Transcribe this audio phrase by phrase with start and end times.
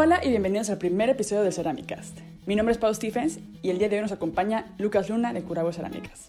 [0.00, 2.20] Hola y bienvenidos al primer episodio de Ceramicast.
[2.46, 5.42] Mi nombre es Pau Stephens y el día de hoy nos acompaña Lucas Luna de
[5.42, 6.26] Curabo Cerámicas.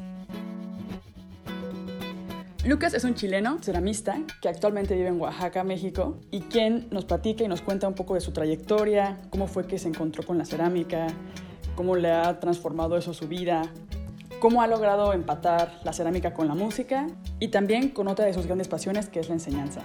[2.66, 7.44] Lucas es un chileno ceramista que actualmente vive en Oaxaca, México, y quien nos platica
[7.44, 10.46] y nos cuenta un poco de su trayectoria, cómo fue que se encontró con la
[10.46, 11.06] cerámica,
[11.76, 13.72] cómo le ha transformado eso su vida,
[14.40, 17.06] cómo ha logrado empatar la cerámica con la música
[17.40, 19.82] y también con otra de sus grandes pasiones que es la enseñanza.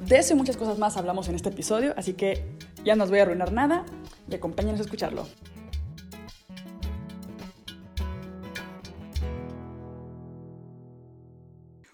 [0.00, 3.10] De eso y muchas cosas más hablamos en este episodio, así que ya no os
[3.10, 3.84] voy a arruinar nada
[4.28, 5.28] y acompáñenos a escucharlo.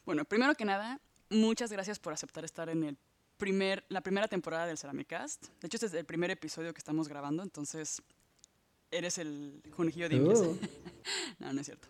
[0.05, 2.99] Bueno, primero que nada, muchas gracias por aceptar estar en el
[3.37, 5.49] primer, la primera temporada del Ceramicast.
[5.61, 8.03] De hecho, este es el primer episodio que estamos grabando, entonces
[8.91, 10.41] eres el conejillo de indias.
[10.41, 10.57] Oh.
[11.39, 11.89] no, no es cierto.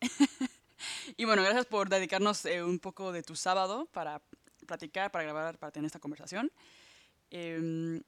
[1.16, 4.20] y bueno, gracias por dedicarnos eh, un poco de tu sábado para
[4.66, 6.50] platicar, para grabar, para tener esta conversación.
[7.30, 8.02] Eh,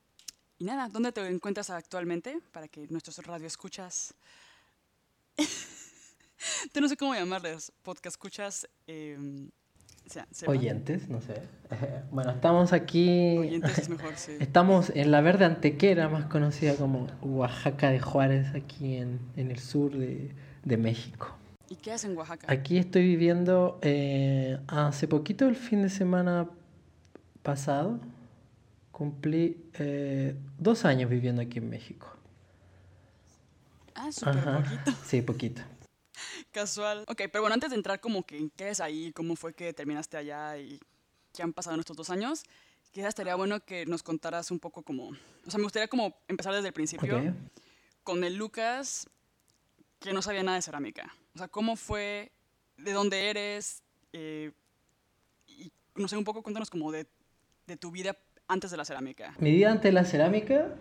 [0.59, 2.41] y nada, ¿dónde te encuentras actualmente?
[2.53, 4.15] Para que nuestros radioescuchas...
[6.73, 8.69] Tú no sé cómo llamarles, podcast escuchas...
[8.87, 9.49] Eh,
[10.07, 10.57] o sea, sepan.
[10.57, 11.43] Oyentes, no sé.
[12.11, 13.39] Bueno, estamos aquí.
[13.39, 14.33] Oyentes es mejor, sí.
[14.39, 19.59] Estamos en la Verde Antequera, más conocida como Oaxaca de Juárez, aquí en, en el
[19.59, 20.31] sur de,
[20.63, 21.35] de México.
[21.69, 22.47] ¿Y qué haces en Oaxaca?
[22.53, 26.49] Aquí estoy viviendo eh, hace poquito, el fin de semana
[27.43, 27.99] pasado,
[28.95, 32.07] cumplí eh, dos años viviendo aquí en México.
[33.97, 34.93] Ah, súper poquito.
[35.05, 35.63] Sí, poquito.
[36.53, 37.05] Casual.
[37.09, 39.73] Ok, pero bueno, antes de entrar como que en qué es ahí, cómo fue que
[39.73, 40.79] terminaste allá y
[41.33, 42.45] qué han pasado en estos dos años,
[42.93, 45.09] quizás estaría bueno que nos contaras un poco como...
[45.09, 47.35] O sea, me gustaría como empezar desde el principio
[48.05, 49.11] con el Lucas
[49.99, 51.13] que no sabía nada de cerámica.
[51.35, 52.31] O sea, cómo fue,
[52.77, 54.53] de dónde eres, eh,
[55.49, 57.09] y no sé, un poco cuéntanos como de,
[57.67, 58.17] de tu vida
[58.49, 59.35] antes de la cerámica.
[59.39, 60.75] Mi vida ante la cerámica.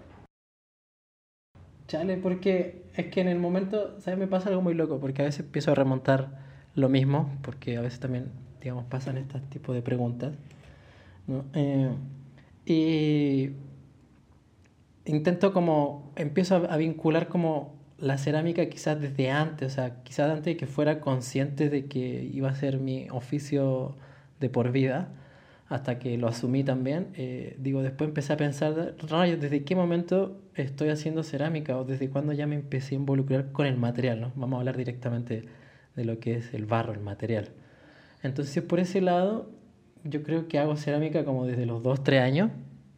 [1.87, 4.19] Chale, porque es que en el momento, ¿sabes?
[4.19, 6.39] Me pasa algo muy loco, porque a veces empiezo a remontar
[6.75, 8.31] lo mismo, porque a veces también,
[8.61, 10.33] digamos, pasan este tipo de preguntas.
[11.27, 11.45] ¿no?
[11.53, 11.91] Eh,
[12.65, 13.51] y
[15.05, 20.29] intento como, empiezo a, a vincular como la cerámica quizás desde antes, o sea, quizás
[20.29, 23.95] antes de que fuera consciente de que iba a ser mi oficio
[24.39, 25.09] de por vida
[25.73, 30.39] hasta que lo asumí también, eh, digo, después empecé a pensar, rayos, ¿desde qué momento
[30.53, 34.21] estoy haciendo cerámica o desde cuándo ya me empecé a involucrar con el material?
[34.21, 34.31] ¿no?
[34.35, 35.45] Vamos a hablar directamente
[35.95, 37.49] de lo que es el barro, el material.
[38.21, 39.49] Entonces, por ese lado,
[40.03, 42.51] yo creo que hago cerámica como desde los 2, 3 años,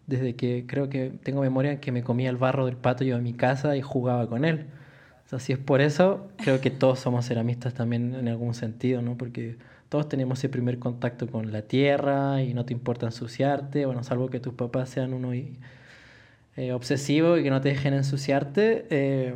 [0.05, 3.23] desde que creo que tengo memoria que me comía el barro del pato yo en
[3.23, 4.65] mi casa y jugaba con él.
[5.25, 9.01] O sea, si es por eso, creo que todos somos ceramistas también en algún sentido,
[9.01, 9.17] ¿no?
[9.17, 9.57] Porque
[9.95, 14.27] todos tenemos ese primer contacto con la tierra y no te importa ensuciarte, bueno, salvo
[14.27, 18.87] que tus papás sean uno eh, obsesivo y que no te dejen ensuciarte.
[18.89, 19.35] eh,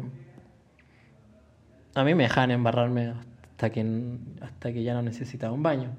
[1.95, 3.13] a mí me dejan embarrarme
[3.51, 3.85] hasta que,
[4.41, 5.91] hasta que ya no necesitaba un baño.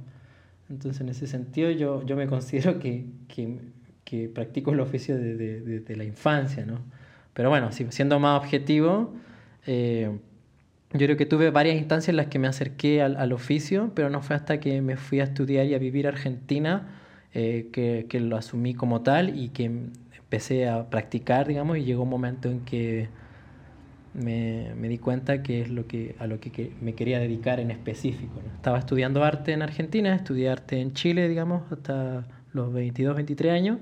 [0.69, 3.61] Entonces, en ese sentido, yo, yo me considero que, que,
[4.05, 6.81] que practico el oficio desde de, de- de la infancia, ¿no?
[7.33, 9.15] Pero bueno, si- siendo más objetivo,
[9.67, 10.19] eh,
[10.93, 14.11] yo creo que tuve varias instancias en las que me acerqué al, al oficio, pero
[14.11, 16.89] no fue hasta que me fui a estudiar y a vivir a Argentina
[17.33, 22.03] eh, que, que lo asumí como tal y que empecé a practicar, digamos, y llegó
[22.03, 23.09] un momento en que
[24.15, 27.61] me, me di cuenta que es lo que, a lo que, que me quería dedicar
[27.61, 28.43] en específico.
[28.45, 28.53] ¿no?
[28.55, 33.79] Estaba estudiando arte en Argentina, estudié arte en Chile, digamos, hasta los 22, 23 años.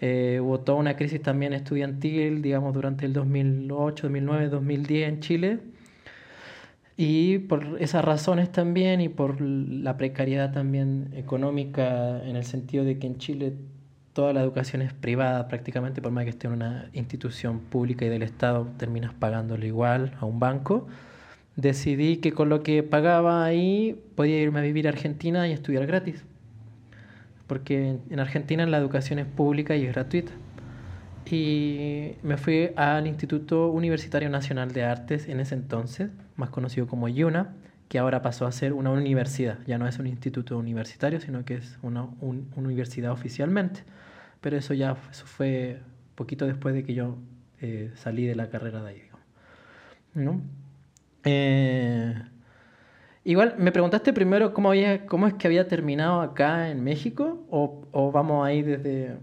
[0.00, 5.58] Eh, hubo toda una crisis también estudiantil, digamos, durante el 2008, 2009, 2010 en Chile.
[6.96, 12.98] Y por esas razones también y por la precariedad también económica, en el sentido de
[12.98, 13.52] que en Chile
[14.14, 18.08] toda la educación es privada prácticamente, por más que esté en una institución pública y
[18.08, 20.86] del Estado, terminas pagándolo igual a un banco.
[21.56, 25.86] Decidí que con lo que pagaba ahí podía irme a vivir a Argentina y estudiar
[25.86, 26.24] gratis.
[27.46, 30.32] Porque en Argentina la educación es pública y es gratuita.
[31.30, 37.08] Y me fui al Instituto Universitario Nacional de Artes en ese entonces, más conocido como
[37.08, 37.54] IUNA,
[37.88, 39.58] que ahora pasó a ser una universidad.
[39.66, 43.82] Ya no es un instituto universitario, sino que es una un- universidad oficialmente.
[44.40, 45.80] Pero eso ya eso fue
[46.14, 47.16] poquito después de que yo
[47.60, 49.02] eh, salí de la carrera de ahí.
[50.14, 50.40] ¿No?
[51.24, 52.14] Eh,
[53.24, 57.84] igual, me preguntaste primero cómo, había, cómo es que había terminado acá en México o,
[57.92, 59.16] o vamos ahí desde,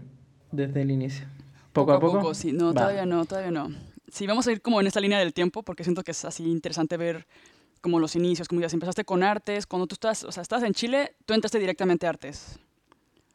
[0.52, 1.26] desde el inicio.
[1.74, 2.32] Poco, a poco.
[2.34, 2.52] sí.
[2.52, 2.82] No, Va.
[2.82, 3.70] todavía no, todavía no.
[4.10, 6.44] Sí, vamos a ir como en esta línea del tiempo porque siento que es así
[6.50, 7.26] interesante ver
[7.80, 10.72] como los inicios, como ya empezaste con artes, cuando tú estás, o sea, estás en
[10.72, 12.58] Chile, tú entraste directamente a artes.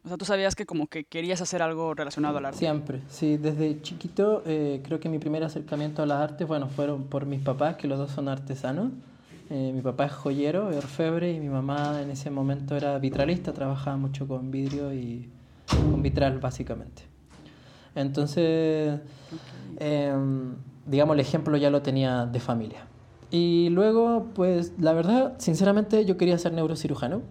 [0.06, 2.60] O sea, tú sabías que como que querías hacer algo relacionado al arte.
[2.60, 7.04] Siempre, sí, desde chiquito eh, creo que mi primer acercamiento a las artes, bueno, fueron
[7.04, 8.92] por mis papás, que los dos son artesanos.
[9.50, 13.98] Eh, mi papá es joyero, orfebre, y mi mamá en ese momento era vitralista, trabajaba
[13.98, 15.30] mucho con vidrio y
[15.68, 17.09] con vitral básicamente.
[18.00, 19.00] Entonces,
[19.78, 20.56] em,
[20.86, 22.86] digamos, el ejemplo ya lo tenía de familia.
[23.31, 27.22] Y luego, pues, la verdad, sinceramente, yo quería ser neurocirujano.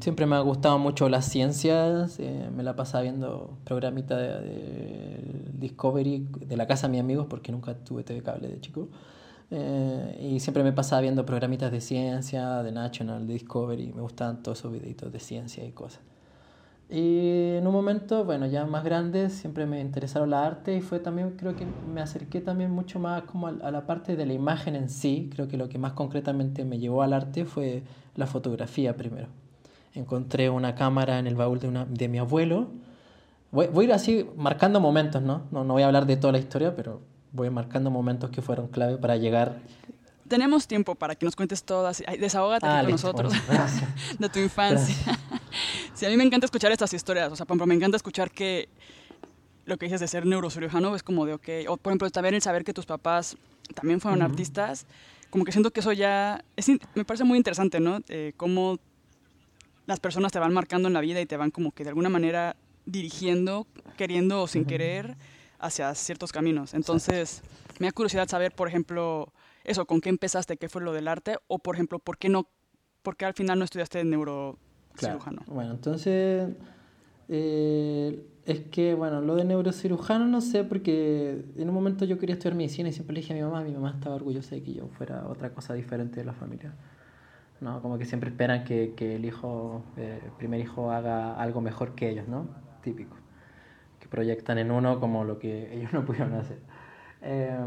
[0.00, 6.28] Siempre me ha gustado mucho las ciencias, eh, me la pasaba viendo programitas de, Discovery
[6.46, 8.88] de la casa de mis amigos, porque nunca tuve TV cable de chico.
[9.50, 14.42] Eh, y siempre me pasaba viendo programitas de ciencia, de National, de Discovery, me gustaban
[14.42, 16.00] todos esos videitos de ciencia y cosas.
[16.90, 21.00] Y en un momento, bueno, ya más grande, siempre me interesaron la arte y fue
[21.00, 24.74] también, creo que me acerqué también mucho más como a, la parte de la imagen
[24.74, 25.28] en sí.
[25.34, 27.82] Creo que lo que más concretamente me llevó al arte fue
[28.16, 29.28] la fotografía primero.
[29.94, 32.68] Encontré una cámara en el baúl de, una, de mi abuelo.
[33.50, 35.42] Voy, voy, a ir así marcando momentos, ¿no?
[35.50, 35.64] ¿no?
[35.64, 37.02] No voy a hablar de toda la historia, pero
[37.32, 39.56] voy marcando momentos que fueron clave para llegar
[40.28, 42.02] tenemos tiempo para que nos cuentes todas.
[42.20, 43.32] Desahógate ah, con nosotros
[44.18, 44.94] de tu infancia.
[45.98, 47.32] Sí, a mí me encanta escuchar estas historias.
[47.32, 48.68] O sea, por ejemplo, me encanta escuchar que
[49.64, 52.42] lo que dices de ser neurocirujano es como de, ok, o por ejemplo, también el
[52.42, 53.36] saber que tus papás
[53.74, 54.86] también fueron artistas,
[55.28, 58.00] como que siento que eso ya, es, me parece muy interesante, ¿no?
[58.08, 58.78] Eh, cómo
[59.86, 62.08] las personas te van marcando en la vida y te van como que de alguna
[62.08, 62.56] manera
[62.86, 63.66] dirigiendo,
[63.96, 65.16] queriendo o sin querer,
[65.58, 66.74] hacia ciertos caminos.
[66.74, 67.42] Entonces,
[67.78, 69.32] me da curiosidad saber, por ejemplo,
[69.64, 70.56] eso, ¿con qué empezaste?
[70.56, 71.36] ¿Qué fue lo del arte?
[71.48, 72.48] O, por ejemplo, ¿por qué, no,
[73.02, 74.04] por qué al final no estudiaste
[75.02, 75.42] neurocirujano?
[75.46, 76.50] Bueno, entonces,
[77.28, 82.34] eh, es que, bueno, lo de neurocirujano no sé, porque en un momento yo quería
[82.34, 84.74] estudiar medicina y siempre le dije a mi mamá, mi mamá estaba orgullosa de que
[84.74, 86.72] yo fuera otra cosa diferente de la familia.
[87.60, 87.82] ¿no?
[87.82, 91.94] Como que siempre esperan que, que el hijo, eh, el primer hijo haga algo mejor
[91.94, 92.46] que ellos, ¿no?
[92.82, 93.16] Típico.
[93.98, 96.58] Que proyectan en uno como lo que ellos no pudieron hacer.
[97.22, 97.58] Eh,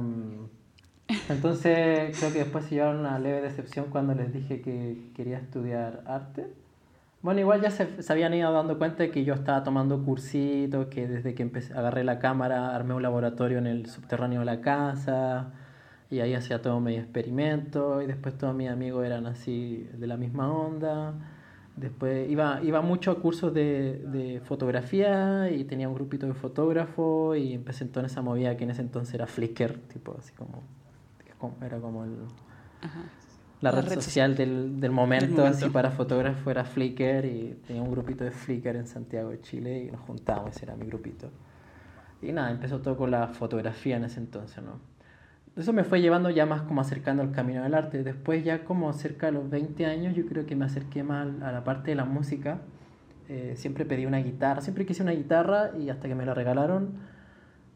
[1.29, 6.03] entonces creo que después se llevaron una leve decepción cuando les dije que quería estudiar
[6.07, 6.47] arte.
[7.21, 10.87] Bueno, igual ya se, se, habían ido dando cuenta de que yo estaba tomando cursitos,
[10.87, 14.61] que desde que empecé, agarré la cámara armé un laboratorio en el subterráneo de la
[14.61, 15.53] casa
[16.09, 20.17] y ahí hacía todo medio experimento y después todos mis amigos eran así de la
[20.17, 21.13] misma onda.
[21.75, 27.37] Después iba, iba mucho a cursos de, de fotografía y tenía un grupito de fotógrafos
[27.37, 30.63] y empecé en toda esa movida que en ese entonces era Flickr, tipo así como
[31.61, 32.11] era como el,
[33.61, 38.23] la, red, social del, del, momento, así para fotógrafos era Flickr y tenía un grupito
[38.23, 41.29] de Flickr en Santiago de Chile y nos juntábamos, ese era mi grupito.
[42.21, 44.79] Y nada, empezó todo con la fotografía en ese entonces, ¿no?
[45.55, 48.03] Eso me fue llevando ya más como acercando al camino del arte.
[48.03, 51.51] Después ya como cerca de los 20 años yo creo que me acerqué más a
[51.51, 52.59] la parte de la música.
[53.27, 57.11] Eh, siempre pedí una guitarra, siempre quise una guitarra y hasta que me la regalaron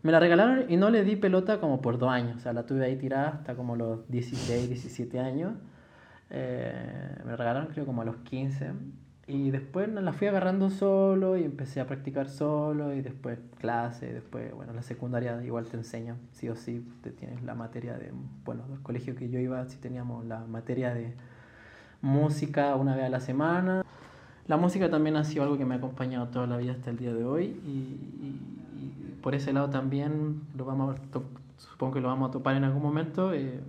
[0.06, 2.38] me la regalaron y no le di pelota como por dos años.
[2.38, 5.54] O sea, la tuve ahí tirada hasta como los 16, 17 años.
[6.38, 8.72] Eh, me la regalaron creo como a los 15.
[9.28, 14.54] Y después la fui agarrando solo y empecé a practicar solo y después clase, después,
[14.54, 18.12] bueno, la secundaria igual te enseña, sí o sí, te tienes la materia de,
[18.44, 21.16] bueno, del colegio que yo iba, sí teníamos la materia de
[22.02, 23.84] música una vez a la semana.
[24.46, 26.98] La música también ha sido algo que me ha acompañado toda la vida hasta el
[26.98, 30.98] día de hoy y por ese lado también lo vamos
[31.58, 33.34] supongo que lo vamos a topar en algún momento.
[33.34, 33.60] Eh,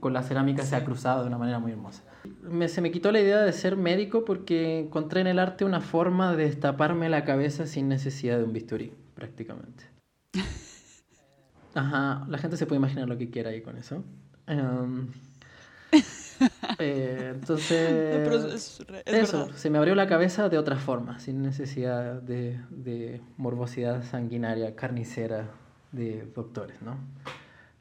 [0.00, 2.02] con la cerámica se ha cruzado de una manera muy hermosa.
[2.42, 5.80] Me, se me quitó la idea de ser médico porque encontré en el arte una
[5.80, 9.84] forma de destaparme la cabeza sin necesidad de un bisturí, prácticamente.
[11.74, 14.04] Ajá, la gente se puede imaginar lo que quiera ahí con eso.
[16.78, 23.20] Eh, entonces, eso, se me abrió la cabeza de otra forma, sin necesidad de, de,
[23.36, 25.50] morbosidad sanguinaria, carnicera
[25.90, 26.98] de doctores, ¿no?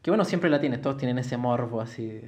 [0.08, 2.22] Que bueno, siempre la tiene, todos tienen ese morbo así.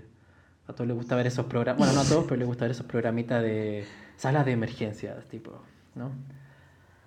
[0.67, 2.71] A todos les gusta ver esos programas, bueno, no a todos, pero les gusta ver
[2.71, 3.85] esos programitas de
[4.17, 5.53] salas de emergencias, tipo,
[5.95, 6.11] ¿no?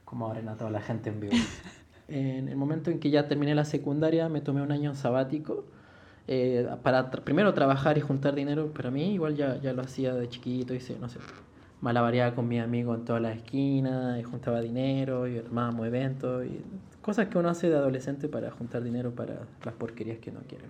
[0.07, 1.35] Como abren a toda la gente en vivo.
[2.09, 5.67] En el momento en que ya terminé la secundaria, me tomé un año sabático
[6.27, 10.15] eh, para primero trabajar y juntar dinero, pero a mí igual ya, ya lo hacía
[10.15, 11.19] de chiquito, hice, no sé,
[11.83, 16.63] malabareaba con mi amigo en todas las esquinas, y juntaba dinero, y armábamos eventos, y
[17.03, 20.65] cosas que uno hace de adolescente para juntar dinero para las porquerías que no quiere.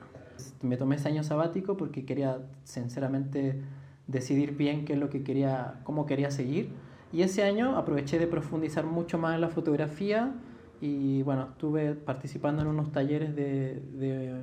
[0.62, 3.60] Me tomé ese año sabático porque quería sinceramente
[4.06, 6.70] decidir bien qué es lo que quería, cómo quería seguir.
[7.12, 10.32] Y ese año aproveché de profundizar mucho más en la fotografía
[10.80, 14.42] y bueno, estuve participando en unos talleres de, de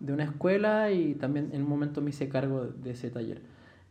[0.00, 3.42] de una escuela y también en un momento me hice cargo de ese taller.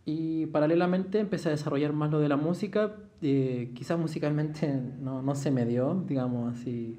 [0.05, 2.95] y paralelamente empecé a desarrollar más lo de la música.
[3.21, 6.97] Eh, quizás musicalmente no, no, se me dio, digamos así,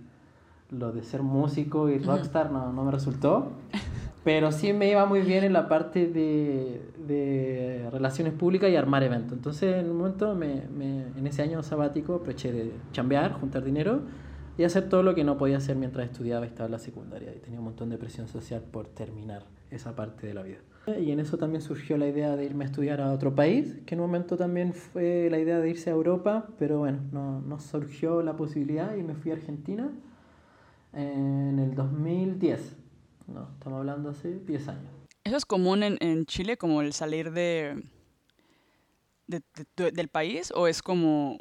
[0.70, 3.52] lo de ser músico y rockstar no, no me resultó.
[4.24, 9.02] Pero sí me iba muy bien en la parte de, de relaciones públicas y armar
[9.02, 9.32] eventos.
[9.32, 14.00] Entonces, en un momento, me, me, en ese año sabático, aproveché de chambear, juntar dinero
[14.58, 17.32] y hacer todo lo que no podía hacer mientras estudiaba y estaba en la secundaria.
[17.34, 20.58] Y tenía un montón de presión social por terminar esa parte de la vida.
[21.00, 23.94] Y en eso también surgió la idea de irme a estudiar a otro país, que
[23.94, 27.60] en un momento también fue la idea de irse a Europa, pero bueno, no, no
[27.60, 29.90] surgió la posibilidad y me fui a Argentina
[30.98, 32.76] en el 2010.
[33.28, 34.90] No, estamos hablando hace 10 años.
[35.24, 37.82] ¿Eso es común en, en Chile, como el salir de,
[39.26, 39.42] de,
[39.76, 40.52] del país?
[40.54, 41.38] ¿O es como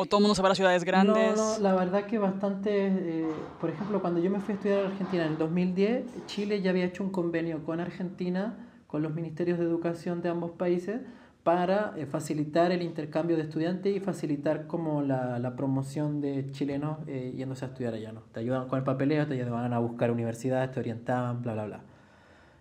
[0.00, 1.36] ¿O todo el mundo se va a ciudades grandes?
[1.36, 2.86] No, no, la verdad que bastante...
[2.86, 3.26] Eh,
[3.60, 6.70] por ejemplo, cuando yo me fui a estudiar a Argentina en el 2010, Chile ya
[6.70, 11.00] había hecho un convenio con Argentina, con los ministerios de educación de ambos países,
[11.48, 16.98] para eh, facilitar el intercambio de estudiantes y facilitar como la, la promoción de chilenos
[17.06, 18.12] eh, yéndose a estudiar allá.
[18.12, 18.20] ¿no?
[18.20, 21.80] Te ayudaban con el papeleo, te ayudaban a buscar universidades, te orientaban, bla, bla, bla.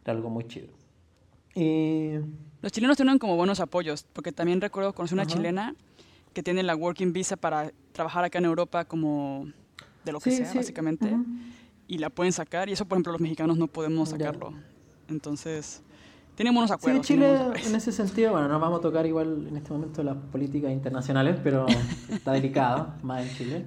[0.06, 0.70] Era algo muy chido.
[1.54, 2.12] Y...
[2.62, 5.76] Los chilenos tienen como buenos apoyos, porque también recuerdo conocer una chilena
[6.32, 9.52] que tiene la Working Visa para trabajar acá en Europa como
[10.06, 11.14] de lo que sea, básicamente,
[11.90, 14.54] y la pueden sacar, y eso, por ejemplo, los mexicanos no podemos sacarlo.
[15.10, 15.84] Entonces,
[16.38, 17.06] tienen buenos acuerdos.
[17.06, 20.16] Sí, Chile, en ese sentido, bueno, no vamos a tocar igual en este momento las
[20.16, 21.66] políticas internacionales, pero
[22.12, 23.66] está delicado, más en Chile.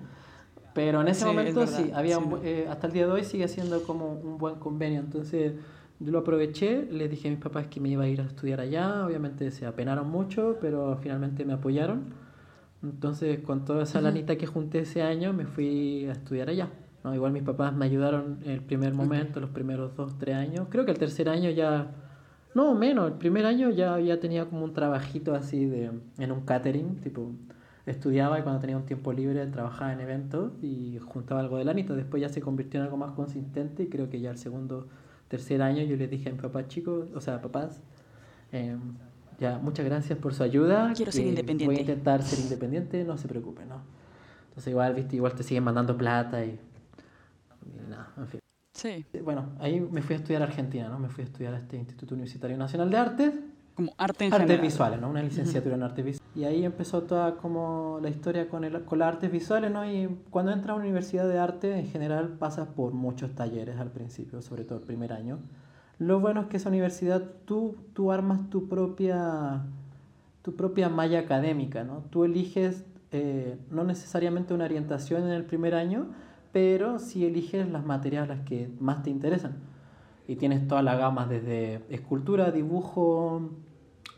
[0.72, 4.12] Pero en ese momento sí, había eh, hasta el día de hoy sigue siendo como
[4.12, 5.00] un buen convenio.
[5.00, 5.54] Entonces
[5.98, 8.60] yo lo aproveché, les dije a mis papás que me iba a ir a estudiar
[8.60, 9.04] allá.
[9.04, 12.14] Obviamente se apenaron mucho, pero finalmente me apoyaron.
[12.84, 16.68] Entonces, con toda esa lanita que junté ese año, me fui a estudiar allá.
[17.02, 17.14] ¿no?
[17.14, 20.68] Igual mis papás me ayudaron el primer momento, los primeros dos, tres años.
[20.70, 21.90] Creo que el tercer año ya,
[22.54, 26.40] no, menos, el primer año ya, ya tenía como un trabajito así de, en un
[26.40, 27.30] catering, tipo,
[27.86, 31.94] estudiaba y cuando tenía un tiempo libre trabajaba en eventos y juntaba algo de lanita.
[31.94, 34.88] Después ya se convirtió en algo más consistente y creo que ya el segundo,
[35.28, 37.80] tercer año yo les dije a mis papás chicos, o sea, papás,
[38.52, 38.76] eh,
[39.38, 40.92] ya, muchas gracias por su ayuda.
[40.94, 41.66] Quiero ser independiente.
[41.66, 43.80] Voy a intentar ser independiente, no se preocupe, ¿no?
[44.48, 46.58] Entonces igual, viste, igual te siguen mandando plata y,
[47.88, 48.39] nada, en fin.
[48.80, 49.04] Sí.
[49.22, 50.98] Bueno, ahí me fui a estudiar a Argentina, ¿no?
[50.98, 53.34] Me fui a estudiar a este Instituto Universitario Nacional de Artes.
[53.74, 55.10] Como arte en Artes visuales, ¿no?
[55.10, 56.36] Una licenciatura en artes visuales.
[56.36, 59.84] Y ahí empezó toda como la historia con, el, con las artes visuales, ¿no?
[59.90, 63.90] Y cuando entras a una universidad de arte, en general pasas por muchos talleres al
[63.90, 65.38] principio, sobre todo el primer año
[66.00, 69.60] lo bueno es que esa universidad tú, tú armas tu propia,
[70.40, 72.04] tu propia malla académica, ¿no?
[72.08, 76.06] Tú eliges eh, no necesariamente una orientación en el primer año,
[76.52, 79.56] pero sí eliges las materias las que más te interesan.
[80.26, 83.50] Y tienes todas las gamas desde escultura, dibujo,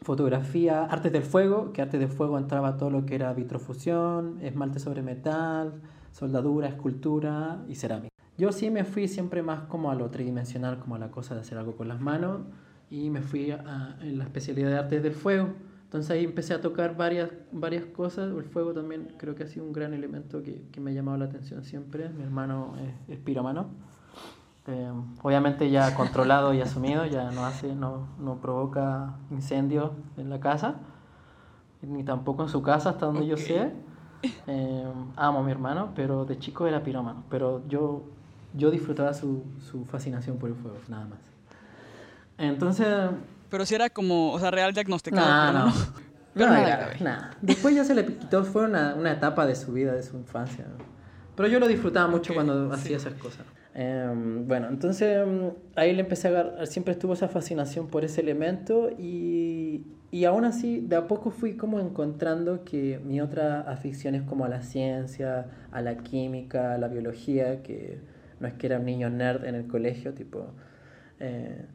[0.02, 4.78] fotografía, artes del fuego, que artes del fuego entraba todo lo que era vitrofusión, esmalte
[4.78, 5.80] sobre metal,
[6.12, 8.12] soldadura, escultura y cerámica.
[8.38, 11.42] Yo sí me fui siempre más como a lo tridimensional, como a la cosa de
[11.42, 12.40] hacer algo con las manos,
[12.90, 15.50] y me fui a, en la especialidad de artes del fuego.
[15.92, 18.34] Entonces ahí empecé a tocar varias, varias cosas.
[18.34, 21.18] El fuego también creo que ha sido un gran elemento que, que me ha llamado
[21.18, 22.08] la atención siempre.
[22.08, 23.66] Mi hermano es, es piromano.
[24.68, 30.40] Eh, obviamente ya controlado y asumido, ya no hace, no, no provoca incendios en la
[30.40, 30.76] casa,
[31.82, 33.70] ni tampoco en su casa, hasta donde yo sé.
[34.46, 37.24] Eh, amo a mi hermano, pero de chico era pirómano.
[37.28, 38.04] Pero yo
[38.54, 41.18] yo disfrutaba su, su fascinación por el fuego, nada más.
[42.38, 43.10] Entonces...
[43.52, 45.52] Pero si era como, o sea, real diagnosticado.
[45.52, 45.74] No, no.
[46.32, 46.54] Pero no,
[47.00, 47.36] nada.
[47.42, 50.64] Después ya se le quitó, fue una, una, etapa de su vida, de su infancia.
[51.36, 53.44] Pero yo lo disfrutaba mucho cuando hacía esas cosas.
[53.74, 54.10] Eh,
[54.46, 58.88] bueno, entonces em, ahí le empecé a agarrar, siempre estuvo esa fascinación por ese elemento
[58.98, 64.22] y, y aún así de a poco fui como encontrando que mi otra afición es
[64.22, 68.00] como a la ciencia, a la química, a la biología, que
[68.40, 70.54] no es que era un niño nerd en el colegio, tipo...
[71.20, 71.66] Eh,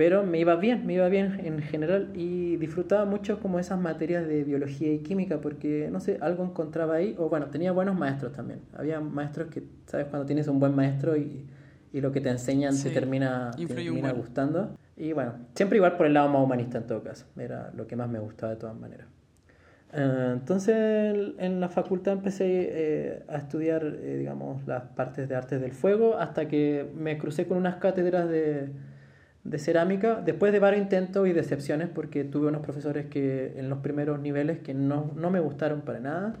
[0.00, 4.26] pero me iba bien, me iba bien en general y disfrutaba mucho como esas materias
[4.26, 8.32] de biología y química porque, no sé, algo encontraba ahí, o bueno, tenía buenos maestros
[8.32, 8.60] también.
[8.74, 10.06] Había maestros que, ¿sabes?
[10.06, 11.44] Cuando tienes un buen maestro y,
[11.92, 14.74] y lo que te enseñan te termina, te termina gustando.
[14.96, 17.94] Y bueno, siempre igual por el lado más humanista en todo caso, era lo que
[17.94, 19.06] más me gustaba de todas maneras.
[19.92, 25.60] Eh, entonces en la facultad empecé eh, a estudiar, eh, digamos, las partes de artes
[25.60, 28.70] del fuego hasta que me crucé con unas cátedras de,
[29.44, 33.78] de cerámica, después de varios intentos y decepciones, porque tuve unos profesores que en los
[33.78, 36.36] primeros niveles que no, no me gustaron para nada.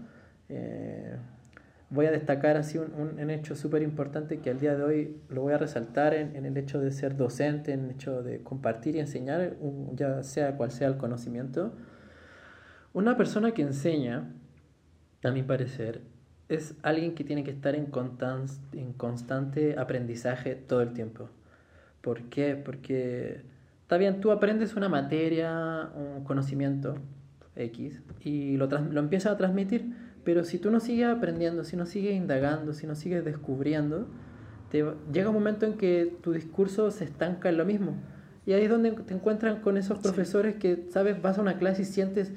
[1.88, 5.42] voy a destacar así un, un, hecho súper importante que al día de hoy lo
[5.42, 8.96] voy a resaltar en, en, el hecho de ser docente, en el hecho de compartir
[8.96, 9.56] y enseñar,
[9.94, 11.72] ya sea cual sea el conocimiento.
[12.92, 14.32] Una persona que enseña,
[15.22, 16.02] a mi parecer,
[16.48, 17.90] es alguien que tiene que estar en,
[18.72, 21.30] en constante aprendizaje todo el tiempo.
[22.00, 22.56] ¿Por qué?
[22.56, 23.42] Porque
[23.82, 26.94] está bien, tú aprendes una materia, un conocimiento
[27.56, 29.92] X, y lo, lo empiezas a transmitir,
[30.24, 34.06] pero si tú no sigues aprendiendo, si no sigues indagando, si no sigues descubriendo,
[34.70, 37.96] te, llega un momento en que tu discurso se estanca en lo mismo.
[38.46, 41.82] Y ahí es donde te encuentran con esos profesores que, sabes, vas a una clase
[41.82, 42.32] y sientes,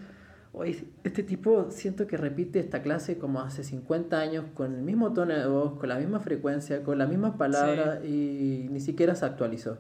[0.54, 5.12] oye, este tipo siento que repite esta clase como hace 50 años, con el mismo
[5.14, 9.26] tono de voz, con la misma frecuencia, con las mismas palabras y ni siquiera se
[9.26, 9.80] actualizó.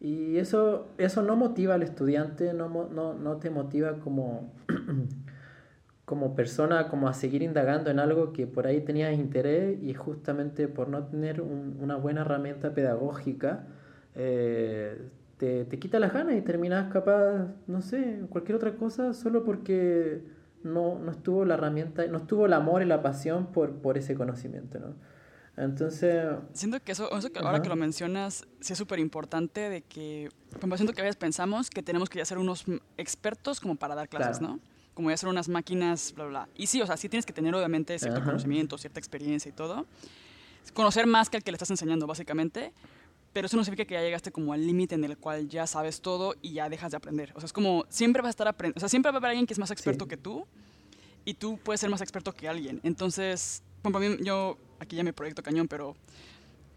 [0.00, 4.54] Y eso, eso no motiva al estudiante, no, no, no te motiva como
[6.06, 10.66] como persona como a seguir indagando en algo que por ahí tenías interés y justamente
[10.66, 13.66] por no tener una buena herramienta pedagógica
[14.16, 15.08] eh,
[15.40, 20.22] te, te, quita las ganas y terminas capaz, no sé, cualquier otra cosa solo porque
[20.62, 24.14] no, no estuvo la herramienta, no estuvo el amor y la pasión por, por ese
[24.14, 24.94] conocimiento, ¿no?
[25.56, 26.26] Entonces...
[26.52, 30.28] Siento que eso, eso que ahora que lo mencionas, sí es súper importante de que,
[30.60, 32.66] como siento que a veces pensamos que tenemos que ya ser unos
[32.98, 34.60] expertos como para dar clases, ¿no?
[35.00, 36.48] como ya ser unas máquinas, bla, bla.
[36.54, 39.86] Y sí, o sea, sí tienes que tener obviamente cierto conocimiento, cierta experiencia y todo.
[40.74, 42.72] Conocer más que al que le estás enseñando, básicamente.
[43.32, 46.00] Pero eso no significa que ya llegaste como al límite en el cual ya sabes
[46.00, 47.32] todo y ya dejas de aprender.
[47.36, 48.78] O sea, es como siempre vas a estar aprendiendo.
[48.78, 50.46] O sea, siempre va a haber alguien que es más experto que tú
[51.24, 52.80] y tú puedes ser más experto que alguien.
[52.82, 55.94] Entonces, para mí, yo aquí ya me proyecto cañón, pero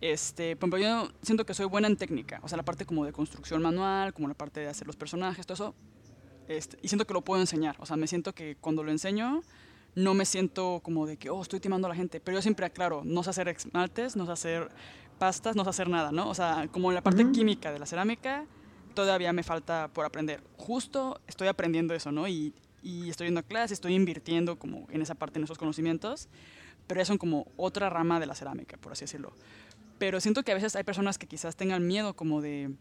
[0.01, 3.13] este, por yo siento que soy buena en técnica, o sea, la parte como de
[3.13, 5.75] construcción manual, como la parte de hacer los personajes, todo eso,
[6.47, 7.77] este, y siento que lo puedo enseñar.
[7.79, 9.41] O sea, me siento que cuando lo enseño,
[9.95, 12.19] no me siento como de que, oh, estoy timando a la gente.
[12.19, 14.69] Pero yo siempre aclaro, no sé hacer esmaltes, no sé hacer
[15.23, 16.27] pastas, no sé hacer nada, ¿no?
[16.27, 18.45] O sea, como la parte química de la cerámica,
[18.93, 20.43] todavía me falta por aprender.
[20.57, 22.27] Justo estoy aprendiendo eso, ¿no?
[22.27, 26.27] Y, y estoy yendo a clases, estoy invirtiendo como en esa parte, en esos conocimientos.
[26.87, 29.31] Pero ya son como otra rama de la cerámica, por así decirlo.
[29.97, 32.75] Pero siento que a veces hay personas que quizás tengan miedo como de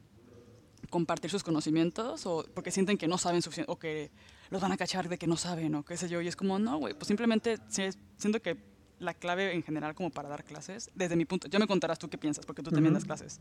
[0.91, 4.11] compartir sus conocimientos o porque sienten que no saben suficiente o que
[4.51, 6.21] los van a cachar de que no saben o qué sé yo.
[6.21, 8.72] Y es como, no, güey, pues simplemente siento que
[9.03, 12.09] la clave en general como para dar clases, desde mi punto, ya me contarás tú
[12.09, 13.41] qué piensas, porque tú también das clases.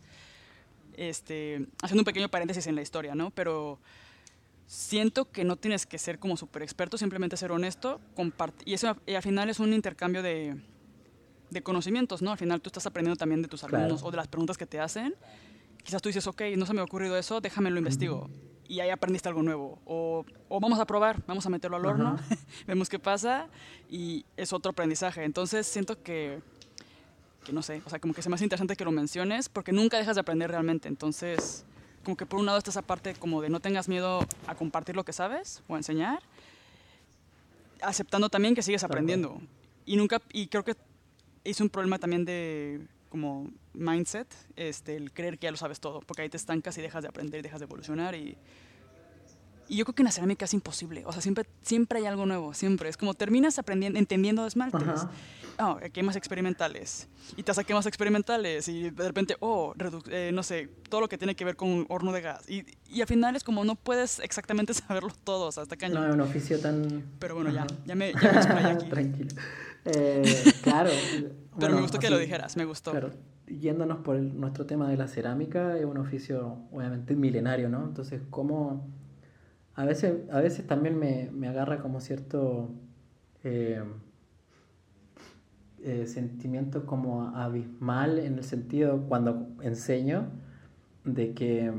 [0.93, 3.31] Este, haciendo un pequeño paréntesis en la historia, ¿no?
[3.31, 3.79] Pero
[4.65, 8.67] siento que no tienes que ser como súper experto, simplemente ser honesto, compartir.
[8.67, 10.61] Y eso y al final es un intercambio de,
[11.49, 12.31] de, conocimientos, ¿no?
[12.31, 14.79] Al final tú estás aprendiendo también de tus alumnos o de las preguntas que te
[14.79, 15.15] hacen
[15.81, 18.29] quizás tú dices, ok, no se me ha ocurrido eso, déjame lo investigo.
[18.71, 19.79] Y ahí aprendiste algo nuevo.
[19.83, 22.17] O, o vamos a probar, vamos a meterlo al horno,
[22.67, 23.49] vemos qué pasa
[23.89, 25.25] y es otro aprendizaje.
[25.25, 26.39] Entonces siento que,
[27.43, 29.97] que, no sé, o sea, como que es más interesante que lo menciones porque nunca
[29.97, 30.87] dejas de aprender realmente.
[30.87, 31.65] Entonces,
[32.05, 34.95] como que por un lado está esa parte como de no tengas miedo a compartir
[34.95, 36.21] lo que sabes o a enseñar,
[37.81, 39.41] aceptando también que sigues aprendiendo.
[39.85, 40.77] Y nunca, y creo que
[41.43, 45.99] es un problema también de como mindset, este, el creer que ya lo sabes todo,
[45.99, 48.37] porque ahí te estancas y dejas de aprender, dejas de evolucionar y,
[49.67, 52.25] y yo creo que en la cerámica es imposible, o sea, siempre, siempre hay algo
[52.25, 55.05] nuevo, siempre, es como terminas aprendiendo, entendiendo esmaltes,
[55.59, 59.73] oh, quemas experimentales, y te hace quemas experimentales, y de repente, oh,
[60.09, 63.01] eh, no sé, todo lo que tiene que ver con horno de gas, y, y
[63.01, 66.01] al final es como no puedes exactamente saberlo todo, o sea, hasta cañón.
[66.01, 67.03] No, es un oficio tan...
[67.19, 68.89] Pero bueno, ya, ya me, ya me aquí.
[68.89, 69.29] Tranquilo.
[69.85, 70.91] Eh, claro.
[71.61, 72.91] Pero me gustó que lo dijeras, me gustó.
[72.91, 73.11] Claro,
[73.47, 77.83] yéndonos por nuestro tema de la cerámica, es un oficio obviamente milenario, ¿no?
[77.83, 78.89] Entonces, ¿cómo...?
[79.73, 82.69] A veces, a veces también me, me agarra como cierto
[83.43, 83.81] eh,
[85.83, 90.27] eh, sentimiento como abismal en el sentido cuando enseño
[91.05, 91.73] de que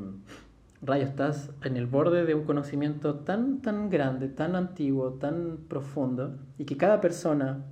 [0.81, 6.37] rayo estás en el borde de un conocimiento tan tan grande, tan antiguo, tan profundo
[6.59, 7.64] y que cada persona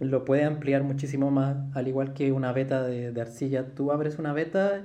[0.00, 3.74] lo puede ampliar muchísimo más, al igual que una beta de, arcilla.
[3.74, 4.82] Tú abres una beta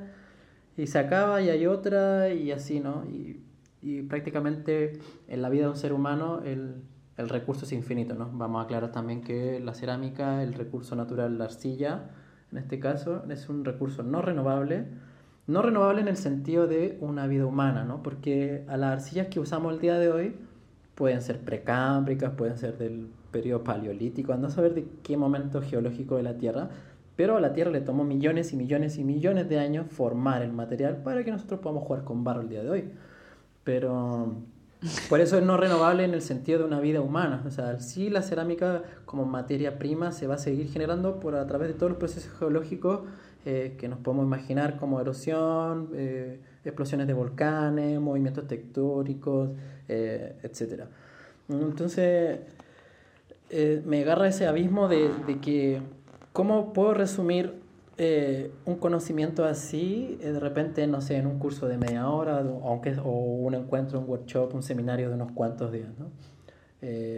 [0.78, 3.06] y se acaba y hay otra y así, ¿no?
[3.06, 3.42] Y,
[3.82, 6.76] y prácticamente en la vida de un ser humano el,
[7.18, 8.30] el, recurso es infinito, ¿no?
[8.34, 12.10] Vamos a aclarar también que la cerámica, el recurso natural, la arcilla,
[12.52, 14.86] en este caso, es un recurso no renovable.
[15.48, 18.02] No renovable en el sentido de una vida humana, ¿no?
[18.02, 20.36] Porque a las arcillas que usamos el día de hoy
[20.96, 26.18] pueden ser precámbricas, pueden ser del periodo paleolítico, anda a saber de qué momento geológico
[26.18, 26.70] de la Tierra,
[27.16, 30.54] pero a la Tierra le tomó millones y millones y millones de años formar el
[30.54, 32.86] material para que nosotros podamos jugar con barro el día de hoy.
[33.64, 34.36] Pero
[35.10, 37.44] Por eso es no renovable en el sentido de una vida humana.
[37.46, 41.46] O sea, sí la cerámica como materia prima se va a seguir generando por a
[41.48, 43.02] través de todos los procesos geológicos
[43.46, 49.50] eh, que nos podemos imaginar como erosión, eh, explosiones de volcanes, movimientos tectónicos,
[49.88, 50.84] eh, etc.
[51.50, 52.40] Entonces,
[53.50, 55.82] eh, me agarra ese abismo de, de, que,
[56.34, 57.54] ¿cómo puedo resumir
[57.98, 62.96] eh, un conocimiento así, de repente, no sé, en un curso de media hora, aunque,
[63.04, 65.90] o un encuentro, un workshop, un seminario de unos cuantos días?
[66.00, 66.10] ¿no?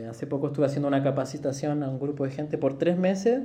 [0.10, 3.41] hace poco estuve haciendo una capacitación a un grupo de gente por tres meses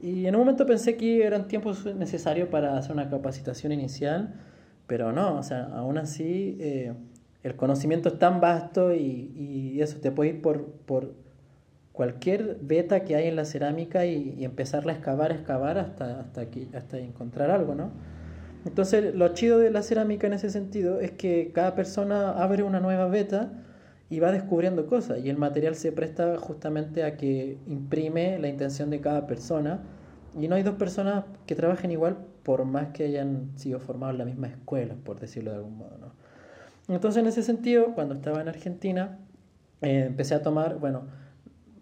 [0.00, 4.32] y en un momento pensé que eran tiempos necesarios para hacer una capacitación inicial,
[4.86, 6.56] pero no, o sea, aún así
[7.48, 11.14] el conocimiento es tan vasto y, eso te puede ir por,
[11.92, 16.42] cualquier beta que hay en la cerámica y, y empezarla a excavar, excavar hasta, hasta,
[16.42, 17.90] aquí, hasta encontrar algo, ¿no?
[18.64, 22.80] Entonces, lo chido de la cerámica en ese sentido es que cada persona abre una
[22.80, 23.50] nueva beta
[24.10, 28.90] y va descubriendo cosas y el material se presta justamente a que imprime la intención
[28.90, 29.80] de cada persona
[30.38, 34.18] y no hay dos personas que trabajen igual por más que hayan sido formados en
[34.18, 36.12] la misma escuela, por decirlo de algún modo, ¿no?
[36.88, 39.18] Entonces, en ese sentido, cuando estaba en Argentina,
[39.82, 41.02] eh, empecé a tomar, bueno,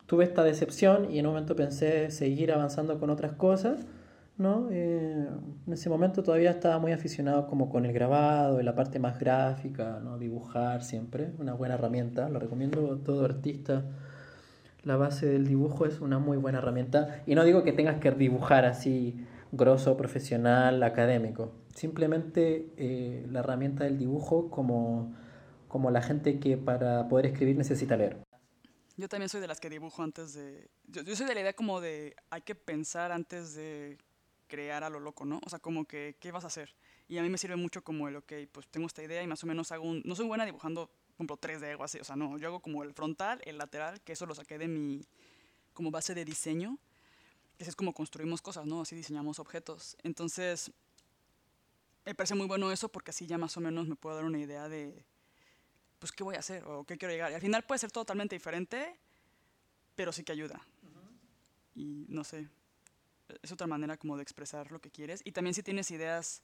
[0.06, 3.86] tuve esta decepción y en un momento pensé seguir avanzando con otras cosas,
[4.36, 4.68] ¿no?
[4.70, 5.28] Eh,
[5.66, 9.18] en ese momento todavía estaba muy aficionado como con el grabado, y la parte más
[9.18, 10.18] gráfica, ¿no?
[10.18, 13.84] Dibujar siempre, una buena herramienta, lo recomiendo a todo artista.
[14.84, 18.12] La base del dibujo es una muy buena herramienta y no digo que tengas que
[18.12, 19.16] dibujar así
[19.52, 25.14] grosso, profesional, académico simplemente eh, la herramienta del dibujo como,
[25.68, 28.24] como la gente que para poder escribir necesita leer.
[28.96, 30.70] Yo también soy de las que dibujo antes de...
[30.86, 33.98] Yo, soy de la idea como de hay que pensar antes de
[34.46, 35.38] crear a lo loco, ¿no?
[35.44, 36.74] O sea, como que, ¿qué vas a hacer?
[37.06, 39.44] Y a mí me sirve mucho como el, ok, pues tengo esta idea y más
[39.44, 40.00] o menos hago un...
[40.06, 42.82] No soy buena dibujando, por ejemplo, 3D o así, o sea, no, yo hago como
[42.82, 45.02] el frontal, el lateral, que eso lo saqué de mi
[45.74, 46.78] como base de diseño.
[47.58, 48.80] Ese es como construimos cosas, ¿no?
[48.80, 49.96] Así diseñamos objetos.
[50.02, 50.72] Entonces,
[52.06, 54.38] me parece muy bueno eso porque así ya más o menos me puedo dar una
[54.38, 55.04] idea de,
[55.98, 57.32] pues, qué voy a hacer o qué quiero llegar.
[57.32, 58.96] Y al final puede ser totalmente diferente,
[59.96, 60.60] pero sí que ayuda.
[60.82, 61.10] Uh -huh.
[61.74, 62.48] Y no sé,
[63.42, 65.20] es otra manera como de expresar lo que quieres.
[65.24, 66.42] Y también si tienes ideas,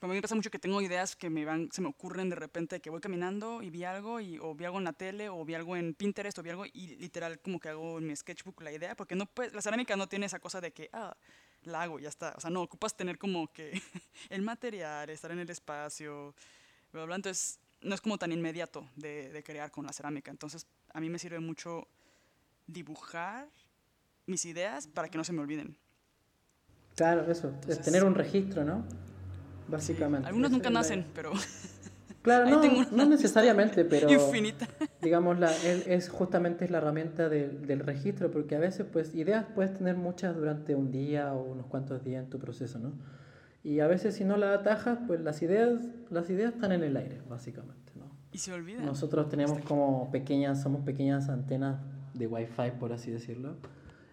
[0.00, 2.36] a mí me pasa mucho que tengo ideas que me van, se me ocurren de
[2.36, 5.44] repente que voy caminando y vi algo, y, o vi algo en la tele, o
[5.44, 8.60] vi algo en Pinterest, o vi algo, y literal como que hago en mi sketchbook
[8.62, 11.16] la idea, porque no puedes, la cerámica no tiene esa cosa de que, ah,
[11.64, 12.34] la hago, ya está.
[12.36, 13.80] O sea, no, ocupas tener como que
[14.30, 16.34] el material, estar en el espacio,
[16.92, 17.16] bla, bla.
[17.16, 20.30] Entonces, no es como tan inmediato de, de, crear con la cerámica.
[20.30, 21.86] Entonces, a mí me sirve mucho
[22.66, 23.48] dibujar
[24.26, 25.76] mis ideas para que no se me olviden.
[26.96, 28.84] Claro, eso, Entonces, es tener un registro, ¿no?
[29.68, 30.28] Básicamente.
[30.28, 31.32] Algunos nunca nacen, pero...
[32.24, 34.66] Claro, no, no necesariamente, pero infinita.
[35.02, 39.44] digamos, la, es justamente es la herramienta de, del registro, porque a veces, pues, ideas
[39.54, 42.94] puedes tener muchas durante un día o unos cuantos días en tu proceso, ¿no?
[43.62, 46.96] Y a veces si no las atajas, pues las ideas, las ideas están en el
[46.96, 48.06] aire, básicamente, ¿no?
[48.32, 48.86] Y se olvidan.
[48.86, 51.78] Nosotros tenemos como pequeñas, somos pequeñas antenas
[52.14, 53.56] de Wi-Fi, por así decirlo,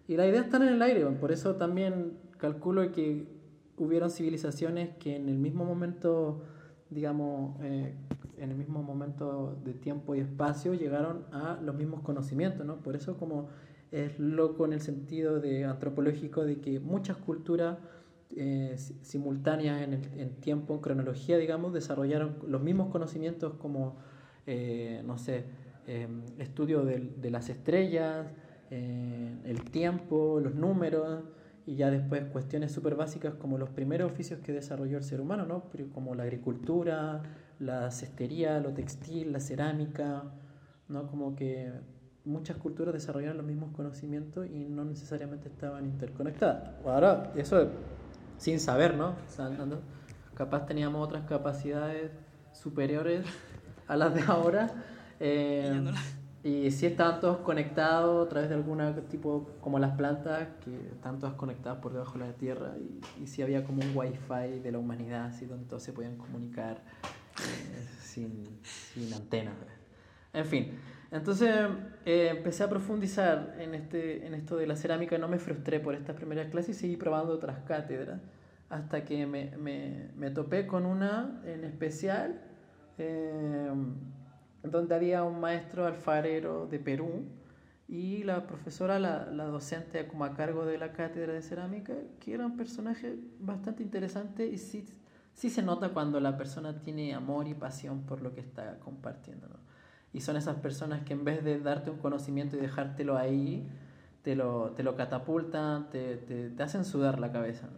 [0.10, 3.26] y las ideas están en el aire, por eso también calculo que
[3.78, 6.44] hubieron civilizaciones que en el mismo momento
[6.92, 7.96] digamos, eh,
[8.38, 12.78] en el mismo momento de tiempo y espacio llegaron a los mismos conocimientos, ¿no?
[12.78, 13.48] Por eso como
[13.92, 17.78] es loco en el sentido de antropológico de que muchas culturas
[18.36, 23.98] eh, simultáneas en, el, en tiempo, en cronología, digamos, desarrollaron los mismos conocimientos como,
[24.46, 25.46] eh, no sé,
[26.38, 28.28] estudio de, de, las estrellas,
[28.70, 31.24] el tiempo, los números,
[31.66, 35.46] y ya después cuestiones súper básicas como los primeros oficios que desarrolló el ser humano,
[35.46, 35.64] ¿no?
[35.94, 37.22] como la agricultura,
[37.60, 40.24] la cestería, lo textil, la cerámica,
[40.88, 41.08] ¿no?
[41.08, 41.72] como que
[42.26, 46.72] muchas culturas desarrollaron los mismos conocimientos y no necesariamente estaban interconectadas.
[46.86, 47.70] Ahora, eso
[48.38, 49.14] sin saber, ¿no?
[50.34, 52.12] capaz teníamos otras capacidades
[52.54, 53.26] superiores
[53.88, 54.70] a las de ahora.
[55.20, 55.92] Eh,
[56.44, 61.20] y si estaban todos conectados a través de alguna tipo, como las plantas, que están
[61.20, 64.72] todas conectadas por debajo de la tierra, y, y si había como un wifi de
[64.72, 69.54] la humanidad, así donde todos se podían comunicar eh, sin, sin antena.
[70.34, 70.80] En fin,
[71.12, 71.54] entonces
[72.06, 75.94] eh, empecé a profundizar en, este, en esto de la cerámica, no me frustré por
[75.94, 78.20] estas primeras clases y seguí probando otras cátedras,
[78.70, 82.42] hasta que me, me, me topé con una en especial.
[82.98, 83.70] Eh,
[84.64, 87.26] donde había un maestro alfarero de Perú
[87.88, 92.34] y la profesora, la, la, docente como a cargo de la cátedra de cerámica, que
[92.34, 94.86] era un personaje bastante interesante y sí,
[95.34, 99.48] sí se nota cuando la persona tiene amor y pasión por lo que está compartiendo.
[100.14, 103.68] Y son esas personas que en vez de darte un conocimiento y dejártelo ahí,
[104.22, 107.70] te lo, te lo catapultan, te, te, te hacen sudar la cabeza.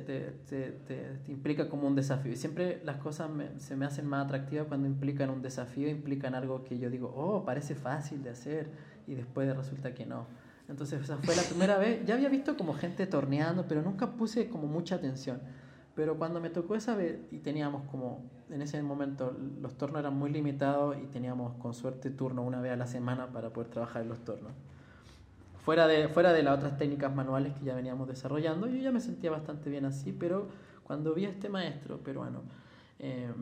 [0.00, 2.30] Te, te, te, implica como un desafío.
[2.30, 6.62] Y siempre las cosas se me hacen más atractivas cuando implican un desafío, implican algo
[6.62, 8.70] que yo digo, oh, parece fácil de hacer,
[9.06, 10.26] y después resulta que no.
[10.68, 12.04] Entonces, esa fue la primera vez.
[12.06, 15.40] Ya había visto como gente torneando, pero nunca puse como mucha atención.
[15.96, 20.16] Pero cuando me tocó esa vez y teníamos como, en ese momento los tornos eran
[20.16, 24.02] muy limitados y teníamos con suerte turno una vez a la semana para poder trabajar
[24.02, 24.52] en los tornos.
[25.64, 29.00] Fuera de, fuera de las otras técnicas manuales que ya veníamos desarrollando, yo ya me
[29.00, 30.48] sentía bastante bien así, pero
[30.82, 32.42] cuando vi a este maestro peruano,
[32.98, 33.32] eh,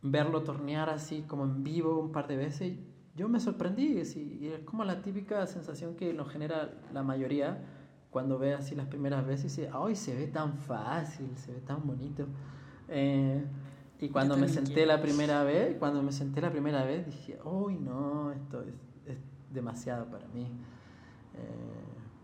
[0.00, 2.78] verlo tornear así como en vivo un par de veces,
[3.14, 7.62] yo me sorprendí, y es como la típica sensación que nos genera la mayoría
[8.10, 11.60] cuando ve así las primeras veces y dice, ¡ay, se ve tan fácil, se ve
[11.60, 12.26] tan bonito!
[12.88, 13.44] Eh,
[14.00, 17.78] y cuando me senté la primera vez, cuando me senté la primera vez, dije, ¡ay,
[17.78, 18.32] no!
[18.32, 18.74] Esto es,
[19.06, 19.18] es
[19.50, 20.50] demasiado para mí.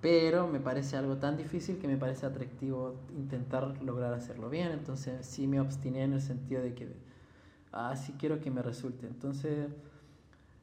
[0.00, 4.70] Pero me parece algo tan difícil que me parece atractivo intentar lograr hacerlo bien.
[4.70, 6.88] Entonces sí me obstiné en el sentido de que,
[7.72, 9.06] ah, sí quiero que me resulte.
[9.06, 9.68] Entonces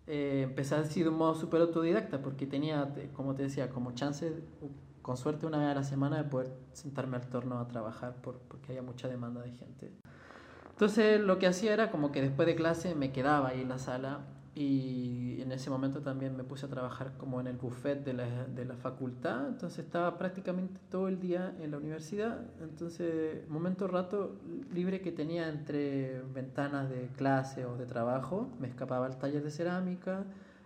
[0.08, 4.32] eh, empecé así de un modo súper autodidacta porque tenía, como te decía, como chance,
[5.02, 8.38] con suerte una vez a la semana, de poder sentarme al torno a trabajar por,
[8.48, 9.92] porque había mucha demanda de gente.
[10.70, 13.80] Entonces lo que hacía era como que después de clase me quedaba ahí en la
[13.80, 14.22] sala
[14.56, 18.46] y en ese momento también me puse a trabajar como en el buffet de la,
[18.46, 24.40] de la facultad, entonces estaba prácticamente todo el día en la universidad, entonces momento rato
[24.74, 29.52] libre que tenía entre ventanas de clase o de trabajo, me escapaba al taller de
[29.52, 30.24] cerámica,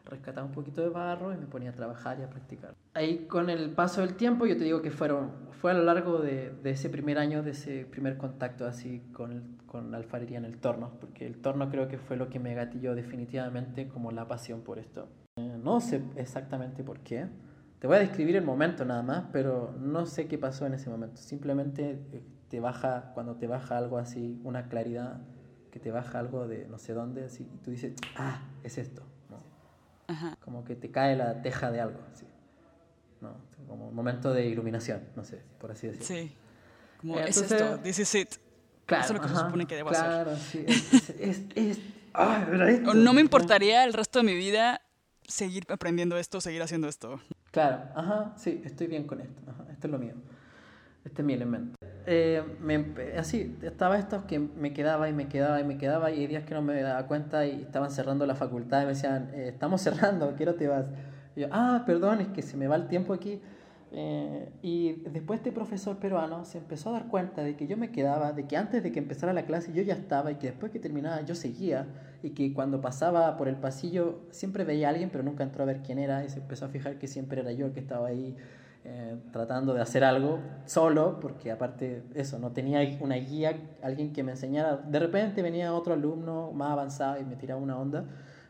[0.10, 2.74] rescataba un poquito de barro y me ponía a trabajar y a practicar.
[2.93, 6.19] Ahí con el paso del tiempo yo te digo que fueron, fue a lo largo
[6.19, 10.45] de, de ese primer año, de ese primer contacto así con, con la alfarería en
[10.45, 14.28] el torno, porque el torno creo que fue lo que me gatilló definitivamente como la
[14.28, 15.08] pasión por esto.
[15.38, 17.28] Eh, no sé exactamente por qué,
[17.80, 20.89] te voy a describir el momento nada más, pero no sé qué pasó en ese
[20.89, 21.22] momento.
[21.22, 25.22] Simplemente eh, te baja, cuando te baja algo así, una claridad,
[25.72, 29.04] que te baja algo de no sé dónde, así, y tú dices, ah, es esto.
[30.39, 32.00] Como que te cae la teja de algo.
[33.22, 33.36] ¿no?
[33.67, 36.08] Como un momento de iluminación, no sé, por así decirlo.
[36.08, 36.36] Sí.
[37.02, 38.36] Como es esto, this is it.
[38.86, 40.74] Claro, Eso es lo que se supone que debo claro, hacer.
[40.74, 41.80] Sí, es, es,
[42.13, 42.48] ah,
[42.95, 44.82] no me importaría el resto de mi vida
[45.28, 47.22] seguir aprendiendo esto, seguir haciendo esto.
[47.52, 49.41] Claro, ajá, sí, estoy bien con esto.
[49.72, 50.15] esto es lo mío.
[51.10, 51.76] Este es mi elemento.
[52.06, 52.43] Eh,
[53.17, 56.43] así, estaba esto que me quedaba y me quedaba y me quedaba y hay días
[56.43, 59.82] que no me daba cuenta y estaban cerrando la facultad y me decían, eh, estamos
[59.82, 60.86] cerrando, quiero te vas.
[61.36, 63.41] Y yo, ah, perdón, es que se me va el tiempo aquí.
[63.91, 67.91] Eh, y después este profesor peruano se empezó a dar cuenta de que yo me
[67.91, 70.72] quedaba, de que antes de que empezara la clase yo ya estaba y que después
[70.72, 71.88] que terminaba yo seguía
[72.22, 75.65] y que cuando pasaba por el pasillo siempre veía a alguien pero nunca entró a
[75.65, 78.10] ver quién era y se empezó a fijar que siempre era yo el que estaba
[78.10, 78.36] ahí
[78.91, 84.23] eh, tratando de hacer algo solo, porque aparte eso, no tenía una guía, alguien que
[84.23, 84.78] me enseñara.
[84.78, 88.06] De repente venía otro alumno más avanzado y me tiraba una onda,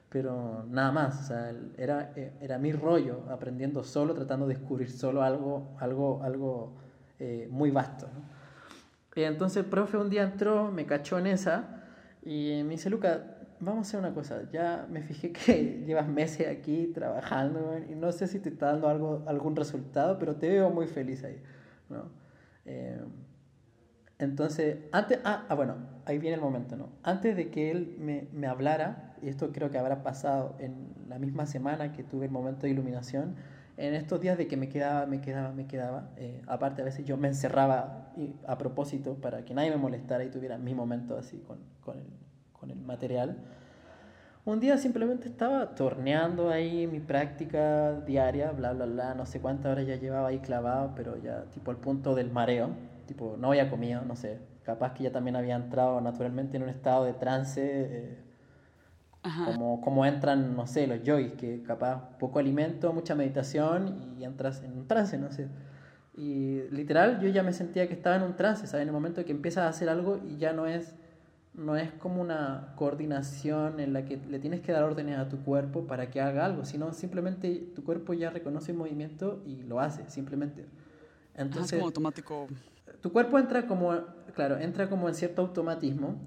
[0.08, 1.30] pero nada más,
[1.78, 6.74] era, eh, era mi rollo, aprendiendo solo, tratando de descubrir solo algo, algo, algo
[7.20, 8.08] eh, muy vasto.
[9.16, 11.82] Y entonces el profe un día entró, me cachó en esa
[12.24, 14.50] y me dice, Luca, vamos a hacer una cosa.
[14.52, 18.90] Ya me fijé que llevas meses aquí trabajando y no sé si te está dando
[18.90, 21.42] algo, algún resultado, pero te veo muy feliz ahí.
[21.90, 22.10] ¿no?
[22.66, 23.00] Eh,
[24.20, 26.90] entonces, antes, ah, ah, bueno, ahí viene el momento, ¿no?
[27.04, 31.18] Antes de que él me, me, hablara, y esto creo que habrá pasado en la
[31.20, 33.36] misma semana que tuve el momento de iluminación,
[33.78, 37.06] en estos días de que me quedaba, me quedaba, me quedaba, eh, aparte a veces
[37.06, 38.12] yo me encerraba
[38.46, 42.06] a propósito para que nadie me molestara y tuviera mi momento así con, con, el,
[42.60, 43.38] con el material.
[44.46, 49.72] Un día simplemente estaba torneando ahí mi práctica diaria, bla, bla, bla, no sé cuántas
[49.72, 52.70] horas ya llevaba ahí clavado, pero ya tipo al punto del mareo,
[53.06, 56.70] tipo no había comido, no sé, capaz que ya también había entrado naturalmente en un
[56.70, 58.18] estado de trance, eh,
[59.46, 64.64] como, como entran, no sé, los yogis, que capaz poco alimento, mucha meditación y entras
[64.64, 65.48] en un trance, no sé.
[66.16, 68.84] Y literal yo ya me sentía que estaba en un trance, ¿sabes?
[68.84, 70.96] En el momento que empiezas a hacer algo y ya no es
[71.54, 75.38] no es como una coordinación en la que le tienes que dar órdenes a tu
[75.44, 79.80] cuerpo para que haga algo, sino simplemente tu cuerpo ya reconoce el movimiento y lo
[79.80, 80.66] hace, simplemente.
[81.36, 82.48] Entonces, es como automático.
[83.02, 83.94] Tu cuerpo entra como,
[84.36, 86.18] claro, entra como en cierto automatismo,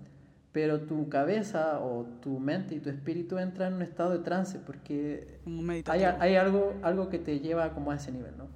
[0.53, 4.59] pero tu cabeza o tu mente y tu espíritu entran en un estado de trance
[4.59, 5.41] porque
[5.87, 8.49] hay, hay, algo, algo que te lleva como a ese nivel, ¿no?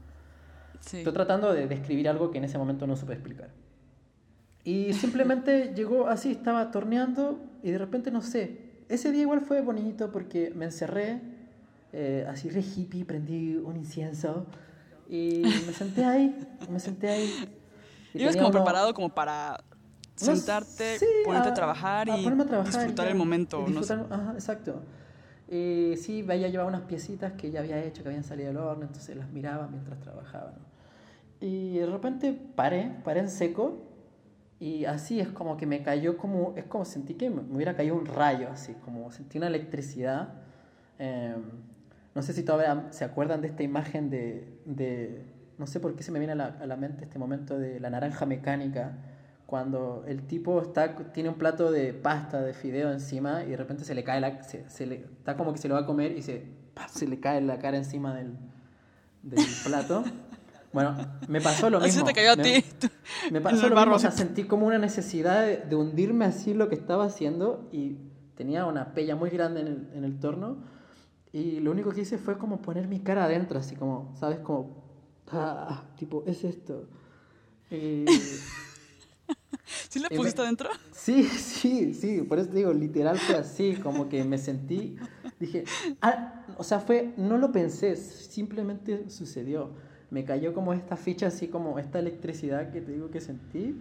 [0.74, 3.50] Estoy tratando de describir algo que en ese momento no supe explicar.
[4.66, 9.62] Y simplemente llegó así, estaba torneando y de repente, no sé, ese día igual fue
[9.62, 11.20] bonito porque me encerré,
[11.92, 14.44] eh, así re hippie, prendí un incienso
[15.09, 16.37] y me senté ahí,
[16.68, 17.48] me senté ahí.
[18.12, 19.62] Y Ibas como preparado como para
[20.16, 22.24] sentarte, ponerte a, trabajar y
[22.64, 23.64] disfrutar el momento.
[23.68, 24.83] no Ajá, exacto.
[25.48, 28.87] Y sí, veía llevaba unas piecitas que ya había hecho, que habían salido del horno,
[28.87, 30.55] entonces las miraba mientras trabajaba.
[31.40, 33.86] Y de repente paré, paré en seco
[34.59, 37.95] y así es como que me cayó como, es como sentí que me hubiera caído
[37.95, 40.35] un rayo, así como sentí una electricidad.
[40.99, 41.42] Em,
[42.14, 45.27] no sé si todavía se acuerdan de esta imagen de, de
[45.59, 47.81] no sé por qué se me viene a la, a la, mente este momento de
[47.81, 48.97] la naranja mecánica,
[49.45, 53.85] cuando el tipo está, tiene un plato de pasta, de fideo encima y de repente
[53.85, 56.12] se le cae la, se, se le, está como que se lo va a comer
[56.16, 56.47] y se,
[56.88, 58.33] se le cae la cara encima del,
[59.23, 60.03] del plato.
[60.77, 60.95] Bueno,
[61.29, 62.03] me pasó lo mismo.
[62.03, 62.62] Así te cayó a ti.
[63.33, 66.75] Me pasó lo mismo, o sea, sentí como una necesidad de, hundirme así lo que
[66.75, 67.97] estaba haciendo y
[68.35, 70.59] tenía una pella muy grande en el, en el torno
[71.33, 74.41] y lo único que hice fue como poner mi cara adentro, así como, ¿sabes?
[74.41, 74.85] Como,
[75.29, 76.91] ah, tipo, es esto.
[77.71, 78.05] ¿Sí
[79.99, 80.69] le pusiste adentro?
[80.93, 84.97] Sí, sí, sí, por eso digo, literal fue así, como que me sentí,
[85.41, 85.65] dije,
[86.03, 91.49] ah, o sea, fue, no lo pensé, simplemente sucedió me cayó como esta ficha, así
[91.49, 93.81] como esta electricidad que te digo que sentí.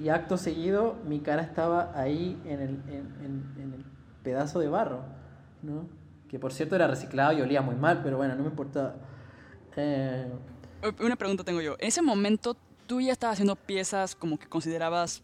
[0.00, 3.84] Y acto seguido mi cara estaba ahí en el, en, en, el
[4.22, 5.02] pedazo de barro,
[5.62, 5.88] ¿no?
[6.28, 8.94] Que por cierto era reciclado y olía muy mal, pero bueno, no me importaba.
[9.76, 10.30] Eh...
[11.00, 11.74] Una pregunta tengo yo.
[11.78, 12.56] ¿En ese momento
[12.86, 15.22] tú ya estabas haciendo piezas como que considerabas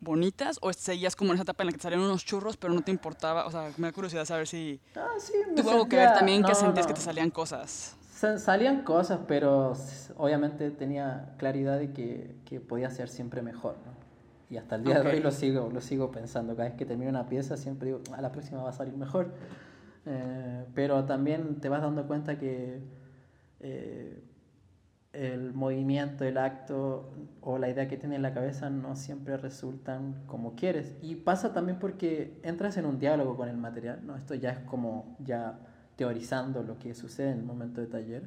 [0.00, 2.72] bonitas o seguías como en esa etapa en la que te salían unos churros pero
[2.72, 3.46] no te importaba?
[3.46, 6.54] O sea, me da curiosidad saber si ah, sí, tuvo algo que ver también que
[6.54, 7.97] sentías que te salían cosas.
[8.18, 9.74] Salían cosas, pero
[10.16, 13.76] obviamente tenía claridad de que, que podía ser siempre mejor.
[13.86, 13.92] ¿no?
[14.50, 16.56] Y hasta el día de hoy lo sigo, lo sigo pensando.
[16.56, 18.96] Cada vez que termino una pieza siempre digo, a ah, la próxima va a salir
[18.96, 19.32] mejor.
[20.04, 22.80] Eh, pero también te vas dando cuenta que
[23.60, 24.20] eh,
[25.12, 30.24] el movimiento, el acto o la idea que tienes en la cabeza no siempre resultan
[30.26, 30.96] como quieres.
[31.02, 34.00] Y pasa también porque entras en un diálogo con el material.
[34.04, 34.16] ¿no?
[34.16, 35.60] Esto ya es como ya
[35.98, 38.22] teorizando lo que sucede en el momento de taller,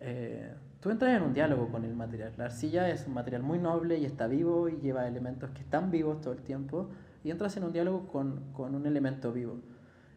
[0.00, 2.32] eh, tú entras en un diálogo con el material.
[2.36, 5.92] La arcilla es un material muy noble y está vivo y lleva elementos que están
[5.92, 6.90] vivos todo el tiempo
[7.22, 9.60] y entras en un diálogo con, con un elemento vivo.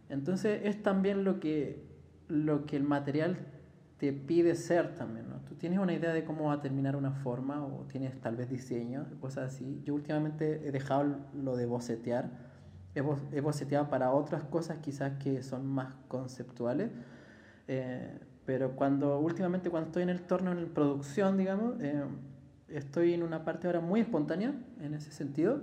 [0.09, 1.85] Entonces es también lo que,
[2.27, 3.37] lo que el material
[3.99, 5.27] te pide ser también.
[5.47, 8.49] Tú tienes una idea de cómo va a terminar una forma o tienes tal vez
[8.49, 9.81] diseño, cosas así.
[9.85, 12.46] Yo últimamente he dejado lo de bocetear
[12.97, 16.91] he, boceteado para otras cosas quizás que son más conceptuales.
[17.67, 22.03] Eh, pero cuando últimamente cuando estoy en el torno en producción, digamos, eh,
[22.69, 25.61] estoy en una parte ahora muy espontánea en ese sentido.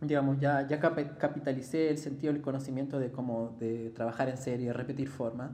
[0.00, 5.08] Digamos, ya, ya capitalicé el sentido, el conocimiento de cómo de trabajar en serie, repetir
[5.08, 5.52] formas.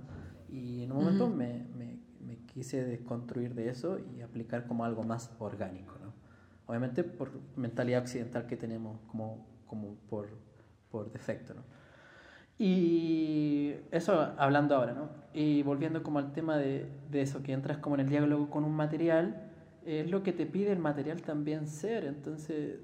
[0.49, 5.03] Y en un momento me, me, me, quise desconstruir de eso y aplicar como algo
[5.03, 5.97] más orgánico.
[6.03, 6.13] ¿no?
[6.67, 10.29] Obviamente por mentalidad occidental que tenemos como, como por,
[10.93, 11.63] por defecto, ¿no?
[12.59, 15.09] Y eso hablando ahora, ¿no?
[15.35, 18.77] Y volviendo como al tema de, eso, que entras como en el diálogo con un
[18.77, 19.51] material,
[19.85, 22.05] es lo que te pide el material también ser.
[22.05, 22.79] Entonces,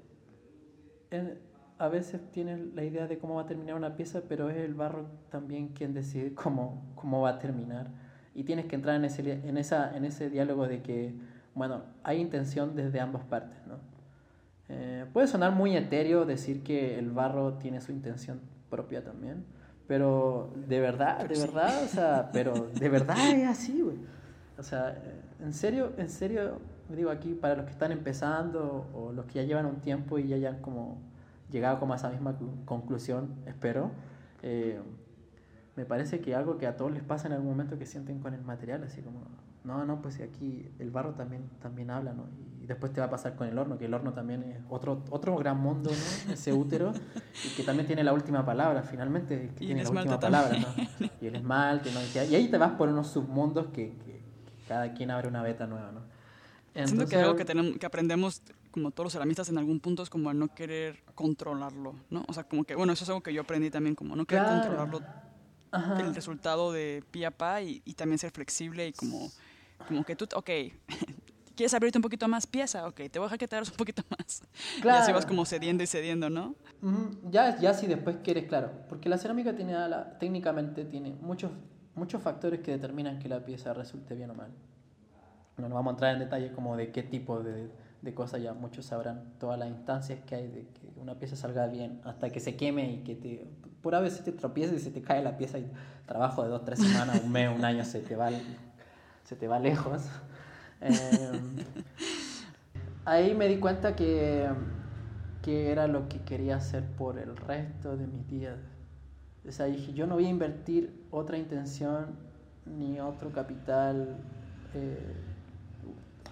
[1.77, 4.73] a veces tienes la idea de cómo va a terminar una pieza, pero es el
[4.73, 7.87] barro también quien decide cómo, cómo va a terminar.
[8.35, 11.13] Y tienes que entrar en ese, en, esa, en ese diálogo de que,
[11.55, 13.75] bueno, hay intención desde ambas partes, ¿no?
[14.69, 19.43] Eh, puede sonar muy etéreo decir que el barro tiene su intención propia también,
[19.87, 23.97] pero de verdad, de verdad, o sea, pero de verdad es así, güey.
[24.59, 29.11] O sea, eh, en serio, en serio, digo aquí, para los que están empezando o
[29.11, 30.99] los que ya llevan un tiempo y ya hayan como
[31.49, 33.89] llegado como a esa misma conclusión, espero,
[34.43, 34.79] eh,
[35.75, 38.33] me parece que algo que a todos les pasa en algún momento que sienten con
[38.33, 39.21] el material, así como,
[39.63, 42.25] no, no, pues aquí el barro también, también habla, ¿no?
[42.69, 45.35] Después te va a pasar con el horno, que el horno también es otro, otro
[45.35, 46.33] gran mundo, ¿no?
[46.33, 46.93] Ese útero,
[47.43, 51.09] y que también tiene la última palabra, finalmente, que tiene la última palabra, ¿no?
[51.19, 51.99] Y el esmalte, ¿no?
[52.29, 54.21] Y ahí te vas por unos submundos que, que,
[54.67, 56.01] cada quien abre una beta nueva, ¿no?
[56.75, 60.03] Entonces, Siento que algo que, tenemos, que aprendemos, como todos los ceramistas en algún punto,
[60.03, 62.23] es como no querer controlarlo, ¿no?
[62.27, 64.45] O sea, como que, bueno, eso es algo que yo aprendí también, como no querer
[64.45, 65.01] controlarlo,
[65.99, 69.29] el resultado de pie a pa y, y también ser flexible y como
[69.87, 70.49] como que tú, ok,
[71.59, 72.87] ¿Quieres abrirte un poquito más pieza?
[72.87, 74.43] Ok, te voy a dejar que te abras un poquito más.
[74.79, 74.99] Claro.
[74.99, 76.55] Y así vas como cediendo y cediendo, ¿no?
[77.29, 78.71] Ya, ya si después quieres, claro.
[78.87, 81.51] Porque la cerámica tiene, la, técnicamente tiene muchos,
[81.95, 84.51] muchos factores que determinan que la pieza resulte bien o mal.
[85.57, 87.69] No, no vamos a entrar en detalle como de qué tipo de,
[88.03, 91.67] de cosas, ya muchos sabrán todas las instancias que hay de que una pieza salga
[91.67, 93.51] bien hasta que se queme y que te,
[93.81, 95.69] por a veces te tropiezas y se te cae la pieza y
[96.05, 98.29] trabajo de dos, tres semanas, un mes, un año se te va,
[99.25, 100.03] se te va lejos.
[100.81, 101.57] Em,
[103.05, 104.47] ahí me di cuenta que,
[105.41, 108.57] que era lo que quería hacer por el resto de mis días.
[109.47, 112.17] O sea, dije, yo no voy a invertir otra intención
[112.65, 114.17] ni otro capital.
[114.73, 115.15] Eh,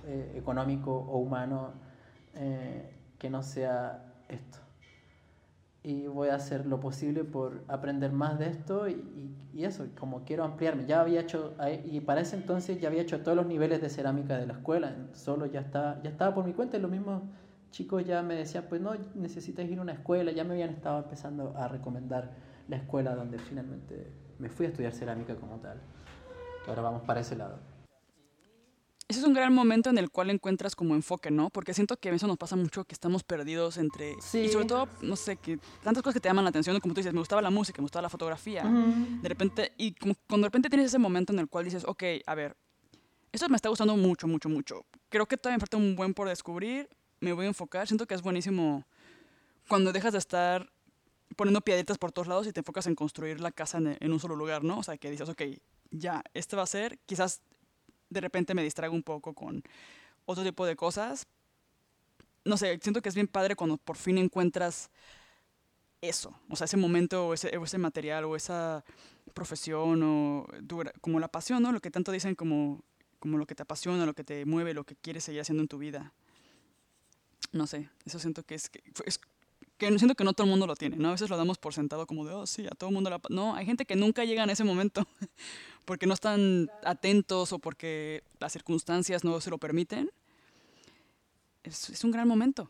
[0.09, 1.73] eh, económico o humano
[2.35, 4.59] eh, que no sea esto.
[5.87, 10.25] Y voy a hacer lo posible por aprender más de esto y, y, eso, como
[10.25, 10.85] quiero ampliarme.
[10.85, 14.37] Ya había hecho, y para ese entonces ya había hecho todos los niveles de cerámica
[14.37, 17.23] de la escuela, solo ya estaba, ya estaba por mi cuenta y los mismos
[17.71, 21.03] chicos ya me decían, pues no, necesitas ir a una escuela, ya me habían estado
[21.03, 22.31] empezando a recomendar
[22.67, 25.79] la escuela donde finalmente me fui a estudiar cerámica como tal.
[26.67, 27.59] Ahora vamos para ese lado
[29.09, 31.49] ese es un gran momento en el cual encuentras como enfoque, ¿no?
[31.49, 34.15] Porque siento que veces nos pasa mucho que estamos perdidos entre...
[34.21, 34.39] Sí.
[34.39, 36.99] Y sobre todo, no sé, que tantas cosas que te llaman la atención, como tú
[36.99, 38.63] dices, me gustaba la música, me gustaba la fotografía.
[38.63, 42.03] De repente, y como cuando de repente tienes ese momento en el cual dices, ok,
[42.25, 42.57] a ver,
[43.31, 44.85] esto me está gustando mucho, mucho, mucho.
[45.07, 46.89] Creo que todavía me falta un buen por descubrir,
[47.21, 47.87] me voy a enfocar.
[47.87, 48.83] Siento que es buenísimo
[49.69, 50.69] cuando dejas de estar
[51.37, 54.19] poniendo piedritas por todos lados y te enfocas en construir la casa en, en un
[54.19, 54.79] solo lugar, ¿no?
[54.79, 55.43] O sea, que dices, ok,
[55.91, 57.41] ya, este va a ser, quizás
[58.09, 59.63] de repente me distraigo un poco con
[60.25, 61.27] otro tipo de cosas.
[62.45, 64.89] No sé, siento que es bien padre cuando por fin encuentras
[66.01, 68.85] eso, o sea, ese momento o ese, ese material o esa
[69.33, 70.45] profesión o
[71.01, 71.71] como la pasión, ¿no?
[71.71, 72.83] Lo que tanto dicen como,
[73.19, 75.67] como lo que te apasiona, lo que te mueve, lo que quieres seguir haciendo en
[75.67, 76.13] tu vida.
[77.51, 78.69] No sé, eso siento que es
[79.77, 81.09] que siento que no todo el mundo lo tiene, ¿no?
[81.09, 83.19] A veces lo damos por sentado como de, oh, sí, a todo el mundo la...
[83.29, 85.07] No, hay gente que nunca llega en ese momento
[85.85, 90.09] porque no están atentos o porque las circunstancias no se lo permiten.
[91.63, 92.69] Es, es un gran momento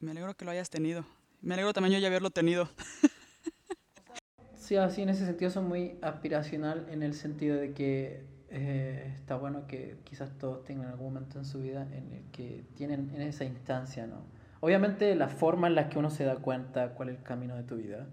[0.00, 1.04] me alegro que lo hayas tenido.
[1.40, 2.68] Me alegro también yo ya haberlo tenido.
[4.56, 9.36] sí, así en ese sentido son muy aspiracional en el sentido de que eh, está
[9.36, 13.22] bueno que quizás todos tengan algún momento en su vida en el que tienen en
[13.22, 14.24] esa instancia, ¿no?
[14.60, 17.62] Obviamente la forma en la que uno se da cuenta cuál es el camino de
[17.62, 18.06] tu vida.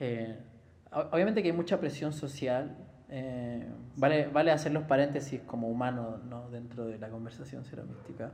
[0.00, 0.38] Eh,
[0.92, 2.76] obviamente que hay mucha presión social.
[3.10, 3.66] Eh,
[3.96, 6.50] vale, vale hacer los paréntesis como humano ¿no?
[6.50, 8.32] dentro de la conversación ceramística.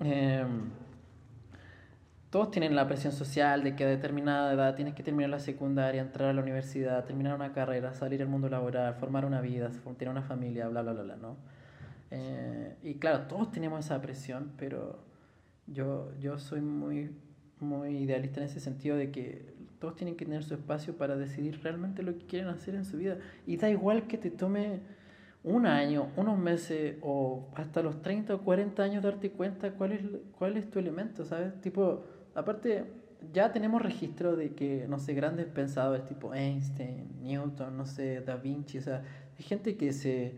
[0.00, 0.44] Eh,
[2.30, 6.02] todos tienen la presión social de que a determinada edad tienes que terminar la secundaria,
[6.02, 10.10] entrar a la universidad, terminar una carrera, salir al mundo laboral, formar una vida, tener
[10.10, 11.36] una familia, bla, bla, bla, bla, ¿no?
[12.82, 15.07] y claro, todos tenemos esa presión, pero
[15.72, 17.10] yo, yo soy muy,
[17.60, 21.60] muy idealista en ese sentido de que todos tienen que tener su espacio para decidir
[21.62, 23.18] realmente lo que quieren hacer en su vida.
[23.46, 24.80] Y da igual que te tome
[25.44, 30.02] un año, unos meses o hasta los 30 o 40 años darte cuenta cuál es,
[30.36, 31.60] cuál es tu elemento, ¿sabes?
[31.60, 32.04] Tipo,
[32.34, 32.84] aparte,
[33.32, 38.36] ya tenemos registro de que, no sé, grandes pensadores tipo Einstein, Newton, no sé, Da
[38.36, 39.02] Vinci, o sea,
[39.36, 40.34] hay gente que se,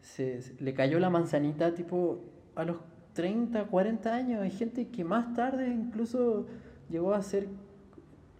[0.00, 2.24] se le cayó la manzanita tipo
[2.54, 2.76] a los
[3.14, 4.42] 30, 40 años.
[4.42, 6.46] Hay gente que más tarde incluso
[6.90, 7.48] llegó a ser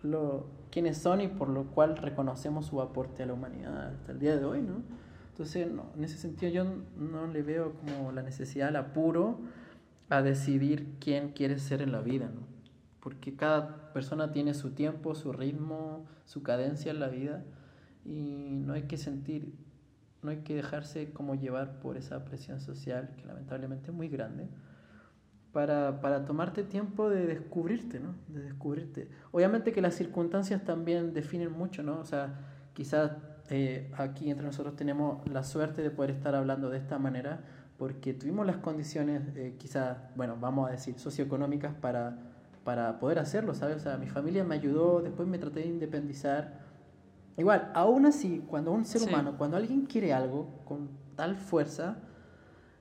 [0.03, 4.19] lo, quienes son y por lo cual reconocemos su aporte a la humanidad hasta el
[4.19, 4.83] día de hoy, ¿no?
[5.31, 6.65] Entonces, no, en ese sentido yo
[6.97, 9.41] no le veo como la necesidad, el apuro
[10.09, 12.43] a decidir quién quiere ser en la vida, ¿no?
[13.01, 17.45] Porque cada persona tiene su tiempo, su ritmo, su cadencia en la vida
[18.05, 19.53] y no hay que sentir
[20.25, 24.49] no hay que dejarse como llevar por esa presión social que lamentablemente es muy grande
[25.55, 28.15] para, para tomarte tiempo de descubrirte, ¿no?
[28.29, 29.09] De descubrirte.
[29.33, 31.99] Obviamente que las circunstancias también definen mucho, ¿no?
[31.99, 32.35] O sea,
[32.75, 33.13] quizás
[33.49, 37.41] eh, aquí entre nosotros tenemos la suerte de poder estar hablando de esta manera
[37.79, 42.19] porque tuvimos las condiciones, eh, quizás, bueno, vamos a decir, socioeconómicas para,
[42.65, 43.77] para poder hacerlo, ¿sabes?
[43.77, 46.63] O sea, mi familia me ayudó, después me traté de independizar
[47.37, 51.97] Igual, aún así, cuando un ser humano, cuando alguien quiere algo con tal fuerza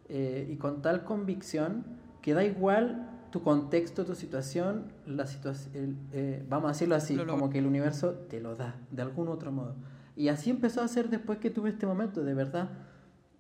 [0.10, 1.84] eh, y con tal convicción,
[2.24, 7.50] que da igual tu contexto, tu situación, la situación, eh, vamos a decirlo así, como
[7.50, 9.76] que el universo te lo da, de algún otro modo.
[10.16, 12.70] Y así empezó a ser después que tuve este momento, de verdad.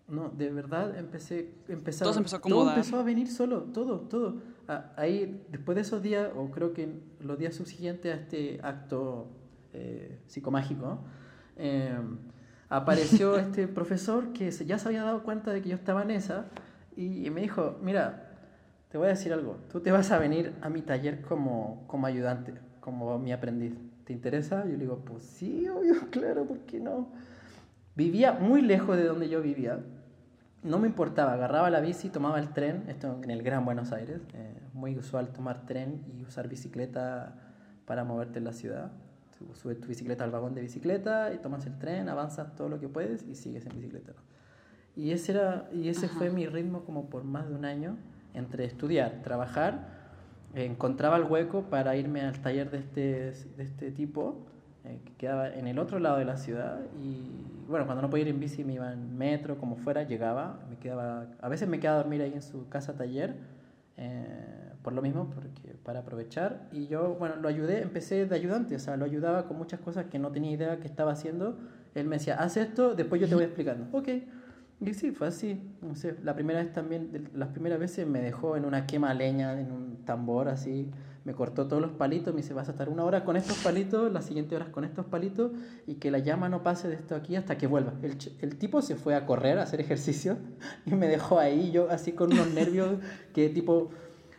[0.08, 4.42] No, de verdad empecé, empezó, todo empezó a todo empezó a venir solo, todo, todo.
[4.98, 9.28] Ahí, después de esos días, o creo que los días subsiguientes a este acto
[9.72, 11.00] eh, psicomágico,
[11.56, 11.98] eh,
[12.68, 16.48] apareció este profesor que ya se había dado cuenta de que yo estaba en esa
[16.96, 18.33] y, me dijo, mira,
[18.94, 22.06] te voy a decir algo, tú te vas a venir a mi taller como, como
[22.06, 23.74] ayudante, como mi aprendiz.
[24.04, 24.66] ¿Te interesa?
[24.66, 27.08] Yo le digo, pues sí, obvio, claro, ¿por qué no?
[27.96, 29.80] Vivía muy lejos de donde yo vivía.
[30.62, 34.22] no me importaba, agarraba la bici, tomaba el tren, esto en el Gran Buenos Aires,
[34.36, 37.34] eh, muy usual tomar tren y usar bicicleta
[37.88, 38.92] para moverte en la ciudad.
[39.56, 42.90] Subes tu bicicleta al vagón de bicicleta y tomas el tren, avanzas todo lo que
[42.90, 44.14] puedes y sigues en bicicleta.
[44.96, 47.98] Y ese, era, y ese fue mi ritmo como por más de un año,
[48.34, 49.88] entre estudiar, trabajar,
[50.54, 53.02] encontraba el hueco para irme al taller de este,
[53.58, 54.46] de este tipo
[54.86, 56.82] eh, que quedaba en el otro lado de la ciudad.
[57.02, 60.60] Y bueno, cuando no podía ir en bici me iba en metro, como fuera, llegaba,
[60.70, 63.36] me quedaba, a veces me quedaba a dormir ahí en su casa taller,
[63.96, 66.68] eh, por lo mismo, porque, para aprovechar.
[66.72, 70.08] Y yo, bueno, lo ayudé, empecé de ayudante, o sea, lo ayudaba con muchas cosas
[70.08, 71.58] que no tenía idea que estaba haciendo,
[71.96, 74.10] él me decía, haz esto, después yo te voy explicando, ok,
[74.86, 78.58] y sí, fue así, no sé, la primera vez también, las primeras veces me dejó
[78.58, 80.90] en una quema leña, en un tambor así,
[81.26, 84.12] me cortó todos los palitos, me dice, vas a estar una hora con estos palitos,
[84.12, 85.52] la siguiente hora con estos palitos,
[85.88, 87.94] y que la llama no pase de esto aquí hasta que vuelva.
[88.02, 90.38] El, el tipo se fue a correr, a hacer ejercicio,
[90.86, 93.00] y me dejó ahí, yo así con unos nervios
[93.34, 93.90] que tipo...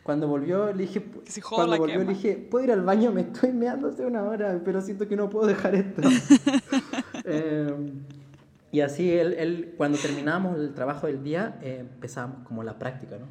[0.03, 1.03] Cuando volvió, le dije,
[1.49, 3.11] cuando volvió, le dije, ¿puedo ir al baño?
[3.11, 6.03] Me estoy meando hace una hora, pero siento que no puedo dejar esto.
[7.25, 8.03] Em,
[8.75, 13.19] y así él, él, cuando terminábamos el trabajo del día, eh, empezábamos como la práctica,
[13.19, 13.27] ¿no?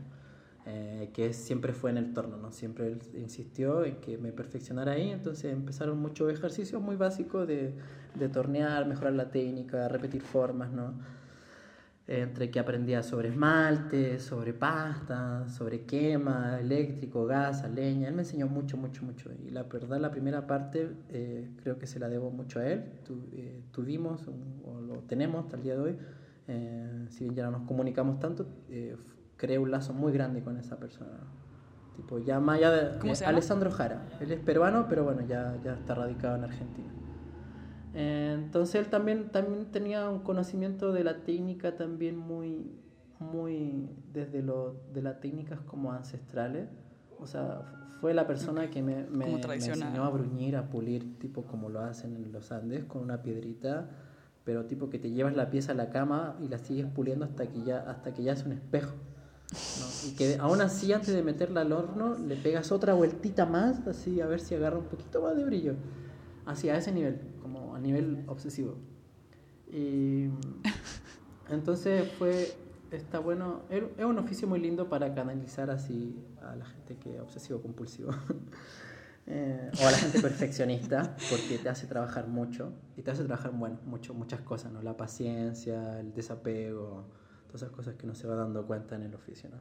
[0.66, 2.54] Eh, que siempre fue en el torno, ¿no?
[2.54, 7.74] Siempre él insistió en que me perfeccionara ahí, entonces empezaron muchos ejercicios muy básicos de,
[8.16, 10.94] de tornear, mejorar la técnica, repetir formas, ¿no?
[12.06, 18.10] Entre que aprendía sobre esmalte, sobre pasta, sobre quema, eléctrico, gas, leña.
[18.10, 19.32] Él me enseñó mucho, mucho, mucho.
[19.46, 22.84] Y la verdad, la primera parte eh, creo que se la debo mucho a él.
[23.32, 25.98] Eh, tuvimos, o lo tenemos hasta el día de hoy,
[27.10, 28.48] si bien ya no nos comunicamos tanto,
[29.38, 31.20] creé un lazo muy grande con esa persona.
[31.96, 33.26] Tipo, ya más allá de...
[33.26, 34.08] Alessandro Jara.
[34.20, 36.90] Él es peruano, pero bueno, ya, ya está radicado en Argentina.
[37.94, 42.72] Entonces él también, también tenía un conocimiento de la técnica también muy,
[43.20, 46.70] muy desde lo, de las técnicas como ancestrales.
[47.20, 47.62] O sea,
[48.02, 51.82] fue la persona que me, me, me, enseñó a bruñir, a pulir, tipo como lo
[51.82, 53.90] hacen en los Andes, con una piedrita,
[54.44, 57.48] pero tipo que te llevas la pieza a la cama y la sigues puliendo hasta
[57.48, 58.94] que ya, hasta que ya es un espejo.
[60.06, 64.20] Y que aún así, antes de meterla al horno, le pegas otra vueltita más, así
[64.20, 65.76] a ver si agarra un poquito más de brillo.
[66.46, 67.22] Así, a ese nivel,
[67.84, 68.78] nivel obsesivo.
[69.72, 70.30] Y
[71.50, 72.54] entonces fue,
[72.92, 77.22] está bueno, es un oficio muy lindo para canalizar así a la gente que es
[77.22, 78.12] obsesivo-compulsivo.
[79.26, 83.54] Eh, o a la gente perfeccionista, porque te hace trabajar mucho y te hace trabajar
[83.54, 84.82] bueno, mucho, muchas cosas, ¿no?
[84.82, 87.06] La paciencia, el desapego,
[87.56, 89.50] esas cosas que no se va dando cuenta en el oficio.
[89.50, 89.58] ¿no?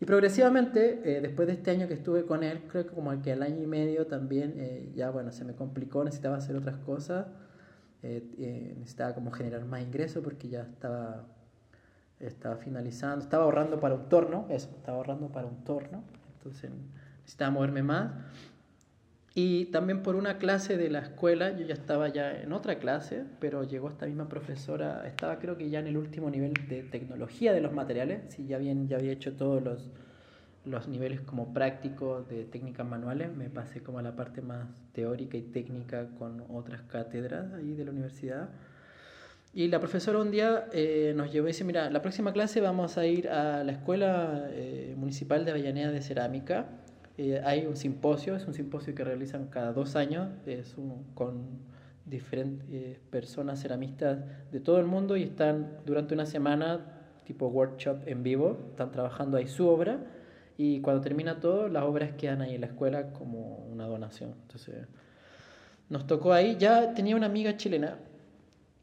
[0.00, 3.32] Y progresivamente, eh, después de este año que estuve con él, creo que como que
[3.32, 7.26] al año y medio también, eh, ya bueno, se me complicó, necesitaba hacer otras cosas,
[8.02, 11.26] eh, necesitaba como generar más ingresos porque ya estaba,
[12.18, 16.02] estaba finalizando, estaba ahorrando para un torno, eso, estaba ahorrando para un torno,
[16.36, 16.70] entonces
[17.20, 18.12] necesitaba moverme más.
[19.34, 23.24] Y también por una clase de la escuela, yo ya estaba ya en otra clase,
[23.38, 27.52] pero llegó esta misma profesora, estaba creo que ya en el último nivel de tecnología
[27.52, 29.90] de los materiales, sí, ya, bien, ya había hecho todos los,
[30.64, 35.36] los niveles como prácticos de técnicas manuales, me pasé como a la parte más teórica
[35.36, 38.50] y técnica con otras cátedras ahí de la universidad.
[39.52, 42.98] Y la profesora un día eh, nos llevó y dice, mira, la próxima clase vamos
[42.98, 46.68] a ir a la Escuela eh, Municipal de Avellaneda de Cerámica
[47.22, 50.74] eh, hay un simposio, es un simposio que realizan cada dos años, es
[51.12, 51.42] con
[52.06, 56.80] diferentes eh, personas ceramistas de todo el mundo y están durante una semana
[57.26, 59.98] tipo workshop en vivo, están trabajando ahí su obra
[60.62, 64.34] y cuando termina todo las obras quedan ahí en la escuela como una donación.
[64.42, 64.86] Entonces
[65.88, 67.96] nos tocó ahí, ya tenía una amiga chilena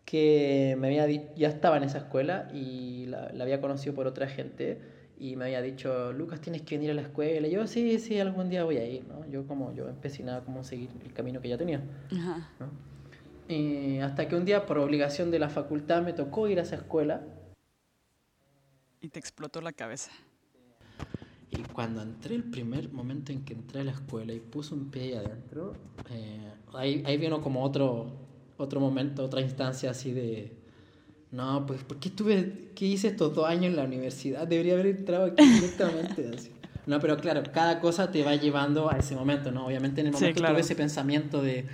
[0.04, 4.28] que me había ya estaba en esa escuela y la, la había conocido por otra
[4.28, 4.82] gente
[5.20, 7.48] y me había dicho, Lucas, tienes que venir a la escuela.
[7.48, 9.30] Y yo, sí, sí, algún día voy a ir, ¿no?
[9.30, 11.82] Yo como, yo empecé nada como seguir el camino que ya tenía.
[13.48, 16.76] Y hasta que un día, por obligación de la facultad, me tocó ir a esa
[16.76, 17.22] escuela.
[19.00, 20.12] Y te explotó la cabeza.
[21.50, 24.92] Y cuando entré, el primer momento en que entré a la escuela y puse un
[24.92, 25.74] pie ahí adentro,
[26.10, 28.12] eh, ahí, ahí vino como otro,
[28.58, 30.58] otro momento, otra instancia así de
[31.32, 34.48] no, pues, ¿por qué tuve, qué hice estos dos años en la universidad?
[34.48, 36.32] Debería haber entrado aquí directamente.
[36.88, 39.68] No, pero claro, cada cosa te va llevando a ese momento, ¿no?
[39.68, 41.66] Obviamente en el momento tuve ese pensamiento de,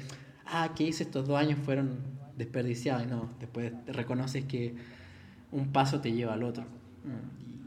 [0.48, 1.60] ah, ¿qué hice estos dos años?
[1.64, 2.00] Fueron
[2.36, 4.74] desperdiciados, no, después te reconoces que
[5.52, 6.66] un paso te lleva al otro.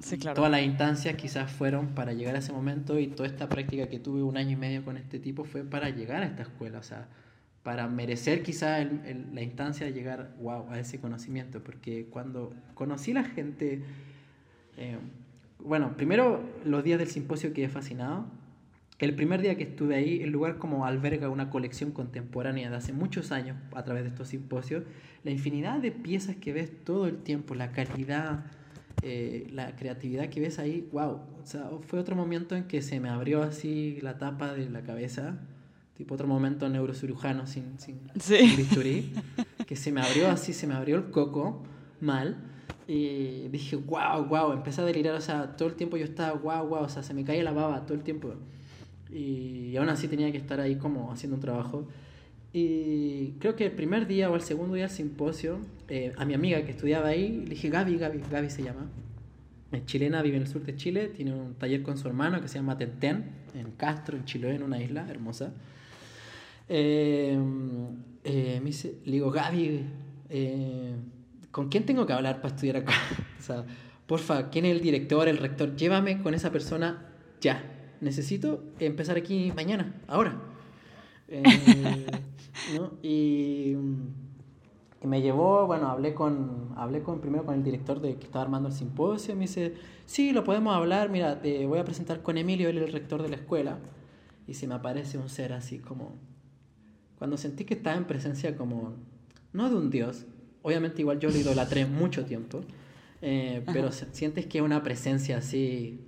[0.00, 0.34] Sí, claro.
[0.36, 3.98] Todas las instancias quizás fueron para llegar a ese momento y toda esta práctica que
[3.98, 6.82] tuve un año y medio con este tipo fue para llegar a esta escuela, o
[6.82, 7.08] sea,
[7.62, 13.24] para merecer quizá la instancia de llegar wow, a ese conocimiento, porque cuando conocí la
[13.24, 13.82] gente
[14.76, 14.98] Eh,
[15.58, 18.26] bueno, primero los días del simposio quedé fascinado.
[18.98, 22.92] El primer día que estuve ahí, el lugar como alberga una colección contemporánea de hace
[22.92, 24.84] muchos años a través de estos simposios,
[25.24, 28.44] la infinidad de piezas que ves todo el tiempo, la calidad,
[29.02, 31.20] eh, la creatividad que ves ahí, wow.
[31.42, 34.82] O sea, fue otro momento en que se me abrió así la tapa de la
[34.82, 35.38] cabeza,
[35.96, 39.12] tipo otro momento neurocirujano sin, sin, sin bisturí,
[39.66, 41.62] que se me abrió así, se me abrió el coco
[42.00, 42.36] mal.
[42.88, 46.68] Y dije, wow, wow, empecé a delirar, o sea, todo el tiempo yo estaba, wow,
[46.68, 48.34] wow, o sea, se me caía la baba todo el tiempo.
[49.10, 51.88] Y aún así tenía que estar ahí como haciendo un trabajo.
[52.52, 55.58] Y creo que el primer día o el segundo día del simposio,
[55.88, 58.86] eh, a mi amiga que estudiaba ahí, le dije, Gaby, Gaby, Gaby se llama.
[59.72, 62.48] Es chilena, vive en el sur de Chile, tiene un taller con su hermano que
[62.48, 65.52] se llama Tenten, en Castro, en Chiloé, en una isla hermosa.
[66.68, 67.38] Eh,
[68.24, 69.84] eh, me dice, le digo, Gaby,
[71.50, 72.92] ¿con quién tengo que hablar para estudiar acá?
[73.38, 73.64] o sea,
[74.06, 75.76] porfa, ¿quién es el director, el rector?
[75.76, 77.06] Llévame con esa persona
[77.40, 77.72] ya.
[78.00, 80.40] Necesito empezar aquí mañana, ahora.
[83.02, 83.76] Y,
[85.02, 88.68] me llevó, bueno, hablé con, hablé con primero con el director de que estaba armando
[88.68, 89.74] el simposio, me dice,
[90.06, 93.22] sí, lo podemos hablar, mira, te voy a presentar con Emilio, él es el rector
[93.22, 93.78] de la escuela,
[94.46, 96.14] y se me aparece un ser así como,
[97.18, 98.94] cuando sentí que estaba en presencia como,
[99.52, 100.24] no de un dios,
[100.62, 102.62] obviamente igual yo lo idolatré mucho tiempo,
[103.22, 106.00] eh, pero sientes que es una presencia así,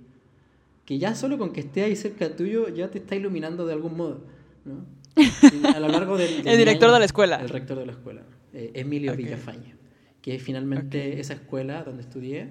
[0.85, 3.95] que ya solo con que esté ahí cerca tuyo ya te está iluminando de algún
[3.95, 4.21] modo,
[4.65, 4.85] ¿no?
[5.75, 7.35] a lo largo del, el director de la escuela.
[7.37, 8.23] El rector de la escuela,
[8.53, 9.75] eh, Emilio Villafaña,
[10.21, 12.49] que finalmente esa escuela donde estudié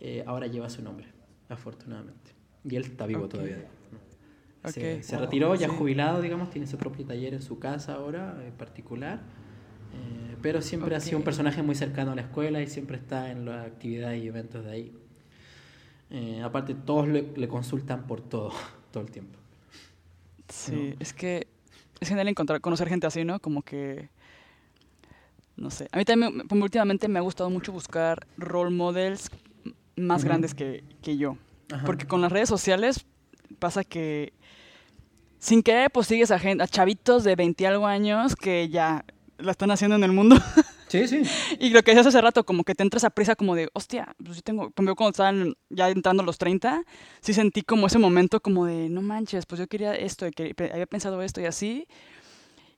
[0.00, 1.06] eh, ahora lleva su nombre,
[1.48, 2.32] afortunadamente.
[2.64, 3.64] Y él está vivo todavía.
[4.64, 8.52] Se, se retiró, ya jubilado, digamos, tiene su propio taller en su casa ahora, en
[8.52, 9.20] particular.
[9.92, 13.30] Eh, pero siempre ha sido un personaje muy cercano a la escuela y siempre está
[13.30, 14.92] en las actividades y eventos de ahí.
[16.42, 18.52] aparte, todos le, consultan por todo,
[18.90, 19.38] todo el tiempo.
[20.48, 21.46] Sí, es que
[22.00, 23.40] es genial encontrar, conocer gente así, ¿no?
[23.40, 24.08] Como que,
[25.56, 25.88] no sé.
[25.92, 29.30] A mí también, últimamente me ha gustado mucho buscar role models
[29.96, 31.36] más grandes que, que yo.
[31.86, 33.06] Porque con las redes sociales
[33.58, 34.32] pasa que
[35.38, 39.04] sin querer pues sigues a, gente, a chavitos de 20 algo años que ya
[39.38, 40.36] la están haciendo en el mundo.
[40.86, 41.22] Sí, sí.
[41.58, 44.14] y lo que decías hace rato, como que te entras a prisa como de, hostia,
[44.22, 46.84] pues yo tengo, cuando estaban ya entrando los 30,
[47.20, 50.54] sí sentí como ese momento como de, no manches, pues yo quería esto, y que
[50.72, 51.88] había pensado esto y así.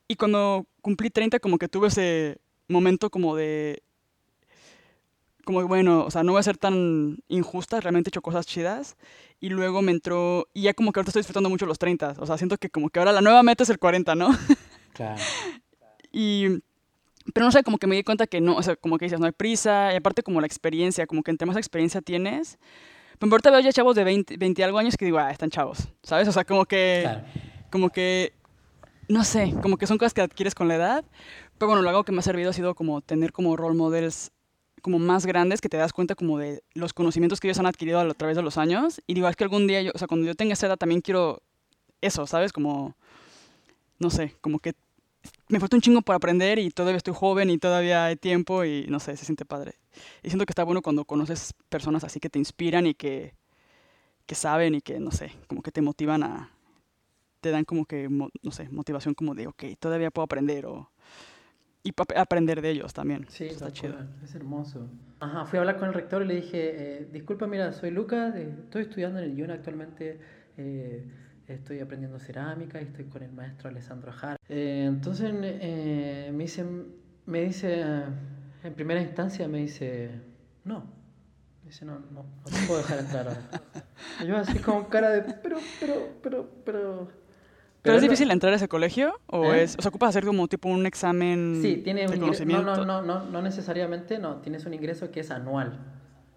[0.07, 3.83] Y cuando cumplí 30, como que tuve ese momento como de,
[5.45, 8.97] como bueno, o sea, no voy a ser tan injusta, realmente he hecho cosas chidas.
[9.39, 12.25] Y luego me entró, y ya como que ahorita estoy disfrutando mucho los 30, o
[12.25, 14.29] sea, siento que como que ahora la nueva meta es el 40, ¿no?
[14.93, 15.21] Claro.
[16.11, 16.63] y
[17.33, 19.19] pero no sé, como que me di cuenta que no, o sea, como que dices,
[19.19, 22.57] no hay prisa, y aparte como la experiencia, como que entre más experiencia tienes,
[23.19, 25.87] pero ahorita veo ya chavos de 20, 20 algo años que digo, ah, están chavos,
[26.03, 26.27] ¿sabes?
[26.27, 27.07] O sea, como que,
[27.71, 28.33] como que,
[29.07, 31.05] no sé, como que son cosas que adquieres con la edad,
[31.57, 34.31] pero bueno, lo algo que me ha servido ha sido como tener como role models
[34.81, 37.99] como más grandes que te das cuenta como de los conocimientos que ellos han adquirido
[37.99, 40.25] a través de los años, y digo, es que algún día, yo, o sea, cuando
[40.25, 41.41] yo tenga esa edad también quiero
[42.01, 42.53] eso, ¿sabes?
[42.53, 42.95] Como,
[43.99, 44.73] no sé, como que
[45.49, 48.85] me falta un chingo por aprender y todavía estoy joven y todavía hay tiempo y
[48.87, 49.73] no sé, se siente padre.
[50.23, 53.33] Y siento que está bueno cuando conoces personas así que te inspiran y que,
[54.25, 56.51] que saben y que, no sé, como que te motivan a,
[57.41, 60.91] te dan como que, no sé, motivación como de, ok, todavía puedo aprender o...
[61.87, 63.25] Y aprender de ellos también.
[63.29, 63.95] Sí, está chido.
[64.21, 64.89] Es hermoso.
[65.21, 68.35] Ajá, fui a hablar con el rector y le dije, eh, disculpa, mira, soy Lucas,
[68.35, 70.19] eh, estoy estudiando en el IUN actualmente.
[70.57, 71.07] Eh,
[71.47, 74.35] estoy aprendiendo cerámica y estoy con el maestro Alessandro Jara.
[74.49, 76.65] Eh, entonces me dice,
[77.25, 77.85] me dice,
[78.63, 80.11] en primera instancia me dice,
[80.65, 80.81] no.
[81.63, 83.49] Me dice, no, no, no te puedo dejar entrar ahora.
[84.27, 87.26] Yo así con cara de, pero, pero, pero, pero...
[87.81, 89.19] ¿Pero, es difícil entrar a ese colegio?
[89.27, 89.63] ¿O, ¿Eh?
[89.63, 92.63] es, o sea, ocupas hacer como tipo un examen sí, tiene un conocimiento?
[92.63, 94.37] No, no, no, no, necesariamente, no.
[94.37, 95.79] Tienes un ingreso que es anual.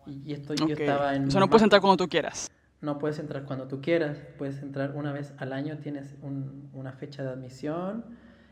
[0.07, 1.29] Y, esto yo estaba en...
[1.29, 4.63] O sea, no puedes entrar cuando tú quieras no puedes entrar cuando tú quieras, puedes
[4.63, 6.17] entrar una vez al año, tienes
[6.73, 8.05] una fecha de admisión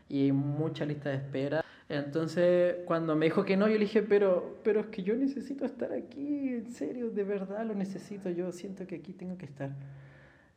[0.07, 1.65] y mucha lista de espera.
[1.87, 5.65] Entonces, cuando me dijo que no, yo le dije, pero, pero es que yo necesito
[5.65, 9.71] estar aquí, en serio, de verdad lo necesito, yo siento que aquí tengo que estar.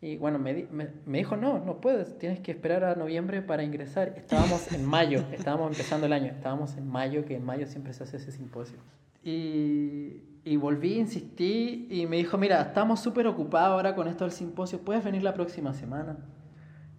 [0.02, 3.62] Y bueno, me, me, me dijo, no, no puedes, tienes que esperar a noviembre para
[3.62, 4.12] ingresar.
[4.16, 8.04] Estábamos en mayo, estábamos empezando el año, estábamos en mayo, que en mayo siempre se
[8.04, 8.78] hace ese simposio.
[9.24, 14.32] Y y volví, insistí y me dijo, mira, estamos súper ocupados ahora con esto del
[14.32, 16.16] simposio, ¿puedes venir la próxima semana?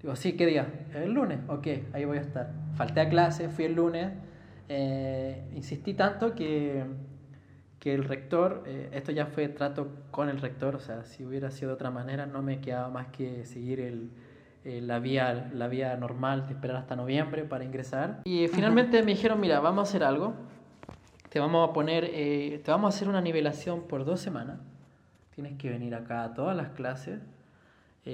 [0.02, 0.68] Digo, sí, ¿qué día?
[0.94, 2.54] El lunes, ok, ahí voy a estar.
[2.76, 4.12] Falté a clase, fui el lunes,
[4.70, 6.86] eh, insistí tanto que,
[7.84, 11.52] que el rector, eh, esto ya fue trato con el rector, o sea, si hubiera
[11.52, 14.10] sido de otra manera no me quedaba más que seguir el,
[14.64, 18.22] eh, la, vía, la vía normal de esperar hasta noviembre para ingresar.
[18.24, 20.34] Y finalmente me dijeron, mira, vamos a hacer algo,
[21.28, 24.62] te vamos a poner, eh, te vamos a hacer una nivelación por dos semanas,
[25.36, 27.20] tienes que venir acá a todas las clases,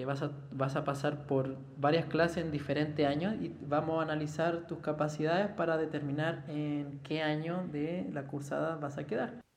[0.03, 4.65] vas, a, vas a pasar por varias clases en diferentes años y vamos a analizar
[4.65, 9.47] tus capacidades para determinar en qué año de la cursada vas a quedar.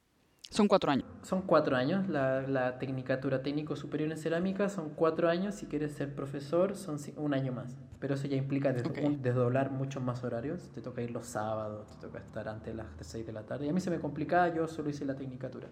[0.53, 1.07] Son cuatro años.
[1.23, 2.11] Son cuatro años.
[2.11, 5.55] La, la Tecnicatura Técnico Superior en Cerámica son cuatro años.
[5.55, 7.75] Si quieres ser profesor, son un año más.
[8.01, 10.69] Pero eso ya implica desdoblar muchos más horarios.
[10.75, 13.65] Te toca ir los sábados, te toca estar antes de las seis de la tarde.
[13.65, 15.69] Y a mí se me complicaba, yo solo hice la Tecnicatura.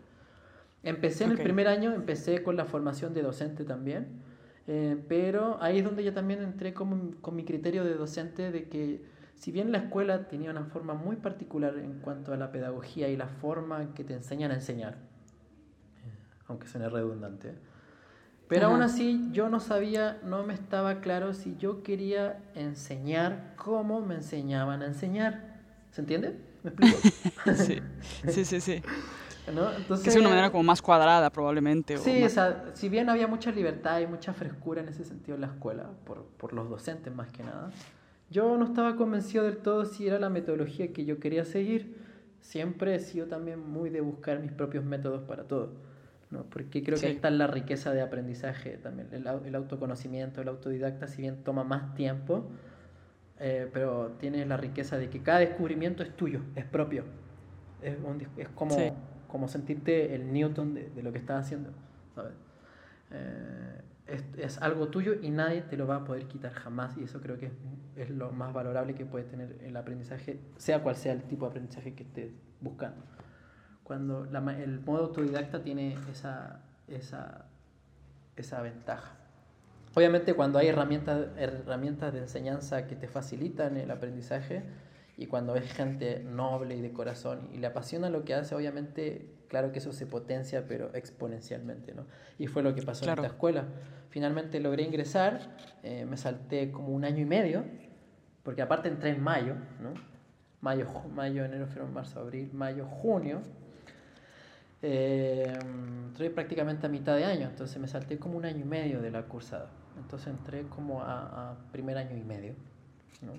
[0.82, 4.22] Empecé en el primer año, empecé con la formación de docente también.
[4.66, 8.70] Eh, pero ahí es donde yo también entré con, con mi criterio de docente de
[8.70, 9.02] que
[9.40, 13.16] si bien la escuela tenía una forma muy particular en cuanto a la pedagogía y
[13.16, 14.98] la forma que te enseñan a enseñar,
[16.46, 17.54] aunque suene redundante,
[18.48, 24.02] pero aún así yo no sabía, no me estaba claro si yo quería enseñar como
[24.02, 25.60] me enseñaban a enseñar.
[25.90, 26.36] ¿Se entiende?
[26.62, 26.98] ¿Me explico?
[27.54, 27.80] sí,
[28.28, 28.60] sí, sí.
[28.60, 28.82] sí.
[29.46, 31.96] Entonces, que es una manera como más cuadrada probablemente.
[31.96, 35.40] Sí, o, sea, si bien había mucha libertad y mucha frescura en ese sentido en
[35.40, 37.70] la escuela, por, por los docentes más que nada,
[38.30, 41.96] yo no estaba convencido del todo si era la metodología que yo quería seguir.
[42.40, 45.72] Siempre he sido también muy de buscar mis propios métodos para todo,
[46.30, 46.44] ¿no?
[46.44, 49.08] porque creo que ahí está la riqueza de aprendizaje también.
[49.12, 52.48] El, el, autoconocimiento, el autodidacta, si bien toma más tiempo,
[53.40, 57.04] eh, pero tiene la riqueza de que cada descubrimiento es tuyo, es propio.
[57.82, 57.96] Es,
[58.36, 58.76] es como,
[59.28, 61.70] como sentirte el Newton de, de lo que estás haciendo.
[62.14, 62.32] ¿sabes?
[63.10, 63.79] Eh,
[64.10, 67.38] es, algo tuyo y nadie te lo va a poder quitar jamás y eso creo
[67.38, 67.50] que
[67.96, 71.50] es, lo más valorable que puede tener el aprendizaje, sea cual sea el tipo de
[71.50, 73.02] aprendizaje que estés buscando.
[73.84, 77.46] Cuando el modo autodidacta tiene esa, esa,
[78.36, 79.16] esa ventaja.
[79.94, 84.62] Obviamente cuando hay herramientas, herramientas de enseñanza que te facilitan el aprendizaje
[85.16, 89.39] y cuando es gente noble y de corazón y le apasiona lo que hace, obviamente
[89.50, 92.06] claro que eso se potencia, pero exponencialmente, ¿no?
[92.38, 93.64] Y fue lo que pasó en esta escuela.
[94.08, 97.64] Finalmente logré ingresar, eh, me salté como un año y medio,
[98.44, 99.92] porque aparte entré en mayo, ¿no?
[100.60, 103.42] Mayo, mayo enero, febrero, marzo, abril, mayo, junio.
[104.82, 105.52] Eh,
[106.06, 109.10] entré prácticamente a mitad de año, entonces me salté como un año y medio de
[109.10, 109.68] la cursada.
[109.98, 112.54] Entonces entré como a, primer año y medio.
[113.20, 113.32] ¿no?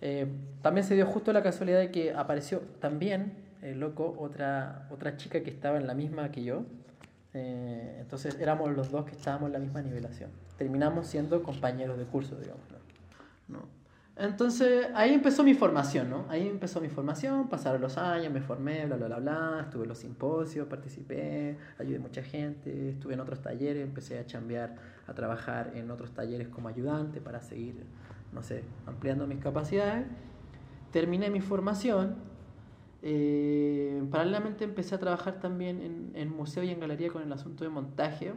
[0.00, 0.26] Eh,
[0.62, 5.42] también se dio justo la casualidad de que apareció también eh, loco, otra, otra chica
[5.42, 6.64] que estaba en la misma que yo.
[7.34, 10.30] Eh, entonces éramos los dos que estábamos en la misma nivelación.
[10.56, 12.64] Terminamos siendo compañeros de curso, digamos.
[13.48, 13.80] ¿no?
[14.16, 16.26] Entonces ahí empezó mi formación, ¿no?
[16.28, 19.88] Ahí empezó mi formación, pasaron los años, me formé, bla, bla, bla, bla, estuve en
[19.88, 25.14] los simposios, participé, ayudé a mucha gente, estuve en otros talleres, empecé a chambear, a
[25.14, 27.82] trabajar en otros talleres como ayudante para seguir,
[28.32, 30.06] no sé, ampliando mis capacidades.
[30.92, 32.29] Terminé mi formación
[33.02, 37.64] eh, paralelamente empecé a trabajar también en, en, museo y en galería con el asunto
[37.64, 38.32] de montaje.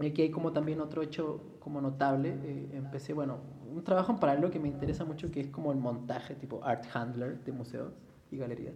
[0.00, 2.36] Aquí hay como también otro hecho como notable.
[2.42, 3.38] Eh, empecé, bueno,
[3.70, 6.84] un trabajo en paralelo que me interesa mucho que es como el montaje tipo art
[6.94, 7.92] handler de museos
[8.30, 8.74] y galerías.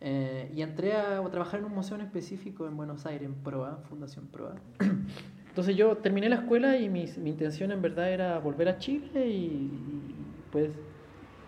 [0.00, 3.78] Eh, y entré a, trabajar en un museo en específico en Buenos Aires, en PROA,
[3.88, 4.54] Fundación PROA.
[5.48, 9.28] Entonces yo terminé la escuela y mi, mi intención en verdad era volver a Chile
[9.28, 10.14] y, y
[10.50, 10.72] pues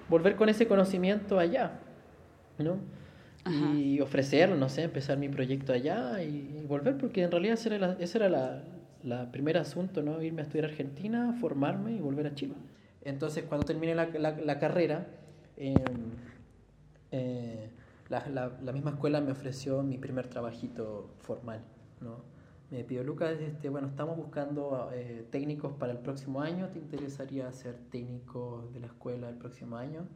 [0.09, 1.81] volver con ese conocimiento allá.
[2.59, 2.79] ¿No?
[3.49, 7.79] Y ofrecer, no sé, empezar mi proyecto allá y, volver, porque en realidad ese era,
[7.79, 8.65] la, ese era la,
[9.05, 10.21] la primer asunto, ¿no?
[10.21, 12.55] Irme a estudiar a Argentina, formarme y volver a Chile.
[13.03, 15.07] Entonces, cuando terminé la, la, carrera,
[15.57, 15.75] em,
[17.13, 17.71] eh,
[18.09, 21.61] la, la, misma escuela me ofreció mi primer trabajito formal,
[22.01, 22.25] ¿no?
[22.73, 27.53] Me pidió, Lucas, este, bueno, estamos buscando eh, técnicos para el próximo año, ¿te interesaría
[27.53, 30.09] ser técnico de la escuela el próximo año?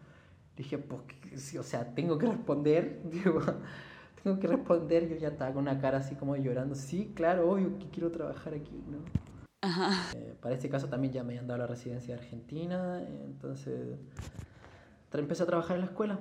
[0.61, 3.41] Dije, pues, o sea, tengo que responder, digo,
[4.23, 7.79] tengo que responder, yo ya estaba con una cara así como llorando, sí, claro, obvio
[7.79, 8.99] que quiero trabajar aquí, ¿no?
[9.63, 10.15] Ajá.
[10.15, 13.99] Eh, para este caso también ya me habían dado la residencia de Argentina, entonces
[15.15, 16.19] empecé a trabajar en la escuela.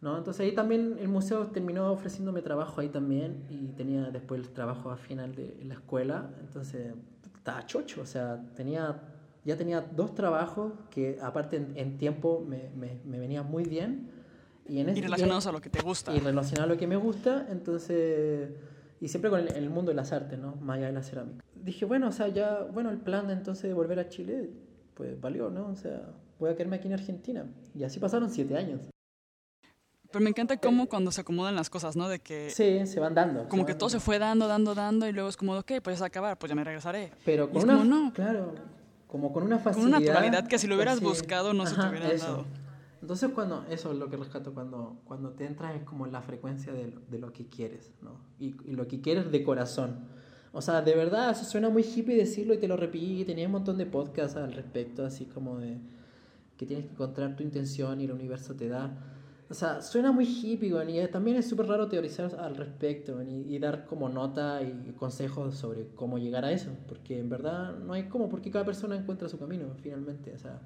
[0.00, 0.16] ¿no?
[0.16, 4.92] Entonces ahí también el museo terminó ofreciéndome trabajo ahí también y tenía después el trabajo
[4.92, 6.94] a final de la escuela, entonces
[7.34, 9.02] estaba chocho, o sea, tenía
[9.44, 14.10] ya tenía dos trabajos que aparte en, tiempo me, me, me venían muy bien.
[14.66, 16.14] Y, en y relacionados a lo que te gusta.
[16.14, 18.50] Y relacionados a lo que me gusta, entonces...
[19.00, 20.56] Y siempre con el, mundo de las artes, ¿no?
[20.56, 21.44] Más allá de la cerámica.
[21.54, 24.50] Dije, bueno, o sea, ya, bueno, el plan de entonces de volver a Chile,
[24.94, 25.66] pues valió, ¿no?
[25.66, 27.44] O sea, voy a quedarme aquí en Argentina.
[27.74, 28.80] Y así pasaron siete años.
[30.10, 32.08] Pero me encanta cómo cuando se acomodan las cosas, ¿no?
[32.08, 32.48] De que...
[32.48, 33.46] Sí, se van dando.
[33.48, 35.96] Como que todo se fue dando, dando, dando y luego es como, ok, pues ya
[35.96, 37.10] se va a acabar, pues ya me regresaré.
[37.26, 37.84] Pero con una...
[37.84, 38.12] no.
[38.14, 38.54] Claro,
[39.14, 39.92] como con una facilidad.
[39.92, 42.46] Con una naturalidad que si lo hubieras buscado no se te hubiera dado.
[43.00, 46.72] Entonces cuando, eso es lo que rescato, cuando, cuando te entras es como la frecuencia
[46.72, 48.18] de, de lo que quieres, ¿no?
[48.40, 50.00] Y, y, lo que quieres de corazón.
[50.50, 53.52] O sea, de verdad, eso suena muy hippie decirlo y te lo repito, tenía un
[53.52, 55.78] montón de podcasts al respecto, así como de
[56.56, 58.98] que tienes que encontrar tu intención y el universo te da.
[59.50, 63.84] O sea, suena muy hippie, y también es súper raro teorizar al respecto y, dar
[63.84, 68.28] como nota y consejos sobre cómo llegar a eso, porque en verdad no hay cómo,
[68.28, 70.32] porque cada persona encuentra su camino finalmente.
[70.32, 70.60] O sea,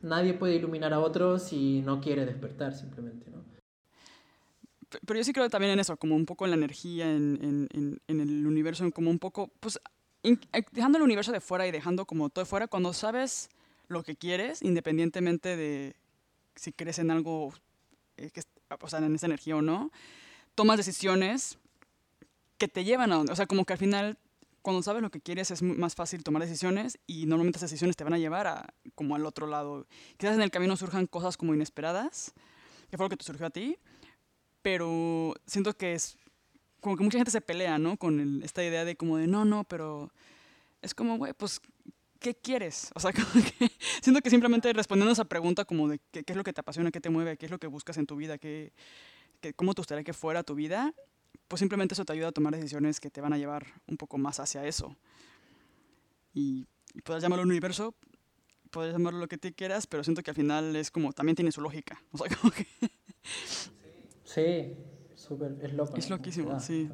[0.00, 3.42] nadie puede iluminar a otros si no quiere despertar simplemente, ¿no?
[5.06, 8.00] Pero yo sí creo también en eso, como un poco en la energía, en, en,
[8.06, 9.80] en el universo, en como un poco, pues,
[10.22, 10.36] eh,
[10.70, 13.48] dejando el universo de fuera y dejando como todo de fuera, cuando sabes
[13.88, 15.96] lo que quieres, independientemente de
[16.54, 17.71] si crees en algo, eh,
[18.30, 18.42] que,
[18.80, 19.90] o sea, en esa energía o no,
[20.54, 21.58] tomas decisiones
[22.58, 24.18] que te llevan a donde, o sea, como que al final
[24.62, 28.04] cuando sabes lo que quieres es más fácil tomar decisiones y normalmente esas decisiones te
[28.04, 29.86] van a llevar a como al otro lado.
[30.16, 32.32] Quizás en el camino surjan cosas como inesperadas,
[32.88, 33.76] que fue lo que te surgió a ti,
[34.62, 36.16] pero siento que es
[36.80, 37.96] como que mucha gente se pelea, ¿no?
[37.96, 40.12] Con esta idea de como de no, no, pero
[40.80, 41.60] es como, güey, pues,
[42.22, 42.90] ¿qué quieres?
[42.94, 43.70] O sea, como que
[44.00, 46.60] siento que simplemente respondiendo a esa pregunta como de qué, qué, es lo que te
[46.60, 48.72] apasiona, qué te mueve, qué es lo que buscas en tu vida, qué,
[49.40, 50.94] qué, cómo te gustaría que fuera tu vida,
[51.48, 54.16] pues simplemente eso te ayuda a tomar decisiones que te van a llevar un poco
[54.16, 54.96] más hacia eso.
[56.32, 57.94] Y, y puedes llamarlo universo,
[58.70, 61.52] puedes llamarlo lo que te quieras, pero siento que al final es como, también tiene
[61.52, 62.02] su lógica.
[62.12, 62.66] O sea, como que...
[64.24, 64.74] Sí,
[65.14, 65.96] súper, es loco.
[65.96, 66.88] Es loquísimo, sí.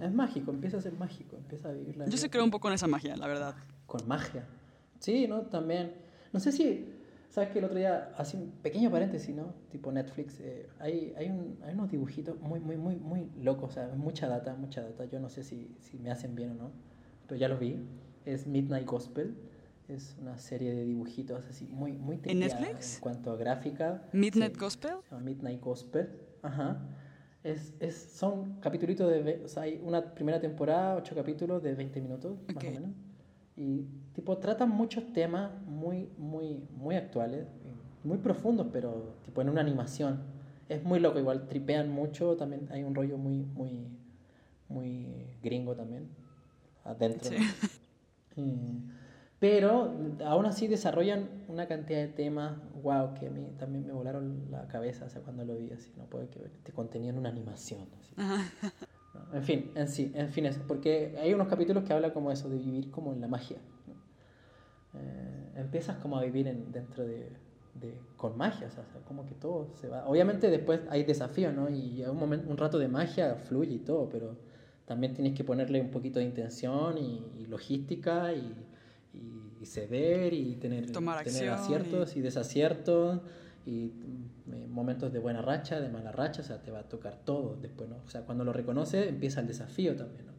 [0.00, 2.68] Es mágico, empieza a ser mágico, empieza a vivir la Yo se creo un poco
[2.68, 3.56] en esa magia, la verdad.
[3.88, 4.46] Con magia.
[5.00, 5.42] Sí, ¿no?
[5.46, 5.94] También.
[6.32, 6.86] No sé si
[7.30, 9.54] ¿Sabes que el otro día, así un pequeño paréntesis, ¿no?
[9.70, 13.72] Tipo Netflix, eh, hay, hay, un, hay, unos dibujitos muy, muy, muy, muy locos, o
[13.74, 15.04] sea, mucha data, mucha data.
[15.04, 16.70] Yo no sé si, si me hacen bien o no,
[17.26, 17.76] pero ya los vi.
[18.24, 19.36] Es Midnight Gospel,
[19.88, 22.96] es una serie de dibujitos así muy, muy ¿En Netflix?
[22.96, 24.08] En cuanto a gráfica.
[24.12, 24.92] ¿Midnight Gospel?
[25.02, 26.08] Se llama Midnight Gospel,
[26.42, 26.80] ajá.
[27.44, 32.00] Es, es, son capítulos de, o sea, hay una primera temporada, ocho capítulos de 20
[32.00, 32.90] minutos, más o menos.
[33.58, 37.48] Y tipo tratan muchos temas muy, muy, muy actuales,
[38.04, 40.22] muy profundos, pero tipo en una animación.
[40.68, 43.88] Es muy loco, igual tripean mucho, también hay un rollo muy, muy,
[44.68, 46.08] muy gringo también,
[46.84, 47.32] adentro.
[49.40, 49.92] pero
[50.24, 54.68] aún así desarrollan una cantidad de temas, wow, que a mí también me volaron la
[54.68, 57.88] cabeza o sea, cuando lo vi, así, no puede que te contenían una animación.
[57.98, 58.14] Así.
[59.32, 60.60] En fin, en sí, en fin, eso.
[60.66, 63.58] Porque hay unos capítulos que hablan como eso, de vivir como en la magia.
[64.94, 67.28] Eh, empiezas como a vivir en, dentro de,
[67.74, 70.06] de, con magia, o sea, como que todo se va.
[70.06, 71.68] Obviamente después hay desafíos, ¿no?
[71.68, 74.36] Y un, momento, un rato de magia fluye y todo, pero
[74.86, 78.54] también tienes que ponerle un poquito de intención y, logística y,
[79.60, 83.20] y, ceder y tener, tener aciertos y, y desaciertos
[83.68, 83.92] y
[84.46, 87.56] mm, momentos de buena racha, de mala racha, o sea, te va a tocar todo
[87.60, 87.96] después, ¿no?
[88.06, 90.32] O sea, cuando lo reconoces empieza el desafío también, ¿no?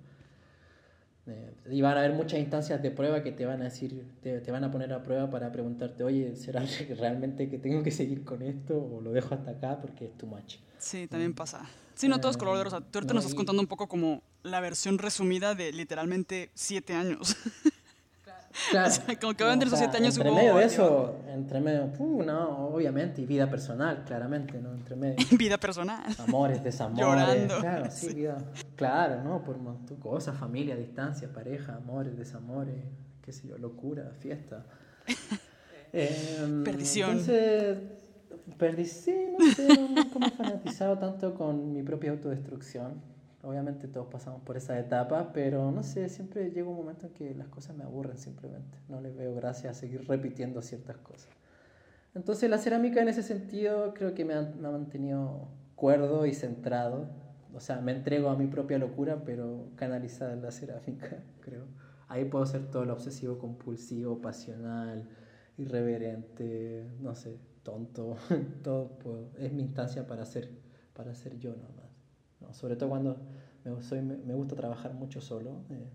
[1.31, 4.39] Eh, y van a haber muchas instancias de prueba que te van a decir, te,
[4.39, 6.63] te, van a poner a prueba para preguntarte, oye, ¿será
[6.97, 10.25] realmente que tengo que seguir con esto o lo dejo hasta acá porque es too
[10.25, 10.55] much?
[10.79, 11.69] Sí, también pasa.
[11.93, 12.73] Sí, no todos colores.
[12.73, 15.71] O sea, tú ahorita no, nos estás contando un poco como la versión resumida de
[15.71, 17.35] literalmente siete años.
[18.71, 18.93] Claro.
[19.21, 22.67] como que a entre esos siete años entre medio de eso, entre medio, uh, no,
[22.67, 24.73] obviamente, y vida personal, claramente, ¿no?
[24.73, 25.17] Entre medio.
[25.37, 26.03] vida personal.
[26.19, 27.05] Amores, desamores.
[27.05, 27.59] Llorando.
[27.59, 28.37] Claro, sí, vida.
[28.75, 29.43] Claro, ¿no?
[29.43, 29.57] Por
[29.99, 32.75] cosas, familia, distancia, pareja, amores, desamores,
[33.21, 34.65] qué sé yo, locura, fiesta.
[35.93, 37.11] eh, Perdición.
[37.11, 37.77] Entonces,
[38.57, 44.41] perdición, no sé, nunca me he fanatizado tanto con mi propia autodestrucción Obviamente todos pasamos
[44.41, 47.85] por esa etapa, pero no sé, siempre llega un momento en que las cosas me
[47.85, 48.77] aburren simplemente.
[48.89, 51.29] No les veo gracia a seguir repitiendo ciertas cosas.
[52.15, 57.07] Entonces la cerámica en ese sentido creo que me ha, mantenido cuerdo y centrado.
[57.53, 61.63] O sea, me entrego a mi propia locura, pero canalizada en la cerámica, creo.
[62.09, 65.07] Ahí puedo ser todo lo obsesivo, compulsivo, pasional,
[65.57, 68.17] irreverente, no sé, tonto.
[68.63, 68.97] todo
[69.37, 70.49] es mi instancia para ser,
[70.93, 71.78] para ser yo nomás.
[72.51, 73.17] Sobre todo cuando
[73.63, 75.63] me, gusta trabajar mucho solo.
[75.69, 75.89] Eh,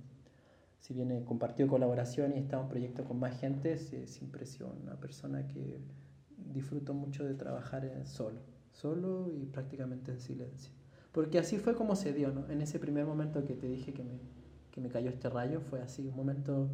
[0.78, 4.74] si bien he compartido colaboración y estado en proyectos con más gente, siempre he sido
[4.82, 5.80] una persona que
[6.36, 8.40] disfruto mucho de trabajar solo,
[8.72, 10.72] solo y prácticamente en silencio.
[11.12, 12.48] Porque así fue como se dio, ¿no?
[12.50, 14.18] En ese primer momento que te dije que me,
[14.70, 16.68] que me cayó este rayo, fue así, un momento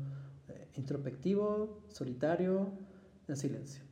[0.49, 2.73] eh, introspectivo, solitario,
[3.29, 3.85] en silencio.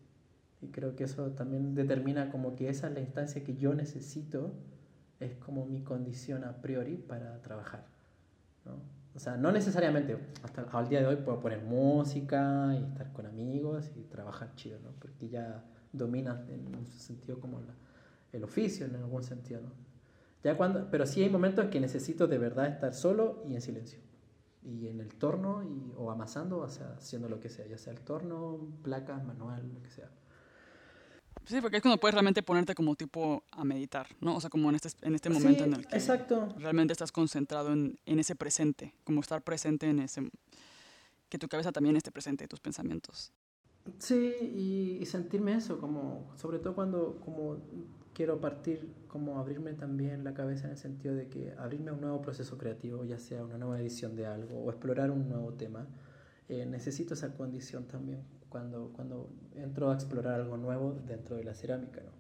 [0.61, 4.55] Y creo que eso también determina como que esa es la instancia que yo necesito,
[5.20, 7.86] es como mi condición a priori para trabajar.
[8.64, 8.98] ¿no?
[9.14, 13.26] O sea, no necesariamente, hasta al día de hoy puedo poner música y estar con
[13.26, 14.92] amigos y trabajar chido, ¿no?
[15.00, 17.60] Porque ya domina en un sentido como
[18.32, 19.72] el oficio, en algún sentido, ¿no?
[20.44, 23.60] Ya cuando, pero sí hay momentos en que necesito de verdad estar solo y en
[23.60, 23.98] silencio.
[24.62, 27.92] Y en el torno y, o amasando, o sea, haciendo lo que sea, ya sea
[27.92, 30.10] el torno, placas, manual, lo que sea.
[31.47, 34.36] Sí, porque es cuando puedes realmente ponerte como tipo a meditar, ¿no?
[34.36, 36.55] O sea, como en este, en este momento en el que exacto.
[36.59, 40.30] realmente estás concentrado en, en, ese presente, como estar presente en ese...
[41.28, 43.32] que tu cabeza también esté presente, tus pensamientos.
[43.99, 47.59] Sí, y, y sentirme eso, como, sobre todo cuando como
[48.12, 52.01] quiero partir, como abrirme también la cabeza en el sentido de que abrirme a un
[52.01, 55.86] nuevo proceso creativo, ya sea una nueva edición de algo o explorar un nuevo tema,
[56.49, 61.55] eh, necesito esa condición también cuando, cuando entro a explorar algo nuevo dentro de la
[61.55, 62.01] cerámica.
[62.01, 62.18] ¿no?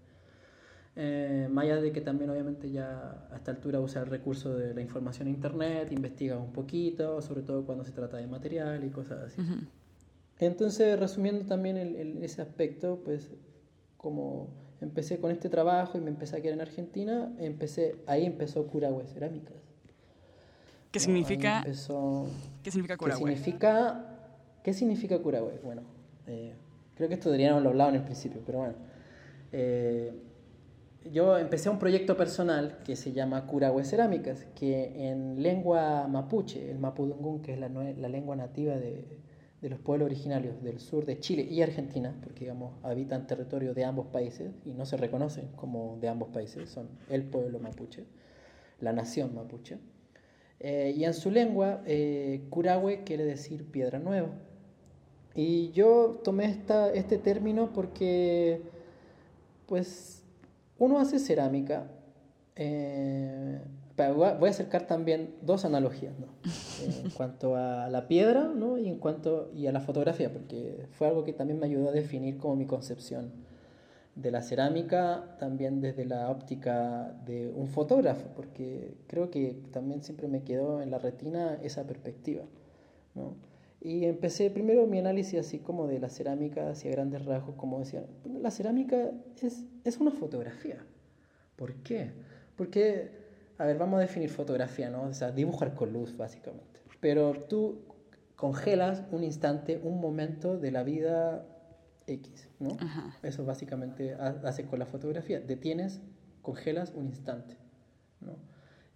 [1.00, 4.74] Eh, más allá de que también obviamente ya a esta altura usa el recurso de
[4.74, 8.90] la información en internet, investiga un poquito, sobre todo cuando se trata de material y
[8.90, 9.40] cosas así.
[10.40, 13.30] Entonces, resumiendo también el, ese aspecto, pues
[13.96, 14.48] como
[14.80, 19.06] empecé con este trabajo y me empecé a quedar en Argentina, empecé, ahí empezó Curahue
[19.06, 19.56] Cerámicas.
[20.90, 21.62] ¿Qué significa?
[21.64, 23.30] ¿Qué significa Curahue?
[23.30, 24.04] ¿Qué significa,
[24.64, 25.60] ¿qué significa Curahue?
[25.62, 25.82] Bueno,
[26.28, 26.54] eh,
[26.94, 28.74] creo que esto deberíamos haberlo hablado en el principio, pero bueno.
[29.52, 30.12] Eh,
[31.10, 36.78] yo empecé un proyecto personal que se llama Curahue Cerámicas, que en lengua mapuche, el
[36.78, 39.04] mapudungún, que es la, la lengua nativa de,
[39.60, 43.84] de los pueblos originarios del sur de Chile y Argentina, porque digamos habitan territorio de
[43.84, 48.04] ambos países y no se reconocen como de ambos países, son el pueblo mapuche,
[48.80, 49.78] la nación mapuche.
[50.60, 54.30] Eh, y en su lengua, eh, curahue quiere decir piedra nueva.
[55.38, 58.60] Y yo tomé esta, este término porque,
[59.66, 60.24] pues,
[60.78, 61.86] uno hace cerámica.
[62.56, 63.60] Eh,
[64.16, 66.26] voy a acercar también dos analogías, ¿no?
[66.84, 68.78] en cuanto a la piedra ¿no?
[68.78, 71.92] y en cuanto y a la fotografía, porque fue algo que también me ayudó a
[71.92, 73.30] definir como mi concepción
[74.16, 80.26] de la cerámica, también desde la óptica de un fotógrafo, porque creo que también siempre
[80.26, 82.42] me quedó en la retina esa perspectiva.
[83.14, 83.47] ¿no?
[83.80, 88.04] Y empecé primero mi análisis así como de la cerámica hacia grandes rasgos, como decía,
[88.24, 90.84] la cerámica es, es una fotografía.
[91.56, 92.10] ¿Por qué?
[92.56, 93.18] Porque
[93.58, 95.02] a ver, vamos a definir fotografía, ¿no?
[95.02, 96.80] O sea, dibujar con luz, básicamente.
[97.00, 97.82] Pero tú
[98.36, 101.44] congelas un instante, un momento de la vida
[102.06, 102.76] X, ¿no?
[103.24, 105.40] Eso básicamente hace con la fotografía.
[105.40, 106.00] Detienes,
[106.40, 107.56] congelas un instante,
[108.20, 108.36] ¿no?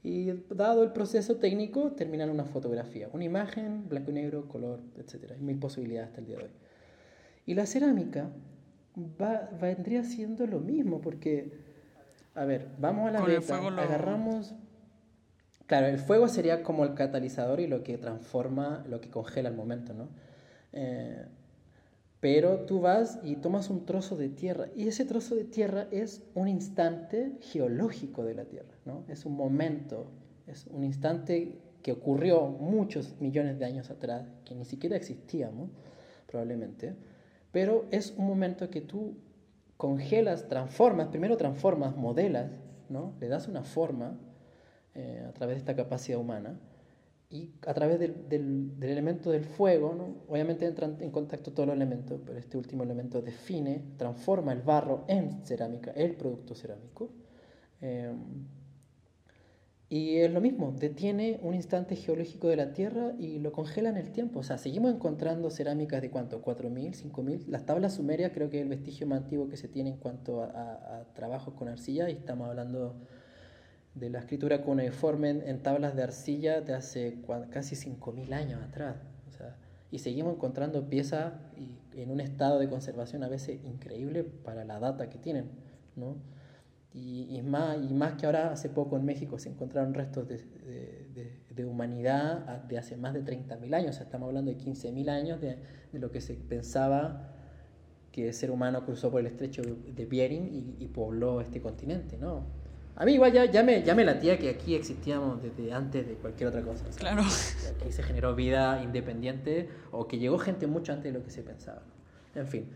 [0.04, 3.08] Y dado el proceso técnico, termina en una fotografía.
[3.12, 5.32] Una imagen, blanco y negro, color, etc.
[5.32, 6.50] Hay mil posibilidades hasta el día de hoy.
[7.46, 8.30] Y la cerámica
[9.20, 11.52] va, vendría siendo lo mismo, porque
[12.34, 13.56] a ver, vamos a la beta.
[13.56, 14.54] Agarramos.
[15.66, 19.54] Claro, el fuego sería como el catalizador y lo que transforma, lo que congela el
[19.54, 20.08] momento, ¿no?
[20.72, 21.26] Eh,
[22.22, 26.22] pero tú vas y tomas un trozo de tierra y ese trozo de tierra es
[26.36, 29.02] un instante geológico de la Tierra, ¿no?
[29.08, 30.06] Es un momento,
[30.46, 35.70] es un instante que ocurrió muchos millones de años atrás, que ni siquiera existíamos,
[36.28, 36.94] probablemente,
[37.50, 39.16] pero es un momento que tú
[39.76, 42.52] congelas, transformas, primero transformas, modelas,
[42.88, 43.14] ¿no?
[43.18, 44.16] le das una forma
[44.94, 46.56] eh, a través de esta capacidad humana
[47.32, 50.22] y a través del, del, elemento del fuego, ¿no?
[50.28, 55.04] obviamente entran en contacto todos los elementos, pero este último elemento define, transforma el barro
[55.08, 57.10] en cerámica, el producto cerámico.
[57.80, 58.12] Eh,
[59.92, 63.98] y es lo mismo, detiene un instante geológico de la Tierra y lo congela en
[63.98, 64.40] el tiempo.
[64.40, 67.46] O sea, seguimos encontrando cerámicas de cuánto, 4.000, 5.000.
[67.48, 70.44] Las tablas sumerias creo que es el vestigio más antiguo que se tiene en cuanto
[70.44, 72.96] a, trabajos con arcilla y estamos hablando
[73.94, 77.18] de la escritura cuneiforme en tablas de arcilla de hace
[77.50, 78.96] casi 5.000 años atrás.
[79.28, 79.56] O sea,
[79.90, 81.34] y seguimos encontrando piezas
[81.94, 85.50] en un estado de conservación a veces increíble para la data que tienen,
[85.96, 86.16] ¿no?
[86.94, 90.44] Y, más, y más que ahora, hace poco en México se encontraron restos de,
[91.54, 95.40] de, humanidad de hace más de 30.000 años, o sea, estamos hablando de 15.000 años
[95.40, 95.56] de,
[95.92, 97.32] lo que se pensaba
[98.10, 102.44] que el ser humano cruzó por el estrecho de Bering y, pobló este continente, ¿no?
[102.96, 106.14] A mí igual ya, ya, me, ya me latía que aquí existíamos desde antes de
[106.14, 106.84] cualquier otra cosa.
[106.96, 107.22] claro.
[107.22, 111.42] aquí se generó vida independiente o que llegó gente mucho antes de lo que se
[111.42, 111.82] pensaba.
[112.34, 112.68] En fin.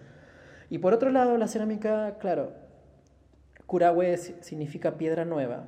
[0.71, 2.53] Y por otro lado, la cerámica, claro,
[3.67, 5.67] Curahue significa piedra nueva.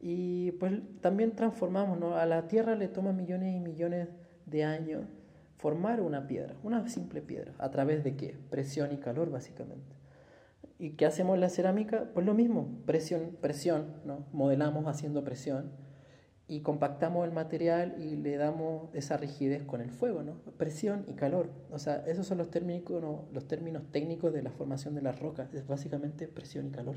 [0.00, 2.16] Y pues también transformamos, ¿no?
[2.16, 4.08] A la tierra le toma millones y millones
[4.44, 5.04] de años
[5.56, 7.52] formar una piedra, una simple piedra.
[7.58, 8.36] ¿A través de qué?
[8.50, 9.96] Presión y calor, básicamente.
[10.84, 12.10] ¿Y qué hacemos en la cerámica?
[12.12, 14.26] Pues lo mismo, presión, presión, ¿no?
[14.32, 15.72] Modelamos haciendo presión
[16.46, 20.34] y compactamos el material y le damos esa rigidez con el fuego, ¿no?
[20.58, 21.48] Presión y calor.
[21.70, 22.82] O sea, esos son los términos,
[23.32, 25.54] los términos técnicos de la formación de las rocas.
[25.54, 26.96] Es básicamente presión y calor.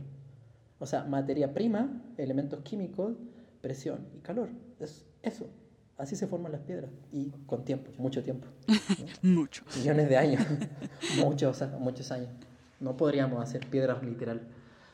[0.79, 3.15] O sea, materia prima, elementos químicos,
[3.61, 4.49] presión y calor.
[4.81, 5.47] Es eso.
[5.95, 6.91] Así se forman las piedras.
[7.13, 8.49] Y con tiempo, mucho tiempo.
[9.21, 9.77] Muchos.
[9.77, 10.45] Millones de años.
[11.23, 12.31] muchos, muchos años.
[12.79, 14.41] No podríamos hacer piedras literal.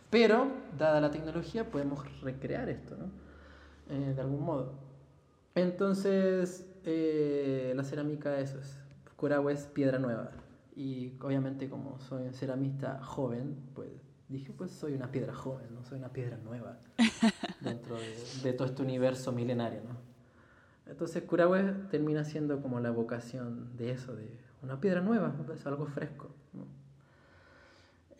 [0.09, 3.05] Pero, dada la tecnología, podemos recrear esto, ¿no?
[3.89, 4.73] Eh, de algún modo.
[5.55, 8.77] Entonces, eh, la cerámica, eso es.
[9.15, 10.31] Curahue es piedra nueva.
[10.75, 13.89] Y obviamente, como soy ceramista joven, pues
[14.27, 16.79] dije, pues soy una piedra joven, no soy una piedra nueva
[17.61, 17.95] dentro
[18.43, 19.97] de, todo este universo milenario, ¿no?
[20.85, 24.29] Entonces, Curahue termina siendo como la vocación de eso, de
[24.61, 25.33] una piedra nueva,
[25.65, 26.29] algo fresco.
[26.53, 26.82] ¿no?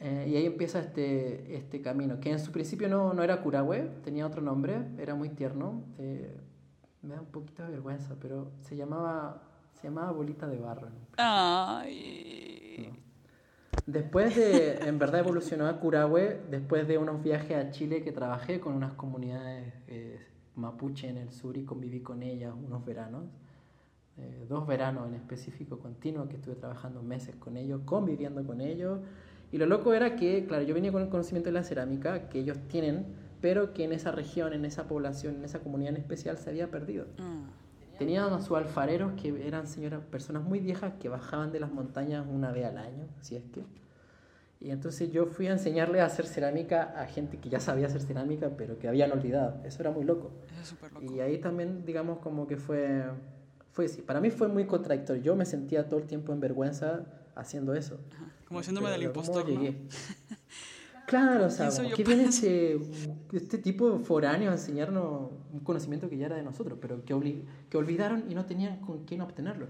[0.05, 3.89] Eh, y ahí empieza este, este camino, que en su principio no, no era Curahue,
[4.03, 6.35] tenía otro nombre, era muy tierno, eh,
[7.01, 9.41] me da un poquito de vergüenza, pero se llamaba,
[9.71, 10.89] se llamaba Bolita de Barro.
[11.15, 12.91] Ay.
[13.85, 18.59] Después de, en verdad evolucionó a Curahue, después de unos viajes a Chile que trabajé
[18.59, 20.19] con unas comunidades eh,
[20.55, 23.23] mapuche en el sur y conviví con ellas unos veranos,
[24.47, 28.99] dos veranos en específico continuos que estuve trabajando meses con ellos, conviviendo con ellos
[29.53, 32.39] y lo loco era que, claro, yo venía con el conocimiento de la cerámica que
[32.39, 33.05] ellos tienen,
[33.39, 36.71] pero que en esa región, en esa población, en esa comunidad en especial se había
[36.71, 37.05] perdido.
[37.19, 37.99] Mm.
[37.99, 42.25] Tenían a sus alfareros que eran señoras, personas muy viejas que bajaban de las montañas
[42.27, 43.63] una vez al año, si es que.
[44.59, 48.01] Y entonces yo fui a enseñarle a hacer cerámica a gente que ya sabía hacer
[48.01, 49.61] cerámica, pero que habían olvidado.
[49.63, 50.31] Eso era muy loco.
[50.91, 51.13] loco.
[51.13, 53.03] Y ahí también, digamos, como que fue,
[53.71, 55.21] fue, sí, para mí fue muy contradictorio.
[55.21, 57.99] Yo me sentía todo el tiempo en vergüenza haciendo eso.
[58.47, 59.45] Como haciéndome del impostor.
[61.05, 62.79] Claro, o sea, que viene este,
[63.33, 67.77] este tipo foráneo a enseñarnos un conocimiento que ya era de nosotros, pero que, que
[67.77, 69.67] olvidaron y no tenían con quién obtenerlo.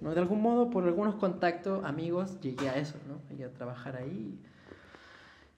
[0.00, 0.14] ¿no?
[0.14, 3.20] De algún modo, por algunos contactos, amigos, llegué a eso, ¿no?
[3.28, 4.38] Llegué a trabajar ahí.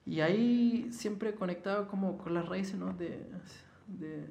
[0.05, 2.93] Y ahí siempre conectado como con las raíces, ¿no?
[2.93, 3.25] De,
[3.87, 4.27] de,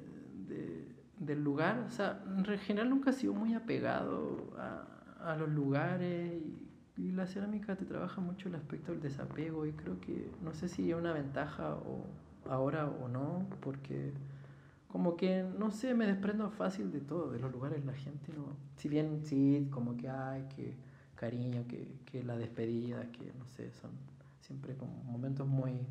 [0.47, 0.87] de,
[1.17, 1.83] del lugar.
[1.87, 6.65] O sea, en general nunca he sido muy apegado a, a los lugares y
[6.97, 10.69] y la cerámica te trabaja mucho el aspecto del desapego y creo que no sé
[10.69, 12.05] si es una ventaja o
[12.49, 14.13] ahora o no, porque
[14.87, 18.55] como que no sé, me desprendo fácil de todo, de los lugares, la gente no.
[18.77, 20.73] Si bien sí, como que hay que
[21.15, 23.91] cariño, que, que la despedida, que no sé, son
[24.39, 25.85] siempre como momentos muy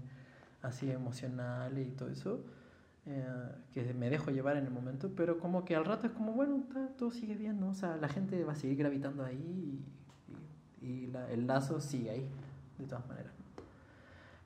[0.62, 2.40] así emocionales y todo eso.
[3.06, 3.26] Eh,
[3.72, 6.64] que me dejo llevar en el momento, pero como que al rato es como, bueno,
[6.96, 7.68] todo sigue bien, ¿no?
[7.68, 9.84] O sea, la gente va a seguir gravitando ahí y
[10.84, 12.28] y el lazo sigue ahí,
[12.78, 13.32] de todas maneras.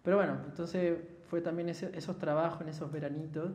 [0.03, 3.53] Pero bueno, entonces fue también esos trabajos en esos veranitos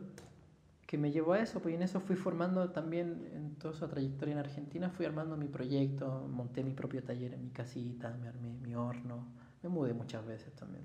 [0.86, 4.32] que me llevó a eso, pues en eso fui formando también en toda su trayectoria
[4.32, 8.52] en Argentina, fui armando mi proyecto, monté mi propio taller en mi casita, me armé
[8.62, 9.26] mi horno,
[9.62, 10.84] me mudé muchas veces también.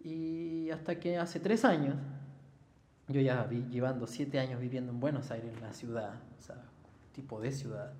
[0.00, 1.94] Y hasta que hace tres años,
[3.06, 6.56] yo ya vi, llevando siete años viviendo en Buenos Aires, en la ciudad, o sea,
[7.14, 7.92] tipo de ciudad,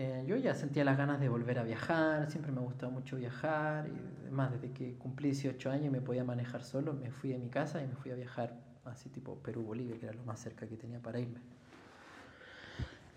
[0.00, 3.16] eh, yo ya sentía las ganas de volver a viajar, siempre me ha gustado mucho
[3.16, 7.30] viajar, y además desde que cumplí 18 años y me podía manejar solo, me fui
[7.30, 10.38] de mi casa y me fui a viajar, así tipo Perú-Bolivia, que era lo más
[10.38, 11.40] cerca que tenía para irme.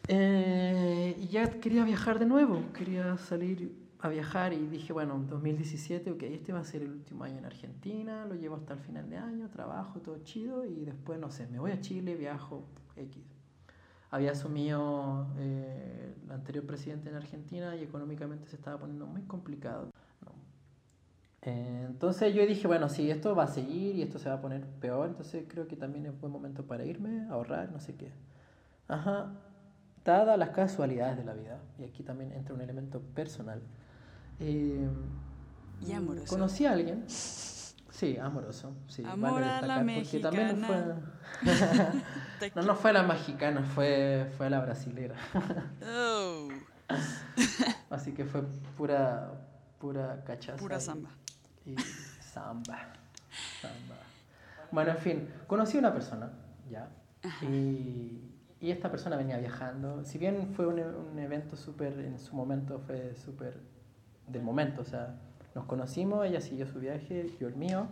[0.08, 5.28] Eh, y ya quería viajar de nuevo, quería salir a viajar y dije, bueno, en
[5.28, 8.80] 2017, ok, este va a ser el último año en Argentina, lo llevo hasta el
[8.80, 12.66] final de año, trabajo, todo chido, y después, no sé, me voy a Chile, viajo,
[12.96, 13.31] X
[14.12, 19.90] había asumido eh, el anterior presidente en Argentina y económicamente se estaba poniendo muy complicado.
[21.44, 24.42] Eh, entonces yo dije, bueno, si esto va a seguir y esto se va a
[24.42, 28.12] poner peor, entonces creo que también es buen momento para irme, ahorrar, no sé qué.
[28.88, 29.32] Ajá,
[30.06, 33.62] dadas las casualidades de la vida, y aquí también entra un elemento personal.
[34.40, 34.88] Eh,
[35.88, 36.28] y amoroso.
[36.28, 37.06] Conocí a alguien
[38.02, 38.74] Sí, amoroso.
[38.88, 40.36] Sí, Amor a la mexicana.
[40.36, 42.50] También no, fue...
[42.56, 45.14] no, no fue la mexicana, fue, fue la brasilera.
[45.86, 46.48] oh.
[47.92, 48.42] Así que fue
[48.76, 49.32] pura,
[49.80, 50.58] pura cachaza.
[50.58, 51.12] Pura samba.
[51.64, 51.76] Y,
[52.20, 52.88] samba.
[53.62, 53.98] Samba.
[54.72, 56.32] Bueno, en fin, conocí a una persona,
[56.72, 56.90] ya.
[57.44, 58.20] Y,
[58.60, 60.04] y, esta persona venía viajando.
[60.06, 63.60] Si bien fue un, un evento súper, en su momento fue súper
[64.28, 65.20] del momento, o sea
[65.54, 67.88] nos conocimos, ella siguió su viaje, yo el mío.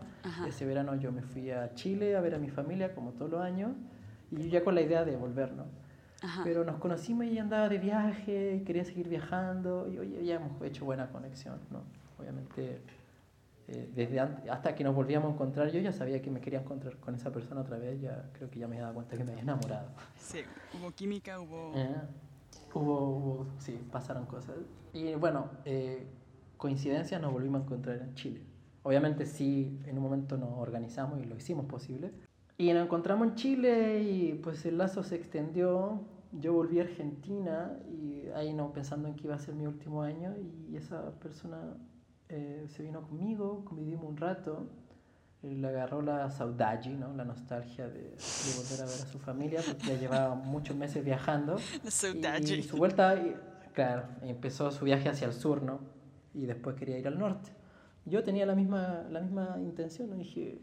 [0.48, 3.42] Ese verano yo me fui a Chile a ver a mi familia, como todos los
[3.42, 3.72] años,
[4.32, 5.66] y yo ya con la idea de volver, ¿no?
[6.44, 10.62] Pero nos conocimos y ella andaba de viaje, quería seguir viajando, y hoy ya hemos
[10.64, 11.82] hecho buena conexión, ¿no?
[12.18, 12.82] Obviamente
[13.72, 16.98] eh, desde hasta que nos volvíamos a encontrar, yo ya sabía que me quería encontrar
[16.98, 19.32] con esa persona otra vez, ya creo que ya me he dado cuenta que me
[19.32, 19.90] había enamorado.
[20.18, 20.40] Sí,
[20.74, 21.74] hubo química, hubo...
[21.76, 21.96] Eh,
[22.74, 24.56] hubo, hubo, sí, pasaron cosas.
[24.92, 26.08] Y bueno, eh,
[26.60, 28.42] coincidencias nos volvimos a encontrar en Chile.
[28.84, 32.12] Obviamente sí, en un momento nos organizamos y lo hicimos posible.
[32.58, 36.02] Y nos encontramos en Chile y pues el lazo se extendió.
[36.34, 40.04] Yo volví a Argentina y ahí no pensando en que iba a ser mi último
[40.04, 40.36] año
[40.70, 41.78] y esa persona
[42.28, 44.68] eh, se vino conmigo, convivimos un rato,
[45.42, 47.14] le agarró la saudade, ¿no?
[47.14, 51.04] la nostalgia de, de, volver a ver a su familia, porque ya llevaba muchos meses
[51.04, 51.56] viajando.
[51.84, 53.18] La Y su vuelta,
[53.74, 55.99] claro, empezó su viaje hacia el sur, ¿no?
[56.34, 57.52] Y después quería ir al norte.
[58.06, 60.16] Yo tenía la misma, la misma intención, ¿no?
[60.16, 60.60] dije,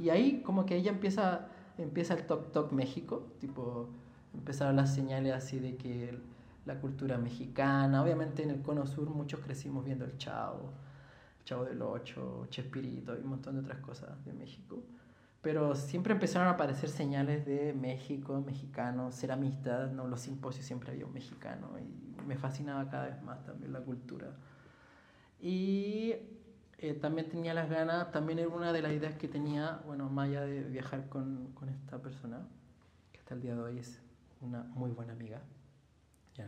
[0.00, 3.88] y ahí como que ella empieza, empieza el Toc Toc México, tipo,
[4.34, 6.18] empezaron las señales así de que
[6.64, 8.02] la cultura mexicana.
[8.02, 10.70] Obviamente en el Cono Sur muchos crecimos viendo el Chavo,
[11.38, 14.82] el Chavo del Ocho, Chespirito y un montón de otras cosas de México.
[15.40, 20.06] Pero siempre empezaron a aparecer señales de México, mexicanos, ceramistas, ¿no?
[20.06, 24.28] los simposios siempre había un mexicano y me fascinaba cada vez más también la cultura.
[25.40, 26.14] Y
[26.78, 30.28] eh, también tenía las ganas, también era una de las ideas que tenía, bueno, más
[30.28, 32.46] allá de viajar con, con esta persona,
[33.12, 34.00] que hasta el día de hoy es
[34.40, 35.40] una muy buena amiga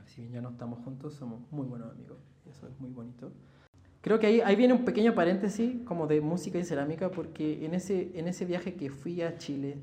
[0.06, 2.18] si bien ya no estamos juntos, somos muy buenos amigos.
[2.48, 3.32] Eso es muy bonito.
[4.00, 7.74] Creo que ahí, ahí viene un pequeño paréntesis como de música y cerámica, porque en
[7.74, 9.78] ese, en ese viaje que fui a Chile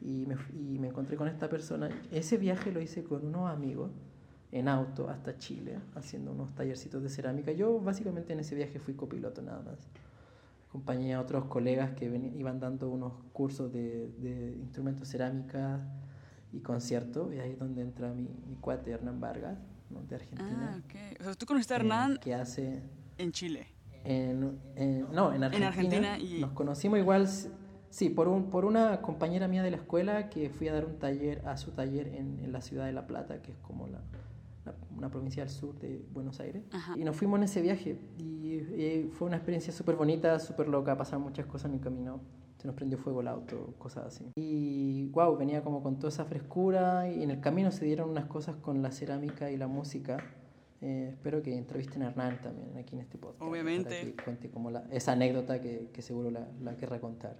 [0.00, 3.90] y me, y me encontré con esta persona, ese viaje lo hice con unos amigos
[4.52, 7.52] en auto hasta Chile, haciendo unos tallercitos de cerámica.
[7.52, 9.88] Yo básicamente en ese viaje fui copiloto nada más.
[10.68, 15.80] Acompañé a otros colegas que iban dando unos cursos de, de instrumentos cerámica
[16.52, 19.58] y concierto, y ahí es donde entra mi, mi cuate Hernán Vargas,
[19.88, 20.02] ¿no?
[20.02, 20.74] de Argentina.
[20.74, 21.20] Ah, ok.
[21.20, 22.82] O sea, tú conociste a eh, Hernán que hace...
[23.18, 23.66] en Chile.
[24.04, 24.58] En,
[25.12, 25.56] no, en Argentina.
[25.56, 26.40] En Argentina y...
[26.40, 27.28] Nos conocimos igual,
[27.90, 30.98] sí, por, un, por una compañera mía de la escuela que fui a dar un
[30.98, 34.00] taller, a su taller en, en la ciudad de La Plata, que es como la,
[34.96, 36.62] una provincia del sur de Buenos Aires.
[36.96, 40.96] Y nos fuimos en ese viaje y, y fue una experiencia súper bonita, súper loca,
[40.96, 42.20] pasaron muchas cosas en mi camino
[42.60, 44.32] se nos prendió fuego el auto, cosas así.
[44.36, 48.26] Y wow, venía como con toda esa frescura y en el camino se dieron unas
[48.26, 50.18] cosas con la cerámica y la música.
[50.82, 53.42] Eh, espero que entrevisten a Hernán también aquí en este podcast.
[53.42, 54.14] Obviamente.
[54.14, 57.38] que cuente como la, esa anécdota que, que seguro la, la querrá contar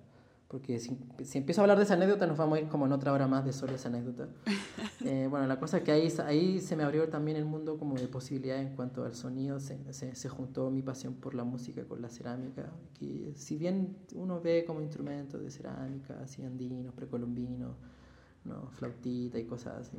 [0.50, 2.90] porque si, si, empiezo a hablar de esa anécdota nos vamos a ir como en
[2.90, 4.28] otra hora más de solo esa anécdota.
[5.02, 7.94] Eh, bueno, la cosa es que ahí, ahí se me abrió también el mundo como
[7.94, 11.84] de posibilidades en cuanto al sonido, se, se, se, juntó mi pasión por la música
[11.84, 17.76] con la cerámica, que si bien uno ve como instrumentos de cerámica, así andinos, precolombinos,
[18.44, 18.68] ¿no?
[18.72, 19.96] flautita y cosas así,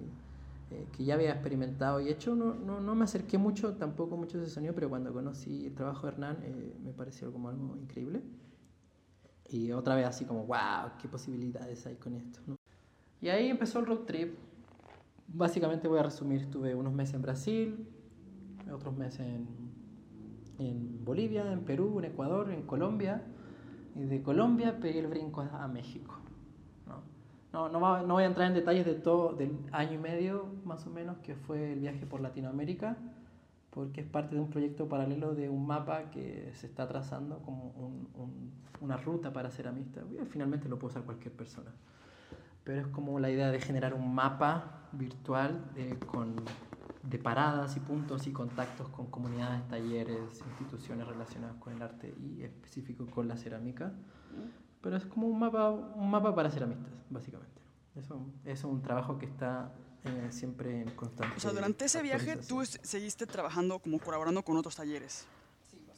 [0.70, 4.38] eh, que ya había experimentado y hecho, no, no, no, me acerqué mucho, tampoco mucho
[4.38, 7.76] a ese sonido, pero cuando conocí el trabajo de Hernán eh, me pareció como algo
[7.76, 8.22] increíble.
[9.52, 12.40] Y otra vez así como, wow, qué posibilidades hay con esto.
[12.48, 12.58] ¿no?
[13.22, 14.38] Y ahí empezó el road trip.
[15.28, 17.88] Básicamente voy a resumir, estuve unos meses en Brasil,
[18.74, 19.48] otros meses en,
[20.58, 23.24] en Bolivia, en Perú, en Ecuador, en Colombia.
[23.96, 26.16] Y de Colombia pegué el brinco a México.
[26.88, 27.70] ¿no?
[27.70, 30.90] No, no, voy a entrar en detalles de todo, del año y medio más o
[30.90, 32.98] menos que fue el viaje por Latinoamérica
[33.72, 37.70] porque es parte de un proyecto paralelo de un mapa que se está trazando como
[37.70, 40.02] un, un, una ruta para ser amista.
[40.30, 41.72] Finalmente lo puede usar cualquier persona.
[42.66, 46.36] Pero es como la idea de generar un mapa virtual de, con,
[47.02, 52.44] de paradas y puntos y contactos con comunidades, talleres, instituciones relacionadas con el arte y
[52.44, 53.94] específico con la cerámica.
[54.82, 57.62] Pero es como un mapa, un mapa para ceramistas, básicamente.
[57.96, 59.72] Eso, eso es un trabajo que está
[60.04, 61.36] eh, siempre en constante.
[61.38, 65.28] O sea, durante ese viaje tú seguiste trabajando como colaborando con otros talleres.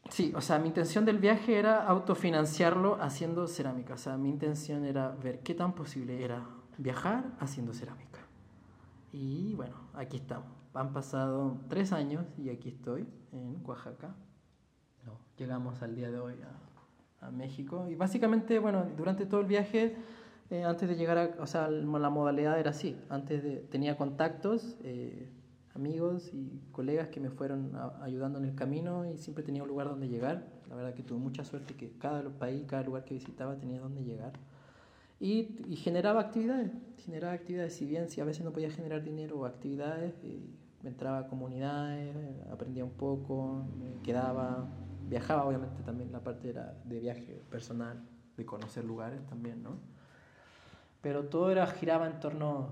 [0.09, 3.93] Sí, o sea, mi intención del viaje era autofinanciarlo haciendo cerámica.
[3.93, 6.45] O sea, mi intención era ver qué tan posible era
[6.77, 8.19] viajar haciendo cerámica.
[9.13, 10.47] Y bueno, aquí estamos.
[10.73, 14.13] Han pasado tres años y aquí estoy en Oaxaca.
[15.05, 16.35] No, llegamos al día de hoy
[17.21, 17.87] a, a México.
[17.89, 19.95] Y básicamente, bueno, durante todo el viaje
[20.53, 24.77] eh, antes de llegar a, o sea, la modalidad era así, antes de, tenía contactos,
[24.83, 25.27] eh,
[25.73, 27.71] amigos y colegas que me fueron
[28.03, 30.45] ayudando en el camino y siempre tenía un lugar donde llegar.
[30.69, 34.03] La verdad que tuve mucha suerte que cada país, cada lugar que visitaba tenía donde
[34.03, 34.33] llegar.
[35.19, 39.39] Y, y generaba actividades, generaba actividades, si bien si a veces no podía generar dinero
[39.39, 40.39] o actividades, eh,
[40.83, 42.15] me entraba a comunidades,
[42.51, 44.67] aprendía un poco, me quedaba,
[45.09, 48.03] viajaba obviamente también, la parte era de viaje personal,
[48.37, 49.92] de conocer lugares también, ¿no?
[51.03, 52.71] Pero todo era, giraba en torno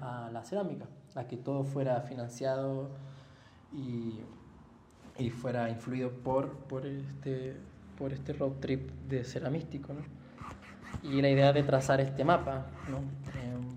[0.00, 2.88] a la cerámica, a que todo fuera financiado
[3.72, 4.20] y,
[5.18, 7.54] y fuera influido por, por este,
[7.98, 10.00] por este road trip de ceramístico, ¿no?
[11.02, 12.98] Y la idea de trazar este mapa, ¿no?
[13.38, 13.76] Em,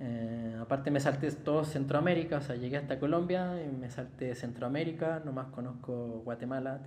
[0.00, 5.22] eh, aparte me salté todo Centroamérica, o sea, llegué hasta Colombia y me salté Centroamérica,
[5.24, 6.80] nomás conozco Guatemala,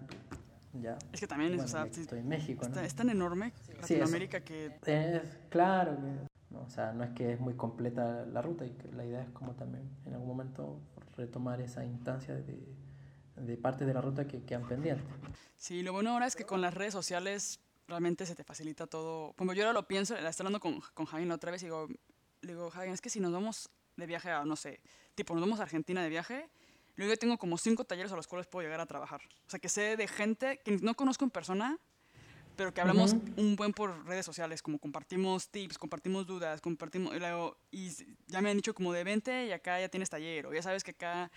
[0.74, 0.98] ya.
[1.12, 4.78] Es que también es, o sea, estoy en México, está, es tan enorme Latinoamérica que...
[4.86, 8.92] Es claro, que, o sea, no es que es muy completa la ruta y que
[8.92, 10.80] la idea es como también en algún momento
[11.18, 12.66] retomar esa instancia de,
[13.36, 15.06] de partes de la ruta que quedan pendientes.
[15.58, 19.34] Sí, lo bueno ahora es que con las redes sociales realmente se te facilita todo.
[19.34, 21.66] Como yo ahora lo pienso, la estoy hablando con, con Javier la otra vez y
[21.66, 21.88] digo,
[22.42, 24.82] le digo, Javier, es que si nos vamos de viaje a, no sé,
[25.16, 26.50] tipo, nos vamos a Argentina de viaje,
[27.06, 29.22] yo tengo como cinco talleres a los cuales puedo llegar a trabajar.
[29.48, 31.80] O sea, que sé de gente que no conozco en persona,
[32.56, 37.20] pero que hablamos un buen por redes sociales, como compartimos tips, compartimos dudas, compartimos, y,
[37.20, 37.90] luego, y
[38.28, 40.84] ya me han dicho como de 20 y acá ya tienes taller, o ya sabes
[40.84, 41.32] que acá,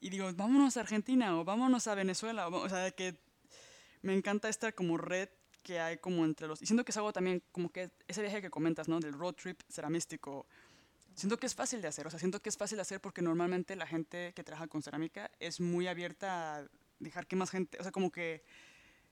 [0.00, 3.20] y digo, vámonos a Argentina o vámonos a Venezuela, o, o sea, que
[4.02, 5.28] me encanta esta como red
[5.66, 6.62] que hay como entre los...
[6.62, 9.00] Y siento que es algo también como que ese viaje que comentas, ¿no?
[9.00, 10.46] Del road trip ceramístico.
[11.16, 13.22] Siento que es fácil de hacer, o sea, siento que es fácil de hacer porque
[13.22, 16.66] normalmente la gente que trabaja con cerámica es muy abierta a
[16.98, 18.44] dejar que más gente, o sea, como que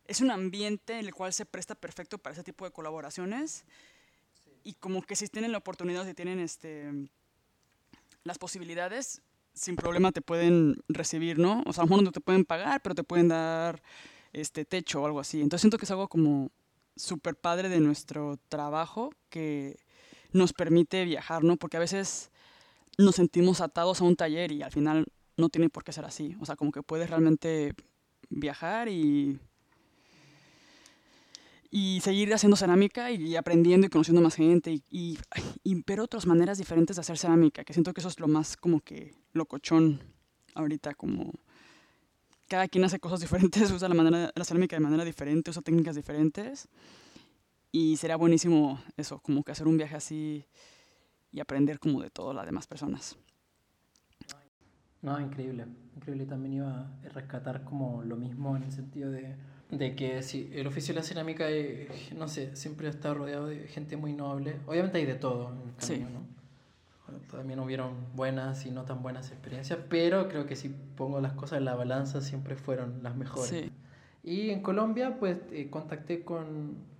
[0.06, 3.64] es un ambiente en el cual se presta perfecto para ese tipo de colaboraciones
[4.64, 7.08] y como que si tienen la oportunidad, si tienen este,
[8.22, 9.22] las posibilidades,
[9.54, 11.62] sin problema te pueden recibir, ¿no?
[11.64, 13.82] O sea, a lo mejor no te pueden pagar, pero te pueden dar
[14.34, 15.40] este techo o algo así.
[15.40, 16.50] Entonces siento que es algo como
[16.96, 19.78] súper padre de nuestro trabajo que
[20.34, 21.56] nos permite viajar, ¿no?
[21.56, 22.30] Porque a veces
[22.98, 25.06] nos sentimos atados a un taller y al final
[25.36, 26.36] no tiene por qué ser así.
[26.40, 27.74] O sea, como que puedes realmente
[28.28, 29.38] viajar y,
[31.70, 35.18] y seguir haciendo cerámica y, aprendiendo y conociendo más gente y, y,
[35.62, 38.56] y, ver otras maneras diferentes de hacer cerámica, que siento que eso es lo más
[38.56, 40.00] como que locochón
[40.54, 41.32] ahorita, como
[42.48, 45.96] cada quien hace cosas diferentes, usa la, manera, la cerámica de manera diferente, usa técnicas
[45.96, 46.68] diferentes.
[47.74, 50.46] Y sería buenísimo eso, como que hacer un viaje así
[51.32, 53.16] y aprender como de todas las demás personas.
[55.02, 55.66] No, increíble.
[55.96, 56.24] Increíble.
[56.24, 59.34] También iba a rescatar como lo mismo en el sentido de,
[59.72, 63.66] de que si el oficio de la cerámica, eh, no sé, siempre está rodeado de
[63.66, 64.60] gente muy noble.
[64.68, 66.34] Obviamente hay de todo en el camino, ¿no?
[67.28, 71.58] también hubieron buenas y no tan buenas experiencias, pero creo que si pongo las cosas
[71.58, 73.72] en la balanza siempre fueron las mejores.
[74.22, 76.93] Y en Colombia, pues eh, contacté con,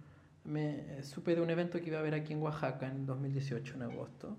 [0.44, 3.82] me supe de un evento que iba a haber aquí en Oaxaca en 2018, en
[3.82, 4.36] agosto,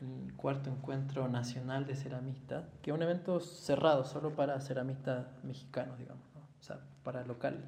[0.00, 5.98] el cuarto encuentro nacional de ceramistas, que es un evento cerrado solo para ceramistas mexicanos,
[5.98, 7.60] digamos, o sea, para locales.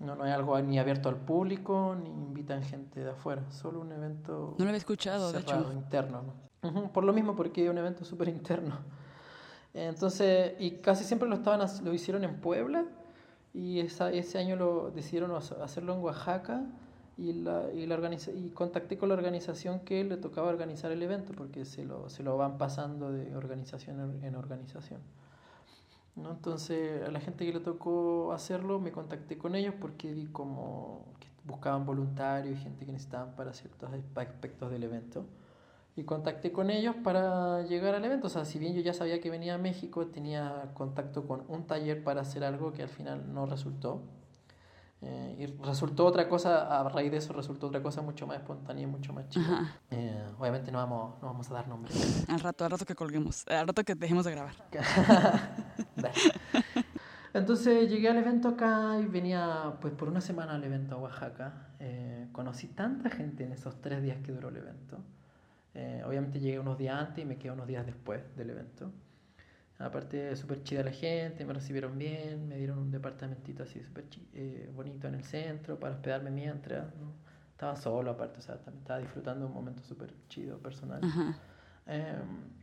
[0.00, 3.92] No, no hay algo ni abierto al público, ni invitan gente de afuera, solo un
[3.92, 4.54] evento...
[4.58, 5.72] No lo había escuchado, de hecho.
[5.72, 6.24] interno,
[6.92, 8.76] Por lo mismo, porque es un evento súper interno.
[9.72, 12.84] Entonces, y casi siempre lo, estaban, lo hicieron en Puebla,
[13.54, 16.62] y esa, ese año lo decidieron hacerlo en Oaxaca,
[17.16, 21.32] y, la, y, la y contacté con la organización que le tocaba organizar el evento,
[21.34, 25.00] porque se lo, se lo van pasando de organización en organización.
[26.16, 26.30] ¿no?
[26.30, 31.04] Entonces, a la gente que le tocó hacerlo, me contacté con ellos porque vi como
[31.20, 35.26] que buscaban voluntarios y gente que necesitaban para ciertos aspectos del evento.
[35.94, 38.26] Y contacté con ellos para llegar al evento.
[38.26, 41.66] O sea, si bien yo ya sabía que venía a México, tenía contacto con un
[41.66, 44.02] taller para hacer algo que al final no resultó.
[45.08, 48.82] Eh, y resultó otra cosa, a raíz de eso resultó otra cosa mucho más espontánea
[48.82, 49.78] y mucho más chida.
[49.90, 52.28] Eh, obviamente no vamos, no vamos a dar nombres.
[52.28, 54.54] Al rato, al rato que colguemos, al rato que dejemos de grabar.
[57.34, 61.68] Entonces llegué al evento acá y venía pues por una semana al evento a Oaxaca.
[61.78, 64.98] Eh, conocí tanta gente en esos tres días que duró el evento.
[66.04, 68.90] obviamente llegué unos días antes y me quedé unos días después del evento.
[69.78, 74.70] Aparte, súper chida la gente, me recibieron bien, me dieron un departamentito así súper eh,
[74.74, 76.94] bonito en el centro para hospedarme mientras.
[76.96, 77.12] ¿no?
[77.52, 81.00] Estaba solo, aparte, o sea, estaba disfrutando un momento súper chido, personal.
[81.86, 82.56] Em,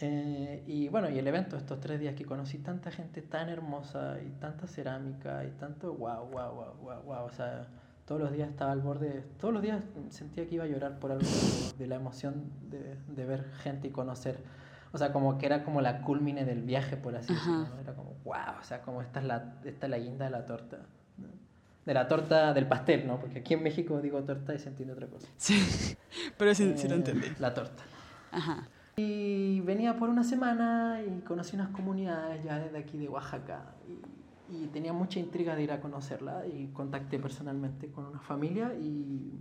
[0.00, 4.18] eh, y bueno, y el evento, estos tres días que conocí tanta gente tan hermosa
[4.20, 7.24] y tanta cerámica y tanto wow, wow, wow, wow, wow.
[7.24, 7.68] O sea,
[8.06, 11.12] todos los días estaba al borde, todos los días sentía que iba a llorar por
[11.12, 11.26] algo
[11.78, 14.42] de, la emoción de, de ver gente y conocer
[14.92, 17.66] o sea, como que era como la culmine del viaje, por así decirlo.
[17.80, 20.44] Era como, wow, o sea, como esta es la, esta es la guinda de la
[20.44, 20.80] torta.
[21.86, 23.18] De la torta del pastel, ¿no?
[23.18, 25.26] Porque aquí en México digo torta y se entiende otra cosa.
[25.38, 25.96] Sí,
[26.38, 27.26] pero sí, sí lo eh, entendí.
[27.40, 27.82] La torta.
[28.30, 28.68] Ajá.
[28.96, 33.74] Y venía por una semana y conocí unas comunidades ya desde aquí de Oaxaca.
[33.88, 38.74] Y, y tenía mucha intriga de ir a conocerla y contacté personalmente con una familia
[38.74, 39.32] y,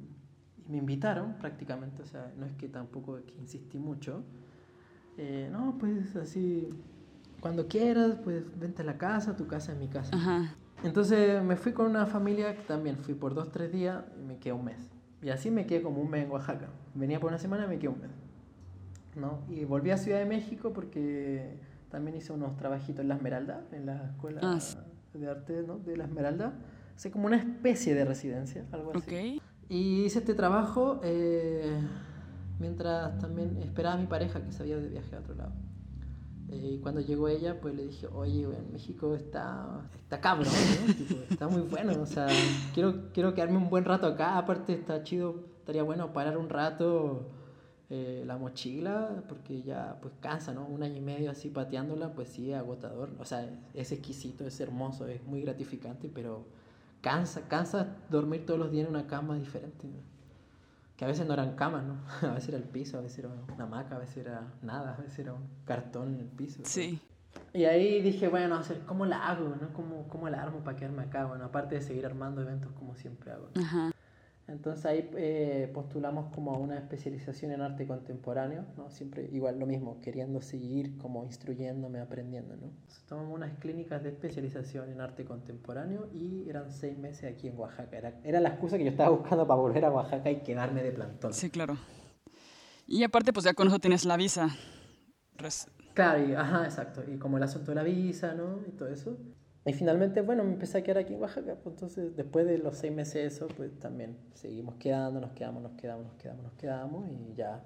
[0.66, 2.02] y me invitaron prácticamente.
[2.02, 4.24] O sea, no es que tampoco que insistí mucho
[5.18, 6.70] eh, no, pues así,
[7.40, 10.12] cuando quieras, pues vente a la casa, tu casa es mi casa.
[10.84, 14.54] Entonces me fui con una familia, también fui por dos, tres días y me quedé
[14.54, 14.90] un mes.
[15.22, 16.70] Y así me quedé como un mes en Oaxaca.
[16.96, 18.10] Venía por una semana y me quedé un mes.
[19.16, 19.40] ¿no?
[19.50, 21.60] Y volví a Ciudad de México porque
[21.92, 24.60] también hice unos trabajitos en La Esmeralda, en la escuela Ah,
[25.14, 25.78] de arte ¿no?
[25.78, 26.54] de La Esmeralda.
[26.98, 29.42] Hice como una especie de residencia, algo así.
[29.70, 31.78] Y hice este trabajo eh,
[32.62, 35.52] mientras también esperaba a mi pareja que se había de viaje a otro lado.
[36.50, 40.54] Eh, y cuando llegó ella, pues le dije, oye, güey, México está, está cabrón,
[40.86, 40.94] ¿no?
[40.94, 42.28] Tipo, está muy bueno, o sea,
[42.74, 47.30] quiero, quiero quedarme un buen rato acá, aparte está chido, estaría bueno parar un rato
[47.90, 50.66] eh, la mochila, porque ya pues cansa, ¿no?
[50.66, 55.08] Un año y medio así pateándola, pues sí, agotador, o sea, es exquisito, es hermoso,
[55.08, 56.46] es muy gratificante, pero
[57.02, 60.11] cansa, cansa dormir todos los días en una cama diferente, ¿no?
[61.02, 61.96] Que a veces no eran camas, ¿no?
[62.30, 65.02] A veces era el piso, a veces era una hamaca, a veces era nada, a
[65.02, 66.62] veces era un cartón en el piso.
[66.64, 67.02] Sí.
[67.56, 69.56] Y ahí dije, bueno, hacer, ¿cómo la hago?
[69.60, 69.74] ¿no?
[69.74, 71.26] ¿Cómo, ¿Cómo la armo para quedarme acá?
[71.26, 73.50] Bueno, aparte de seguir armando eventos como siempre hago.
[73.56, 73.64] ¿no?
[73.64, 73.92] Ajá.
[74.48, 78.90] Entonces ahí eh, postulamos como a una especialización en arte contemporáneo, ¿no?
[78.92, 82.66] Siempre igual lo mismo, queriendo seguir como instruyéndome, aprendiendo, ¿no?
[82.68, 87.58] Entonces, tomamos unas clínicas de especialización en arte contemporáneo y eran seis meses aquí en
[87.58, 87.98] Oaxaca.
[87.98, 90.92] Era, era la excusa que yo estaba buscando para volver a Oaxaca y quedarme de
[90.92, 91.34] plantón.
[91.34, 91.78] Sí, claro.
[92.88, 94.50] Y aparte, pues ya con eso tienes la visa.
[95.38, 97.04] Res- Claro, y, ajá, exacto.
[97.08, 98.60] Y como el asunto de la visa, ¿no?
[98.68, 99.18] Y todo eso.
[99.66, 101.56] Y finalmente, bueno, me empecé a quedar aquí en Oaxaca.
[101.56, 105.62] Pues entonces, después de los seis meses de eso, pues también seguimos quedando, nos quedamos,
[105.62, 107.06] nos quedamos, nos quedamos, nos quedamos.
[107.12, 107.64] Y ya,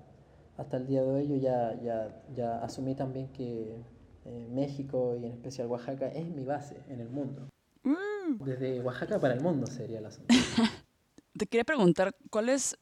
[0.57, 3.77] hasta el día de hoy, yo ya, ya, ya asumí también que
[4.25, 7.47] eh, México y en especial Oaxaca es mi base en el mundo.
[7.85, 8.43] Uh.
[8.43, 10.33] Desde Oaxaca para el mundo sería el asunto.
[11.37, 12.77] Te quería preguntar, ¿cuáles,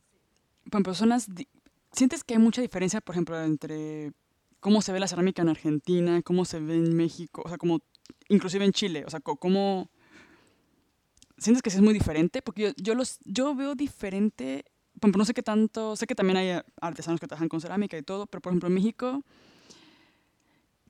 [0.94, 1.48] zonas, di-
[1.91, 4.11] sientes que hay mucha diferencia, por ejemplo, entre
[4.60, 7.80] cómo se ve la cerámica en Argentina, cómo se ve en México, o sea, como,
[8.29, 9.89] inclusive en Chile, o sea, cómo,
[11.37, 12.41] sientes que sí es muy diferente?
[12.41, 14.65] Porque yo, yo, los, yo veo diferente,
[14.99, 17.97] por ejemplo, no sé qué tanto, sé que también hay artesanos que trabajan con cerámica
[17.97, 19.23] y todo, pero por ejemplo, en México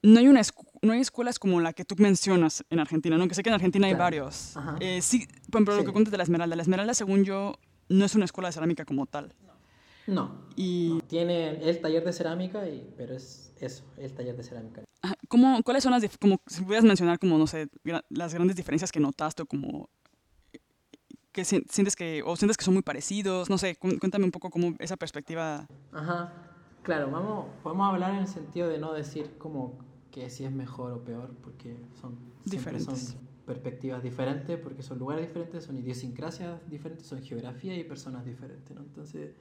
[0.02, 3.28] no hay, una escu- no hay escuelas como la que tú mencionas en Argentina, ¿no?
[3.28, 4.58] Que sé que en Argentina hay varios.
[4.82, 6.56] Eh, sí, por ejemplo, lo que cuentas de la Esmeralda.
[6.58, 7.56] La Esmeralda, según yo,
[7.88, 9.34] no es una escuela de cerámica como tal.
[9.46, 9.53] No.
[10.56, 14.84] Y Tiene el taller de cerámica, y, pero es eso, el taller de cerámica.
[15.02, 18.56] ajá, ¿cómo, ¿cuáles son las, como, si pudieras mencionar como, no sé, gra- las grandes
[18.56, 19.90] diferencias que notaste o como
[21.32, 23.50] que si- sientes que, o sientes que son muy parecidos?
[23.50, 25.66] No sé, cu- cuéntame un poco cómo esa perspectiva...
[25.92, 26.34] Ajá,
[26.84, 29.78] claro, vamos, podemos hablar en el sentido de no decir como
[30.12, 33.18] que si es mejor o peor, porque son siempre son Diferentes.
[33.46, 38.82] perspectivas diferentes, porque son lugares diferentes, son idiosincrasias diferentes, son geografía y personas diferentes, ¿no?
[38.84, 39.32] Entonces,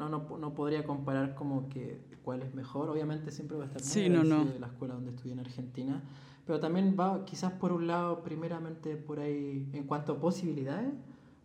[0.00, 3.82] no, no, no podría comparar como que cuál es mejor, obviamente siempre va a estar
[3.82, 4.44] muy Sí, no, no.
[4.44, 6.02] de la escuela donde estudié en Argentina,
[6.46, 10.92] pero también va quizás por un lado, primeramente por ahí, en cuanto a posibilidades,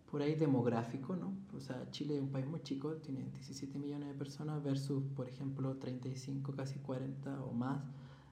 [0.10, 1.34] por ahí demográfico, ¿no?
[1.56, 5.28] O sea, Chile es un país muy chico, tiene 17 millones de personas versus, por
[5.28, 7.80] ejemplo, 35, casi 40 o más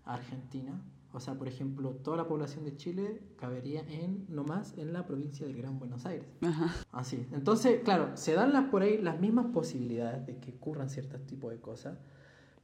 [0.05, 0.81] Argentina.
[1.13, 5.05] O sea, por ejemplo, toda la población de Chile cabería en, no más, en la
[5.05, 6.27] provincia del Gran Buenos Aires.
[6.41, 6.73] Ajá.
[6.91, 7.27] Así.
[7.31, 11.51] Entonces, claro, se dan las, por ahí las mismas posibilidades de que ocurran ciertos tipos
[11.51, 11.99] de cosas,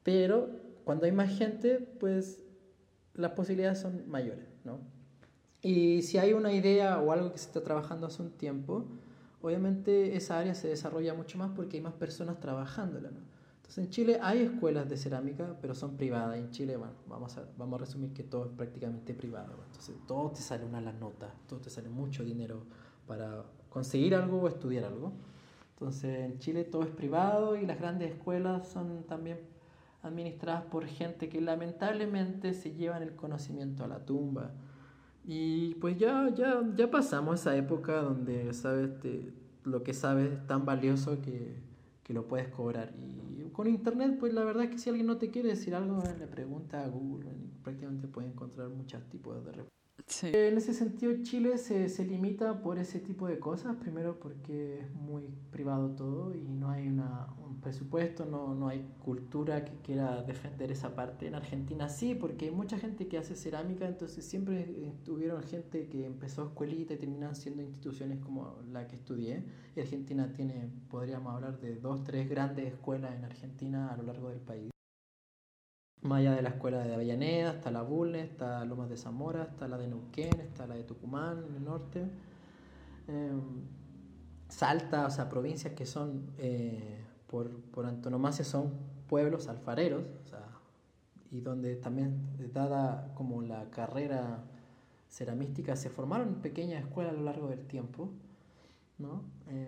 [0.01, 0.49] pero
[0.83, 2.43] cuando hay más gente, pues
[3.13, 4.79] las posibilidades son mayores, ¿no?
[5.61, 8.87] Y si hay una idea o algo que se está trabajando hace un tiempo,
[9.41, 13.28] obviamente esa área se desarrolla mucho más porque hay más personas trabajándola, ¿no?
[13.69, 16.37] Entonces en Chile hay escuelas de cerámica, pero son privadas.
[16.39, 19.53] En Chile, bueno, vamos a, vamos a resumir que todo es prácticamente privado.
[19.67, 22.63] Entonces todo te sale una la nota, todo te sale mucho dinero
[23.05, 25.11] para conseguir algo o estudiar algo.
[25.75, 29.37] Entonces en Chile todo es privado y las grandes escuelas son también
[30.01, 34.49] administradas por gente que lamentablemente se llevan el conocimiento a la tumba.
[35.23, 39.31] Y pues ya, ya, ya pasamos esa época donde sabes te-
[39.63, 41.68] lo que sabes es tan valioso que,
[42.09, 42.91] que lo puedes cobrar.
[43.37, 46.01] Y con internet, pues la verdad es que si alguien no te quiere decir algo,
[46.17, 47.29] le pregunta a Google
[47.61, 49.78] prácticamente puede encontrar muchos tipos de respuestas.
[50.09, 50.31] Sí.
[50.33, 53.75] En ese sentido, Chile se, se limita por ese tipo de cosas.
[53.75, 58.83] Primero, porque es muy privado todo y no hay una, un presupuesto, no, no hay
[59.03, 61.27] cultura que quiera defender esa parte.
[61.27, 65.87] En Argentina sí, porque hay mucha gente que hace cerámica, entonces siempre eh, tuvieron gente
[65.87, 69.43] que empezó escuelita y terminan siendo instituciones como la que estudié.
[69.75, 74.29] Y Argentina tiene, podríamos hablar de dos, tres grandes escuelas en Argentina a lo largo
[74.29, 74.71] del país.
[76.01, 79.67] Más allá de la escuela de Avellaneda, está la Bulnes, está Lomas de Zamora, está
[79.67, 82.05] la de Neuquén, está la de Tucumán en el norte.
[83.07, 83.31] Eh,
[84.47, 88.71] Salta, o sea, provincias que son, eh, por, por antonomasia, son
[89.07, 90.45] pueblos alfareros, o sea,
[91.31, 92.17] y donde también,
[92.53, 94.43] dada como la carrera
[95.09, 98.09] ceramística, se formaron pequeñas escuelas a lo largo del tiempo,
[98.97, 99.21] ¿no?
[99.49, 99.67] Eh,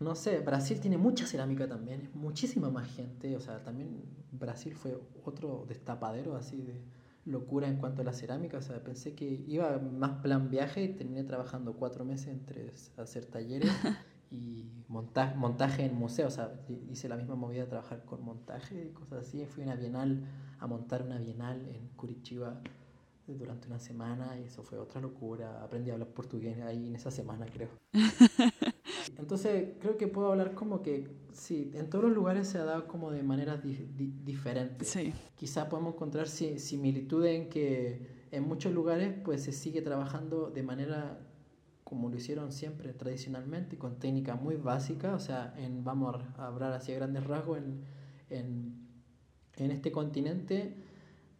[0.00, 4.02] no sé, Brasil tiene mucha cerámica también, muchísima más gente, o sea, también
[4.32, 6.82] Brasil fue otro destapadero así de
[7.24, 10.88] locura en cuanto a la cerámica, o sea, pensé que iba más plan viaje y
[10.88, 13.70] terminé trabajando cuatro meses entre hacer talleres
[14.30, 16.52] y montaje, montaje en museo, o sea,
[16.90, 20.24] hice la misma movida de trabajar con montaje y cosas así, fui a una bienal,
[20.58, 22.60] a montar una bienal en Curitiba
[23.26, 27.10] durante una semana y eso fue otra locura, aprendí a hablar portugués ahí en esa
[27.10, 27.68] semana creo.
[29.18, 32.86] Entonces creo que puedo hablar como que sí, en todos los lugares se ha dado
[32.86, 34.88] como de maneras diferentes.
[34.88, 35.12] Sí.
[35.34, 41.20] Quizá podemos encontrar similitudes en que en muchos lugares pues se sigue trabajando de manera
[41.84, 46.72] como lo hicieron siempre tradicionalmente, con técnicas muy básicas, o sea, en, vamos a hablar
[46.72, 47.84] hacia grandes rasgos, en,
[48.30, 48.88] en,
[49.56, 50.74] en este continente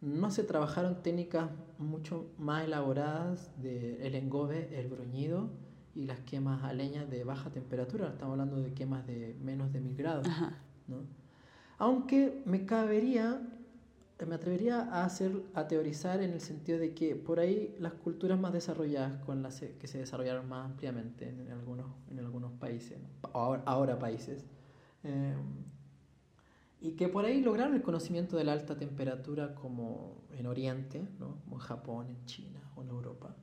[0.03, 5.49] no se trabajaron técnicas mucho más elaboradas del el engobe, el bruñido,
[5.95, 8.09] y las quemas a leña de baja temperatura.
[8.09, 10.27] Estamos hablando de quemas de menos de mil grados.
[10.87, 10.97] ¿no?
[11.77, 13.41] Aunque me cabería,
[14.25, 18.39] me atrevería a hacer, a teorizar en el sentido de que por ahí las culturas
[18.39, 22.97] más desarrolladas, con las que se desarrollaron más ampliamente en, algunos, en algunos países,
[23.33, 24.45] ahora, países,
[25.03, 25.35] eh,
[26.81, 31.37] y que por ahí lograron el conocimiento de la alta temperatura como en Oriente, ¿no?
[31.43, 33.35] como en Japón, en China o en Europa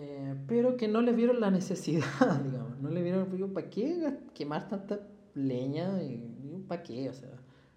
[0.00, 2.04] eh, pero que no le vieron la necesidad,
[2.44, 5.00] digamos, no le vieron, digo, ¿para qué quemar tanta
[5.34, 6.00] leña?
[6.02, 7.08] Y, ¿Para qué?
[7.08, 7.30] O sea,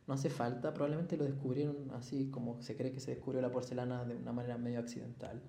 [0.08, 4.06] no hace falta, probablemente lo descubrieron así como se cree que se descubrió la porcelana
[4.06, 5.42] de una manera medio accidental.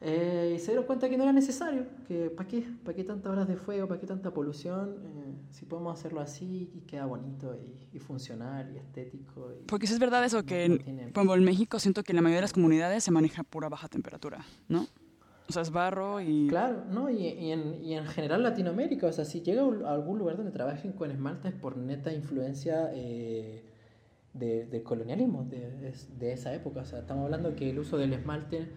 [0.00, 2.64] Eh, y se dieron cuenta que no era necesario, que ¿para qué?
[2.84, 3.88] ¿Para qué tantas horas de fuego?
[3.88, 4.94] ¿Para qué tanta polución?
[5.04, 9.50] Eh, si podemos hacerlo así y queda bonito y, y funcional y estético.
[9.66, 12.52] Porque si es verdad eso, que en, en México siento que la mayoría de las
[12.52, 14.86] comunidades se maneja pura baja temperatura, ¿no?
[15.48, 16.46] O sea, es barro y...
[16.48, 17.10] Claro, ¿no?
[17.10, 20.52] Y, y, en, y en general Latinoamérica, o sea, si llega a algún lugar donde
[20.52, 23.64] trabajen con esmalte es por neta influencia eh,
[24.32, 26.82] del de colonialismo de, de esa época.
[26.82, 28.68] O sea, estamos hablando que el uso del esmalte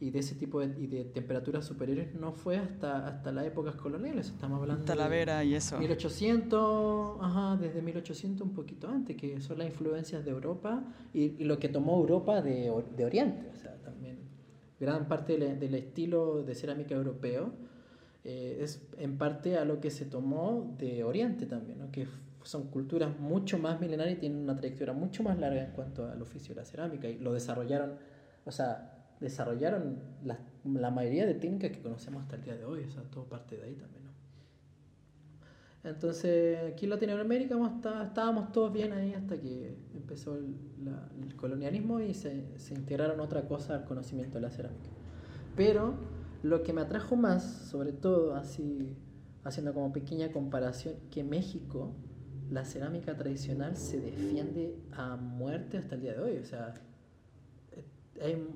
[0.00, 3.76] y de ese tipo de, y de temperaturas superiores no fue hasta, hasta las épocas
[3.76, 5.78] coloniales, estamos hablando Talavera y eso.
[5.78, 10.82] 1800, ajá, desde 1800 un poquito antes, que son las influencias de Europa
[11.12, 14.18] y, lo que tomó Europa de, de, Oriente, o sea, también
[14.80, 17.52] gran parte del, estilo de cerámica europeo
[18.24, 21.90] eh, es en parte a lo que se tomó de Oriente también, ¿no?
[21.90, 22.08] que
[22.42, 26.22] son culturas mucho más milenarias y tienen una trayectoria mucho más larga en cuanto al
[26.22, 27.96] oficio de la cerámica y lo desarrollaron,
[28.46, 32.84] o sea, desarrollaron la, la, mayoría de técnicas que conocemos hasta el día de hoy,
[32.84, 34.04] o sea, todo parte de ahí también.
[34.04, 34.10] ¿no?
[35.88, 37.56] Entonces, aquí en Latinoamérica
[38.04, 40.54] estábamos todos bien ahí hasta que empezó el,
[41.22, 44.90] el colonialismo y se, se, integraron otra cosa al conocimiento de la cerámica.
[45.56, 45.94] Pero
[46.42, 48.94] lo que me atrajo más, sobre todo así,
[49.44, 51.94] haciendo como pequeña comparación, que México,
[52.50, 56.74] la cerámica tradicional se defiende a muerte hasta el día de hoy, o sea,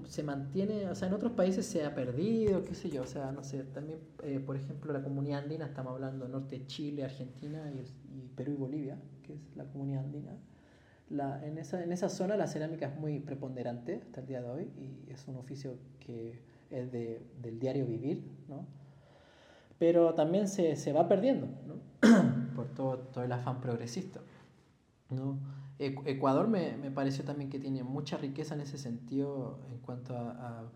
[0.07, 3.32] se mantiene, o sea, en otros países se ha perdido, qué sé yo, o sea,
[3.32, 7.70] no sé, también, eh, por ejemplo, la comunidad andina, estamos hablando norte de Chile, Argentina
[7.73, 10.36] y, Perú y Bolivia, que es la comunidad andina.
[11.09, 14.51] La, en, esa, en esa zona la cerámica es muy preponderante hasta el día de
[14.51, 18.66] hoy y es un oficio que es de, del diario vivir, ¿no?
[19.78, 21.74] Pero también se, se va perdiendo, ¿no?
[22.57, 24.20] por todo, todo el afán progresista,
[25.11, 25.39] ¿no?
[25.79, 30.71] Ecuador me, me, pareció también que tiene mucha riqueza en ese sentido en cuanto a,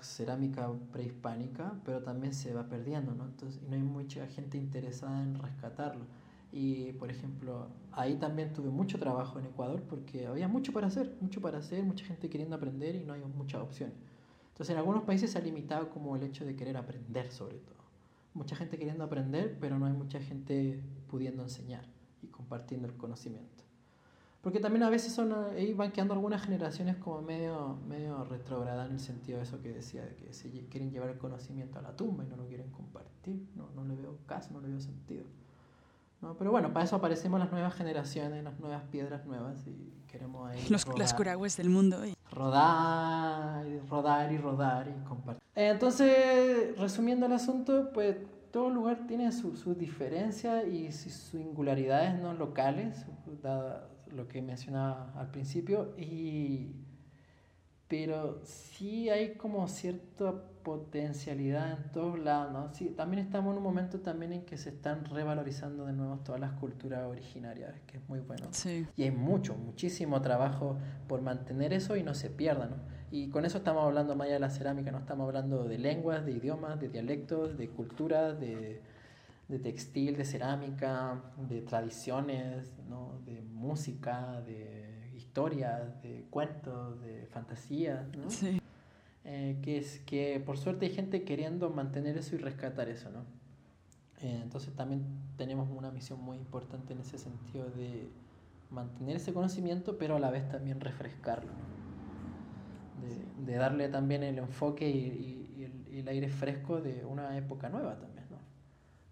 [0.00, 3.24] cerámica prehispánica, pero también se va perdiendo, ¿no?
[3.24, 6.04] Entonces, y no hay mucha gente interesada en rescatarlo.
[6.52, 11.16] Y, por ejemplo, ahí también tuve mucho trabajo en Ecuador porque había mucho para hacer,
[11.20, 13.96] mucho para hacer, mucha gente queriendo aprender y no hay muchas opciones.
[14.50, 17.82] Entonces, en algunos países se ha limitado como el hecho de querer aprender sobre todo.
[18.34, 21.86] Mucha gente queriendo aprender, pero no hay mucha gente pudiendo enseñar
[22.22, 23.71] y compartiendo el conocimiento.
[24.42, 28.94] Porque también a veces son, ahí van quedando algunas generaciones como medio, medio retrogradas en
[28.94, 31.96] el sentido de eso que decía, de que se quieren llevar el conocimiento a la
[31.96, 33.46] tumba y no lo quieren compartir.
[33.54, 35.22] No, no le veo caso, no le veo sentido.
[36.20, 36.34] ¿no?
[36.36, 40.66] Pero bueno, para eso aparecemos las nuevas generaciones, las nuevas piedras nuevas y queremos ahí...
[40.68, 41.98] Los, las curagües del mundo.
[42.32, 45.42] Rodar, rodar y rodar y compartir.
[45.54, 48.16] Entonces, resumiendo el asunto, pues
[48.50, 53.06] todo lugar tiene sus diferencias y sus singularidades no locales,
[53.40, 56.72] dada lo que mencionaba al principio, y,
[57.88, 60.32] pero sí hay como cierta
[60.62, 62.74] potencialidad en todos lados, ¿no?
[62.74, 66.40] Sí, también estamos en un momento también en que se están revalorizando de nuevo todas
[66.40, 68.46] las culturas originarias, que es muy bueno.
[68.52, 68.86] Sí.
[68.96, 70.78] Y hay mucho, muchísimo trabajo
[71.08, 72.76] por mantener eso y no se pierda, ¿no?
[73.10, 76.24] Y con eso estamos hablando más allá de la cerámica, no estamos hablando de lenguas,
[76.24, 78.80] de idiomas, de dialectos, de culturas, de,
[79.52, 83.20] de textil, de cerámica, de tradiciones, ¿no?
[83.26, 88.30] de música, de historias, de cuentos, de fantasías, ¿no?
[88.30, 88.60] Sí.
[89.24, 93.20] Eh, que es que por suerte hay gente queriendo mantener eso y rescatar eso, ¿no?
[94.22, 95.04] Eh, entonces también
[95.36, 98.08] tenemos una misión muy importante en ese sentido de
[98.70, 103.06] mantener ese conocimiento, pero a la vez también refrescarlo, ¿no?
[103.06, 107.04] de, de, darle también el enfoque y, y, y, el, y, el, aire fresco de
[107.04, 108.11] una época nueva también.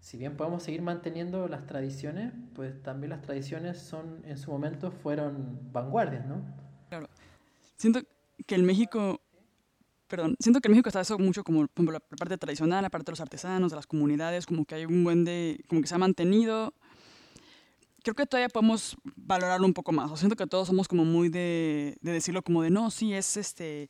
[0.01, 4.91] Si bien podemos seguir manteniendo las tradiciones, pues también las tradiciones son, en su momento
[4.91, 6.41] fueron vanguardias, ¿no?
[6.89, 7.07] Claro.
[7.77, 8.01] Siento
[8.45, 9.21] que el México
[10.11, 13.11] perdón, siento que en México está eso mucho como la parte tradicional, la parte de
[13.13, 15.97] los artesanos, de las comunidades, como que hay un buen de, como que se ha
[15.97, 16.73] mantenido.
[18.03, 20.11] Creo que todavía podemos valorarlo un poco más.
[20.11, 23.37] O siento que todos somos como muy de, de decirlo como de, no, sí, es
[23.37, 23.89] este,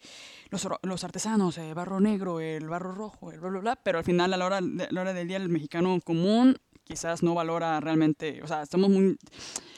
[0.49, 4.03] los, los artesanos, el barro negro, el barro rojo, el bla, bla, bla, pero al
[4.03, 7.79] final a la hora, a la hora del día el mexicano común quizás no valora
[7.79, 9.17] realmente, o sea, estamos muy,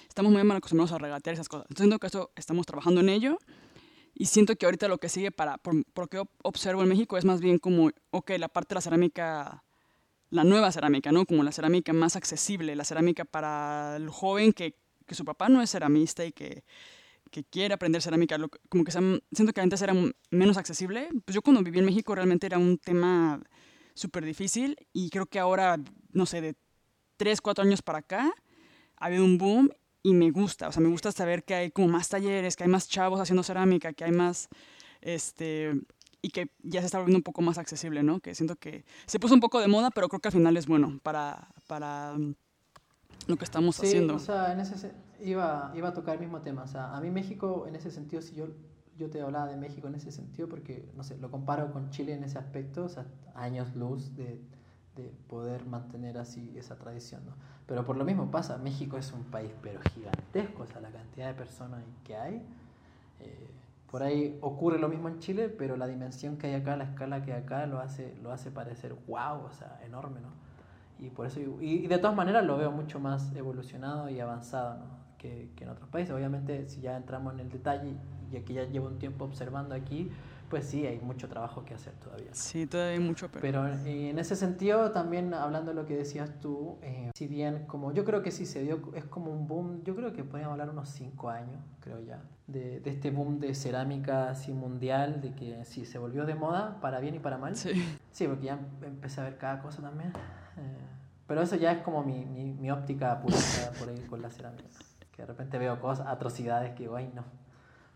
[0.08, 1.66] estamos muy mal acostumbrados a regatear esas cosas.
[1.66, 3.38] Entonces siento que eso estamos trabajando en ello
[4.16, 7.18] y siento que ahorita lo que sigue para, por, por lo que observo en México
[7.18, 9.64] es más bien como, ok, la parte de la cerámica,
[10.34, 11.28] la nueva cerámica, ¿no?
[11.28, 15.62] Como la cerámica más accesible, la cerámica para el joven que, que su papá no
[15.62, 16.64] es ceramista y que,
[17.30, 19.00] que quiere aprender cerámica, lo, como que se,
[19.32, 19.94] siento que antes era
[20.32, 21.10] menos accesible.
[21.24, 23.44] Pues yo cuando viví en México realmente era un tema
[23.94, 25.78] súper difícil y creo que ahora,
[26.12, 26.56] no sé, de
[27.18, 28.34] 3, 4 años para acá,
[28.98, 29.70] ha habido un boom
[30.02, 32.70] y me gusta, o sea, me gusta saber que hay como más talleres, que hay
[32.70, 34.50] más chavos haciendo cerámica, que hay más,
[35.00, 35.74] este,
[36.24, 38.20] y que ya se está volviendo un poco más accesible, ¿no?
[38.20, 40.66] Que siento que se puso un poco de moda, pero creo que al final es
[40.66, 42.16] bueno para, para
[43.28, 44.16] lo que estamos sí, haciendo.
[44.16, 44.92] o sea, en ese,
[45.22, 48.22] iba, iba a tocar el mismo tema, o sea, a mí México en ese sentido,
[48.22, 48.48] si yo,
[48.98, 52.14] yo te hablaba de México en ese sentido, porque, no sé, lo comparo con Chile
[52.14, 53.06] en ese aspecto, o sea,
[53.36, 54.42] años luz de
[54.96, 57.34] de poder mantener así esa tradición, ¿no?
[57.66, 61.28] Pero por lo mismo pasa, México es un país pero gigantesco, o sea, la cantidad
[61.28, 62.46] de personas que hay.
[63.20, 63.50] Eh,
[63.94, 67.22] por ahí ocurre lo mismo en Chile, pero la dimensión que hay acá, la escala
[67.22, 70.30] que hay acá, lo hace, lo hace parecer wow, o sea, enorme, ¿no?
[70.98, 74.86] Y por eso, y, de todas maneras lo veo mucho más evolucionado y avanzado, ¿no?
[75.20, 76.12] Que, que en otros países.
[76.12, 77.94] Obviamente, si ya entramos en el detalle,
[78.32, 80.10] y aquí ya llevo un tiempo observando aquí,
[80.54, 82.30] pues sí, hay mucho trabajo que hacer todavía.
[82.34, 83.28] Sí, todavía hay mucho.
[83.32, 87.66] Pero, pero en ese sentido, también hablando de lo que decías tú, eh, si bien
[87.66, 90.52] como yo creo que sí se dio, es como un boom, yo creo que podríamos
[90.52, 95.34] hablar unos cinco años, creo ya, de, de este boom de cerámica así mundial, de
[95.34, 97.56] que sí se volvió de moda, para bien y para mal.
[97.56, 97.72] Sí.
[98.12, 100.10] Sí, porque ya empecé a ver cada cosa también.
[100.58, 100.78] Eh,
[101.26, 104.66] pero eso ya es como mi, mi, mi óptica pública por ahí con la cerámica.
[105.16, 107.24] Que de repente veo cosas, atrocidades que digo, ay no.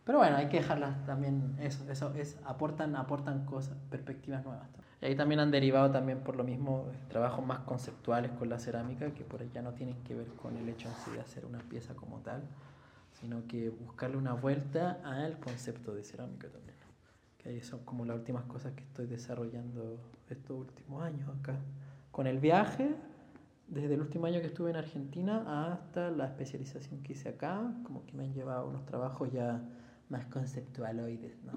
[0.07, 4.69] Pero bueno, hay que dejarlas también, eso, eso es, aportan, aportan cosas, perspectivas nuevas.
[5.01, 9.13] Y ahí también han derivado también por lo mismo trabajos más conceptuales con la cerámica,
[9.13, 11.59] que por ya no tienen que ver con el hecho en sí de hacer una
[11.59, 12.41] pieza como tal,
[13.19, 16.77] sino que buscarle una vuelta al concepto de cerámica también.
[17.37, 21.57] Que ahí son como las últimas cosas que estoy desarrollando estos últimos años acá.
[22.11, 22.95] Con el viaje,
[23.67, 28.05] desde el último año que estuve en Argentina hasta la especialización que hice acá, como
[28.05, 29.61] que me han llevado unos trabajos ya
[30.09, 31.53] más conceptualoides, ¿no?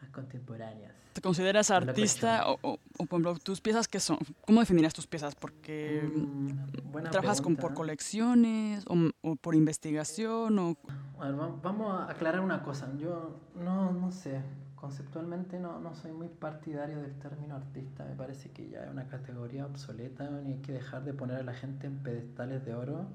[0.00, 0.92] Más contemporáneas.
[1.12, 4.18] ¿Te consideras artista o, o, o, por ejemplo, tus piezas qué son?
[4.46, 5.34] ¿Cómo definirías tus piezas?
[5.34, 10.76] Porque mm, trabajas con, por colecciones o, o, por investigación o...
[11.16, 12.90] Bueno, vamos a aclarar una cosa.
[12.96, 14.40] Yo no, no sé,
[14.74, 18.04] conceptualmente no, no soy muy partidario del término artista.
[18.04, 21.42] Me parece que ya es una categoría obsoleta y hay que dejar de poner a
[21.42, 23.06] la gente en pedestales de oro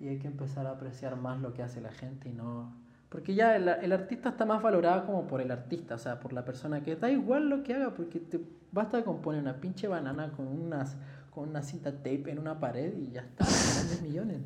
[0.00, 2.72] y hay que empezar a apreciar más lo que hace la gente y no
[3.08, 6.32] porque ya el, el, artista está más valorado como por el artista, o sea, por
[6.32, 8.40] la persona que da igual lo que haga, porque te
[8.72, 10.96] basta con poner una pinche banana con, unas,
[11.30, 13.44] con una cinta tape en una pared y ya está,
[13.88, 14.40] 10 millones.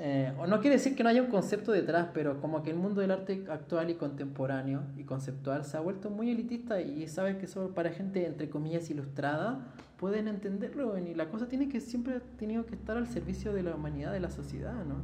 [0.00, 2.76] Eh, o no quiere decir que no haya un concepto detrás, pero como que el
[2.76, 7.36] mundo del arte actual y contemporáneo y conceptual se ha vuelto muy elitista y sabes
[7.36, 9.60] que solo para gente, entre comillas, ilustrada,
[9.96, 13.62] pueden entenderlo y la cosa tiene que siempre ha tenido que estar al servicio de
[13.62, 14.96] la humanidad, de la sociedad, ¿no?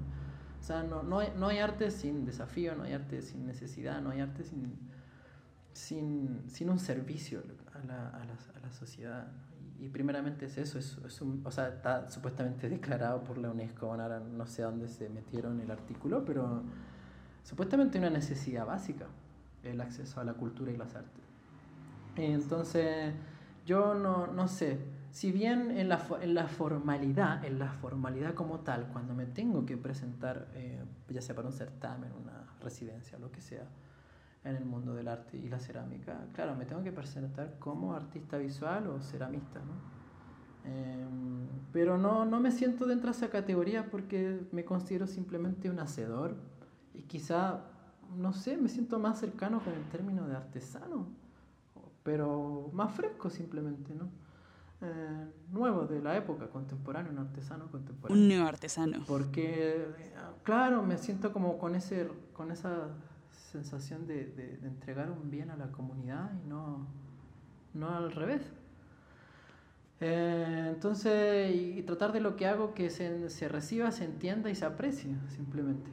[0.60, 4.00] O sea, no, no, hay, no hay arte sin desafío, no hay arte sin necesidad,
[4.02, 4.78] no hay arte sin,
[5.72, 7.42] sin, sin un servicio
[7.72, 9.28] a la, a la, a la sociedad.
[9.78, 13.86] Y, primeramente es eso, es, es un, o sea, está supuestamente declarado por la UNESCO,
[13.90, 16.62] ahora no sé dónde se metieron el artículo, pero
[17.42, 19.06] supuestamente una necesidad básica.
[19.62, 21.24] el acceso a la cultura y las artes.
[22.16, 23.14] Entonces,
[23.64, 24.78] yo no, no sé,
[25.10, 29.66] si bien en la, en la, formalidad, en la formalidad como tal, cuando me tengo
[29.66, 33.64] que presentar, eh, ya sea para un certamen, una residencia, lo que sea,
[34.44, 38.38] en el mundo del arte y la cerámica, claro, me tengo que presentar como artista
[38.38, 40.00] visual o ceramista, ¿no?
[40.64, 45.80] Em, pero no, no me siento dentro de esa categoría porque me considero simplemente un
[45.80, 46.36] hacedor
[46.94, 47.64] y quizá,
[48.16, 51.08] no sé, me siento más cercano con el término de artesano,
[52.02, 54.08] pero más fresco simplemente, ¿no?
[54.82, 58.22] Eh, nuevo de la época, contemporáneo, un artesano contemporáneo.
[58.22, 59.04] Un neoartesano.
[59.06, 59.86] Porque,
[60.42, 62.88] claro, me siento como con, ese, con esa
[63.52, 66.86] sensación de, de, entregar un bien a la comunidad y no,
[67.74, 68.42] no al revés.
[70.00, 74.54] Eh, entonces, y, tratar de lo que hago que se, se, reciba, se entienda y
[74.54, 75.90] se aprecie, simplemente.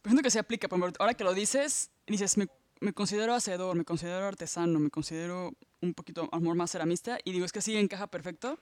[0.00, 0.66] Por ejemplo, que se aplica,
[0.98, 2.46] ahora que lo dices, dices, me,
[2.80, 7.44] me considero hacedor, me considero artesano, me considero un poquito amor más ceramista y digo,
[7.44, 8.58] es que sí encaja perfecto.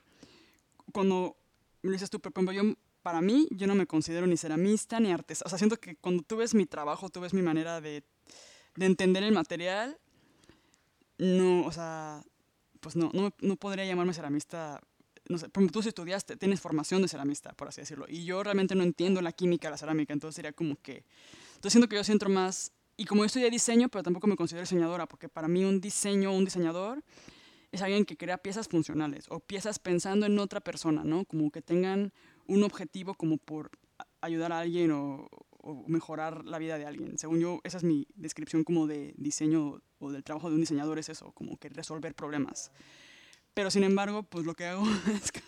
[0.92, 1.36] Cuando
[1.82, 2.62] me dices tú, pero yo,
[3.02, 5.46] para mí, yo no me considero ni ceramista ni artesano.
[5.46, 8.04] O sea, siento que cuando tú ves mi trabajo, tú ves mi manera de,
[8.76, 9.98] de entender el material,
[11.18, 12.22] no, o sea,
[12.80, 14.80] pues no, no, no podría llamarme ceramista
[15.28, 18.74] no sé, tú si estudiaste, tienes formación de ceramista, por así decirlo, y yo realmente
[18.74, 21.04] no entiendo la química de la cerámica, entonces sería como que,
[21.54, 24.62] entonces siento que yo siento más y como yo estudié diseño, pero tampoco me considero
[24.62, 27.02] diseñadora, porque para mí un diseño, un diseñador,
[27.72, 31.24] es alguien que crea piezas funcionales o piezas pensando en otra persona, ¿no?
[31.24, 32.12] Como que tengan
[32.46, 33.70] un objetivo como por
[34.20, 35.28] ayudar a alguien o,
[35.88, 37.18] mejorar la vida de alguien.
[37.18, 41.00] Según yo, esa es mi descripción como de diseño o del trabajo de un diseñador,
[41.00, 42.70] es eso, como que resolver problemas.
[43.52, 45.42] Pero sin embargo, pues lo que hago es que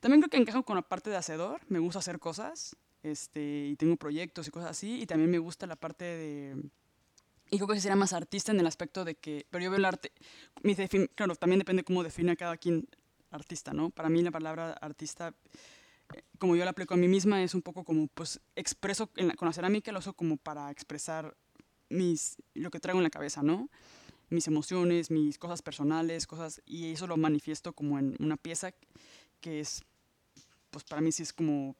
[0.00, 3.76] también creo que encajo con la parte de hacedor, me gusta hacer cosas, este, y
[3.76, 6.56] tengo proyectos y cosas así, y también me gusta la parte de
[7.52, 9.84] y creo que sería más artista en el aspecto de que, pero yo veo el
[9.84, 10.10] arte,
[10.62, 10.74] mi
[11.14, 12.88] claro, también depende cómo define cada quien
[13.30, 13.90] artista, ¿no?
[13.90, 15.34] Para mí la palabra artista,
[16.14, 19.46] eh, como yo la aplico a mí misma, es un poco como, pues, expreso con
[19.46, 21.36] la cerámica, lo uso como para expresar
[21.90, 23.68] mis, lo que traigo en la cabeza, ¿no?
[24.30, 28.72] Mis emociones, mis cosas personales, cosas, y eso lo manifiesto como en una pieza
[29.42, 29.84] que es,
[30.70, 31.76] pues para mí sí es como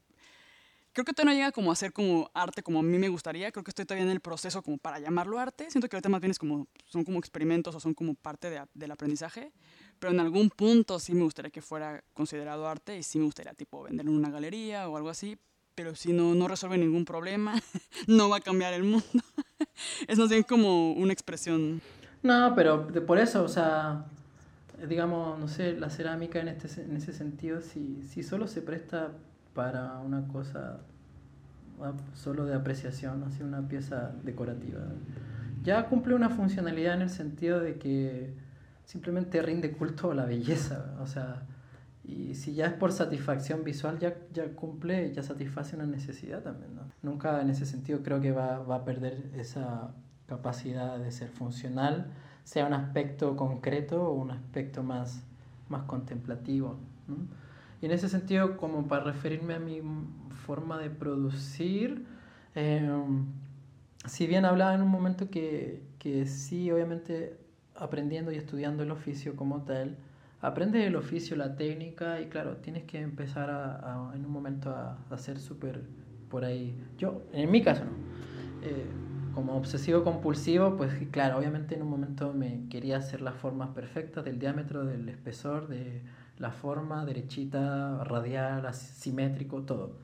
[0.93, 3.51] creo que todavía no llega como a ser como arte como a mí me gustaría.
[3.51, 5.71] Creo que estoy todavía en el proceso como para llamarlo arte.
[5.71, 8.63] Siento que ahorita más bien es como, son como experimentos o son como parte de,
[8.75, 9.53] del aprendizaje.
[9.99, 13.55] Pero en algún punto sí me gustaría que fuera considerado arte y sí me gustaría
[13.55, 15.39] tipo venderlo en una galería o algo así.
[15.75, 17.55] Pero si no, no resuelve ningún problema,
[18.07, 19.07] no va a cambiar el mundo.
[20.09, 21.81] es más bien como una expresión.
[22.23, 24.05] No, pero por eso, o sea,
[24.87, 29.13] digamos, no sé, la cerámica en, este, en ese sentido, si, si solo se presta
[29.55, 30.81] para una cosa
[31.81, 34.81] ah, solo de apreciación, así una pieza decorativa.
[35.63, 38.35] Ya cumple una funcionalidad en el sentido de que
[38.85, 41.43] simplemente rinde culto a la belleza, o sea,
[42.05, 46.73] y si ya es por satisfacción visual, ya, ya cumple, ya satisface una necesidad también.
[47.01, 49.95] Nunca en ese sentido creo que va, va a perder esa
[50.27, 52.07] capacidad de ser funcional,
[52.43, 55.23] sea un aspecto concreto o un aspecto más,
[55.69, 56.77] más contemplativo.
[57.83, 59.83] Y en ese sentido, como para referirme a mi
[60.47, 62.07] forma de producir,
[62.55, 63.27] em,
[64.07, 67.37] si bien hablaba en un momento que, que sí, obviamente
[67.75, 69.97] aprendiendo y estudiando el oficio como tal,
[70.41, 74.99] aprendes el oficio, la técnica y claro, tienes que empezar a, en un momento a,
[75.11, 75.83] a ser súper
[76.31, 76.75] por ahí.
[76.99, 77.91] Yo, en mi caso, ¿no?
[78.63, 78.87] Eh,
[79.35, 84.25] como obsesivo compulsivo, pues claro, obviamente en un momento me quería hacer las formas perfectas
[84.25, 86.03] del diámetro, del espesor, de
[86.39, 89.97] la forma derechita, radial, simétrico, todo.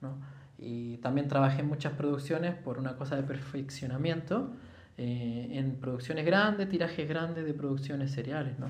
[0.00, 0.16] ¿no?
[0.58, 4.50] Y también trabajé en muchas producciones por una cosa de perfeccionamiento,
[4.98, 8.68] eh, en producciones grandes, tirajes grandes de producciones seriales, ¿no?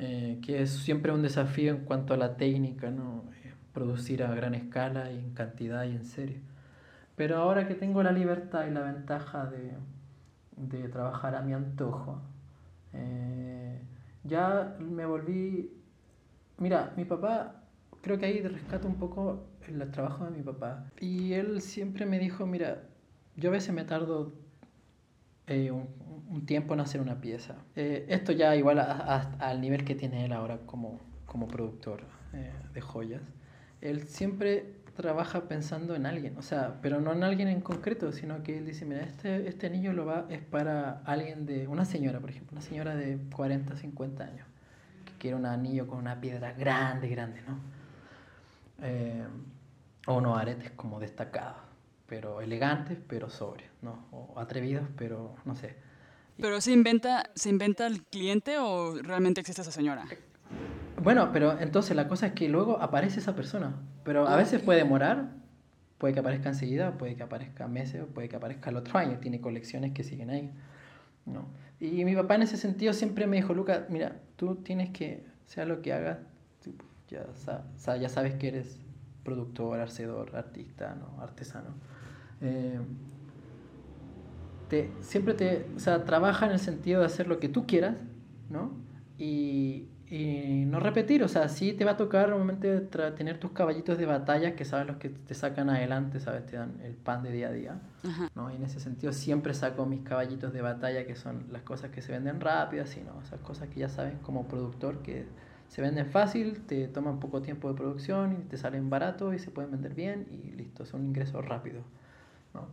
[0.00, 3.24] Eh, que es siempre un desafío en cuanto a la técnica, ¿no?
[3.44, 6.40] Eh, producir a gran escala y en cantidad y en serie.
[7.14, 9.72] Pero ahora que tengo la libertad y la ventaja de,
[10.56, 12.20] de trabajar a mi antojo,
[14.24, 15.77] ya me volví
[16.58, 17.62] Mira, mi papá,
[18.02, 20.90] creo que ahí rescato un poco el trabajo de mi papá.
[21.00, 22.82] Y él siempre me dijo, mira,
[23.36, 24.32] yo a veces me tardo
[25.46, 27.56] eh, un, tiempo en hacer una pieza.
[27.76, 32.02] Eh, esto ya igual al nivel que tiene él ahora como, como productor
[32.32, 33.22] eh, de joyas.
[33.80, 38.42] Él siempre trabaja pensando en alguien, o sea, pero no en alguien en concreto, sino
[38.42, 42.18] que él dice, mira, este, este anillo lo va, es para alguien de, una señora,
[42.18, 44.47] por ejemplo, una señora de 40, 50 años
[45.18, 47.58] que era un anillo con una piedra grande, grande, ¿no?
[48.82, 49.24] Eh,
[50.06, 51.56] o unos aretes como destacados,
[52.06, 54.06] pero elegantes, pero sobrios, ¿no?
[54.12, 55.76] O atrevidos, pero no sé.
[56.40, 60.04] ¿Pero se inventa, se inventa el cliente o realmente existe esa señora?
[61.02, 63.74] Bueno, pero entonces la cosa es que luego aparece esa persona.
[64.04, 65.30] Pero a veces puede demorar,
[65.98, 69.18] puede que aparezca enseguida, puede que aparezca meses, puede que aparezca el otro año.
[69.18, 70.52] Tiene colecciones que siguen ahí.
[71.28, 71.46] ¿no?
[71.80, 75.64] Y mi papá en ese sentido siempre me dijo, Luca, mira, tú tienes que, sea
[75.64, 76.18] lo que hagas,
[77.08, 78.78] ya, ya sabes que eres
[79.24, 81.22] productor, hacedor, artista, ¿no?
[81.22, 81.74] artesano.
[82.40, 82.78] Eh,
[84.68, 87.96] te, siempre te, o sea, trabaja en el sentido de hacer lo que tú quieras,
[88.50, 88.72] ¿no?
[89.18, 93.98] Y, y no repetir, o sea, sí te va a tocar normalmente tener tus caballitos
[93.98, 97.30] de batalla que sabes los que te sacan adelante, sabes, te dan el pan de
[97.30, 97.80] día a día,
[98.34, 98.50] ¿no?
[98.50, 102.00] Y en ese sentido siempre saco mis caballitos de batalla que son las cosas que
[102.00, 105.26] se venden rápidas, y no, esas cosas que ya sabes como productor que
[105.68, 109.50] se venden fácil, te toman poco tiempo de producción y te salen barato y se
[109.50, 111.82] pueden vender bien y listo, es un ingreso rápido,
[112.54, 112.66] ¿no?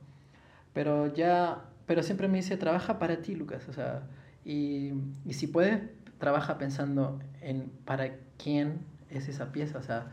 [0.72, 4.04] Pero ya, pero siempre me dice, trabaja para ti, Lucas, o sea,
[4.46, 4.94] y,
[5.26, 5.82] y si puedes
[6.26, 8.80] trabaja pensando en para quién
[9.12, 9.78] es esa pieza.
[9.78, 10.08] O sea,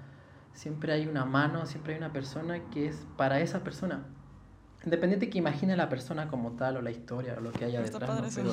[0.53, 4.05] siempre hay una mano, siempre hay una persona que es para esa persona.
[4.85, 8.35] Independiente que imagine la persona como tal o la historia o lo que haya detrás.
[8.35, 8.53] Pero,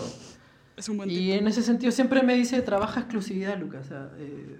[0.78, 3.88] es un buen y en ese sentido siempre me dice, trabaja exclusividad, Lucas.
[3.88, 4.58] O sea, eh,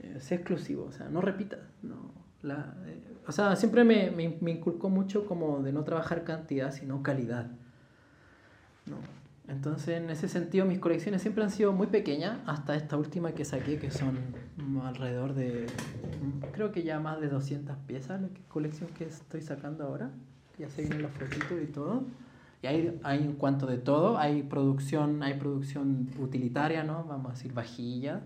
[0.00, 1.60] eh, sé exclusivo, o sea, no repitas.
[1.82, 2.10] No,
[2.42, 6.72] la, eh, o sea, siempre me, me, me, inculcó mucho como de no trabajar cantidad,
[6.72, 7.46] sino calidad.
[8.86, 8.96] ¿no?
[9.48, 13.44] Entonces, en ese sentido, mis colecciones siempre han sido muy pequeñas, hasta esta última que
[13.44, 14.18] saqué, que son
[14.82, 15.66] alrededor de,
[16.52, 20.10] creo que ya más de 200 piezas, la colección que estoy sacando ahora.
[20.58, 22.04] Ya se vienen los fotitos y todo.
[22.62, 27.04] Y hay, hay en cuanto de todo, hay producción, hay producción utilitaria, ¿no?
[27.04, 28.22] Vamos a decir, vajilla.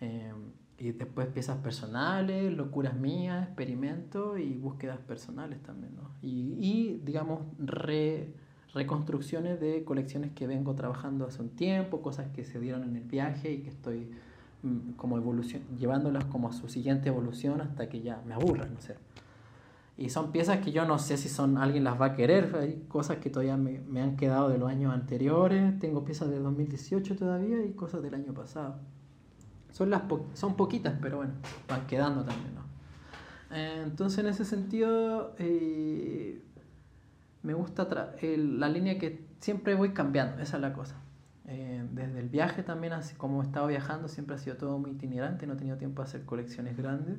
[0.00, 0.32] Eh,
[0.78, 6.10] y después piezas personales, locuras mías, experimentos y búsquedas personales también, ¿no?
[6.20, 8.34] Y, y digamos, re
[8.74, 13.04] reconstrucciones de colecciones que vengo trabajando hace un tiempo, cosas que se dieron en el
[13.04, 14.10] viaje y que estoy
[14.62, 18.80] mm, como evolución, llevándolas como a su siguiente evolución hasta que ya me aburran, no
[18.80, 18.96] sé.
[19.96, 22.84] Y son piezas que yo no sé si son alguien las va a querer, hay
[22.88, 27.14] cosas que todavía me, me han quedado de los años anteriores, tengo piezas de 2018
[27.14, 28.80] todavía y cosas del año pasado.
[29.70, 30.02] Son, las
[30.34, 31.34] son poquitas, pero bueno,
[31.68, 32.62] van quedando también, ¿no?
[33.56, 35.36] Eh, entonces en ese sentido...
[35.38, 36.43] Eh,
[37.44, 37.86] me gusta
[38.22, 40.96] la línea que siempre voy cambiando, esa es la cosa.
[41.46, 45.46] Eh, desde el viaje también, como he estado viajando, siempre ha sido todo muy itinerante,
[45.46, 47.18] no he tenido tiempo de hacer colecciones grandes.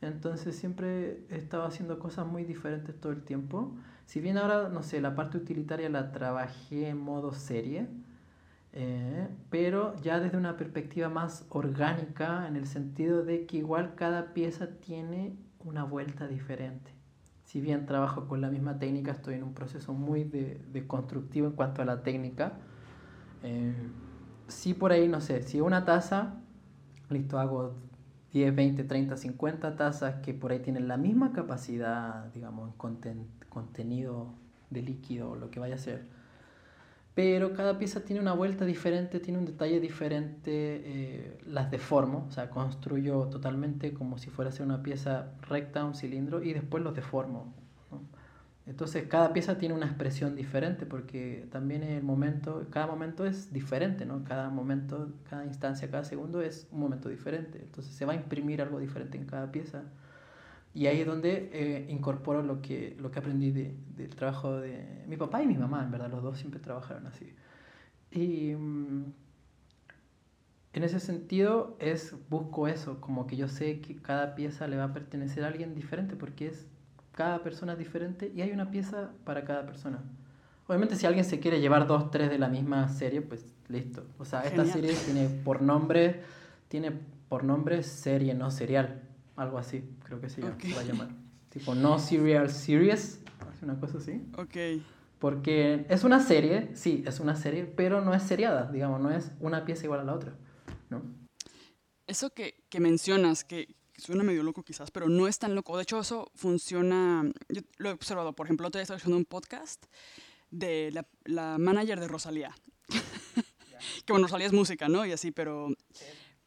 [0.00, 3.76] Entonces siempre he estado haciendo cosas muy diferentes todo el tiempo.
[4.06, 7.86] Si bien ahora, no sé, la parte utilitaria la trabajé en modo serie,
[8.72, 14.32] eh, pero ya desde una perspectiva más orgánica, en el sentido de que igual cada
[14.32, 16.99] pieza tiene una vuelta diferente
[17.50, 21.48] si bien trabajo con la misma técnica, estoy en un proceso muy de, de constructivo
[21.48, 22.52] en cuanto a la técnica.
[23.42, 23.74] Eh,
[24.46, 26.34] sí por ahí, no sé, si una taza,
[27.08, 27.74] listo, hago
[28.32, 32.70] 10, 20, 30, 50 tazas que por ahí tienen la misma capacidad, digamos,
[33.04, 34.32] en contenido
[34.70, 36.06] de líquido o lo que vaya a ser
[37.22, 42.30] pero cada pieza tiene una vuelta diferente, tiene un detalle diferente, eh, las deformo, o
[42.30, 46.82] sea, construyo totalmente como si fuera a ser una pieza recta, un cilindro, y después
[46.82, 47.52] los deformo.
[48.64, 54.06] Entonces cada pieza tiene una expresión diferente porque también el momento, cada momento es diferente,
[54.06, 54.24] ¿no?
[54.24, 57.58] Cada momento, cada instancia, cada segundo es un momento diferente.
[57.62, 59.82] Entonces se va a imprimir algo diferente en cada pieza.
[60.72, 65.04] Y ahí es donde eh, incorporo lo que, lo que aprendí de, del trabajo de
[65.08, 67.34] mi papá y mi mamá, en verdad, los dos siempre trabajaron así.
[68.12, 69.04] Y mm,
[70.72, 74.84] en ese sentido es, busco eso, como que yo sé que cada pieza le va
[74.84, 76.66] a pertenecer a alguien diferente, porque es,
[77.12, 80.00] cada persona es diferente y hay una pieza para cada persona.
[80.68, 84.06] Obviamente si alguien se quiere llevar dos, tres de la misma serie, pues listo.
[84.18, 86.20] O sea, esta serie tiene por nombre,
[86.68, 86.92] tiene
[87.28, 89.02] por nombre serie, no serial
[89.36, 91.08] algo así, creo que se, va a llamar.
[91.50, 93.20] Tipo no serial series,
[93.62, 94.20] una cosa así.
[94.36, 94.82] Ok.
[95.20, 99.30] Porque es una serie, sí, es una serie, pero no es seriada, digamos, no es
[99.38, 100.32] una pieza igual a la otra,
[100.88, 101.02] ¿no?
[102.06, 105.76] Eso que, que mencionas, que suena medio loco quizás, pero no es tan loco.
[105.76, 109.84] De hecho, eso funciona, yo lo he observado, por ejemplo, te estado haciendo un podcast
[110.50, 112.56] de la, la manager de Rosalía.
[114.04, 115.06] que bueno, Rosalía es música, ¿no?
[115.06, 115.68] Y así, pero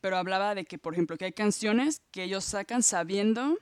[0.03, 3.57] pero hablaba de que, por ejemplo, que hay canciones que ellos sacan sabiendo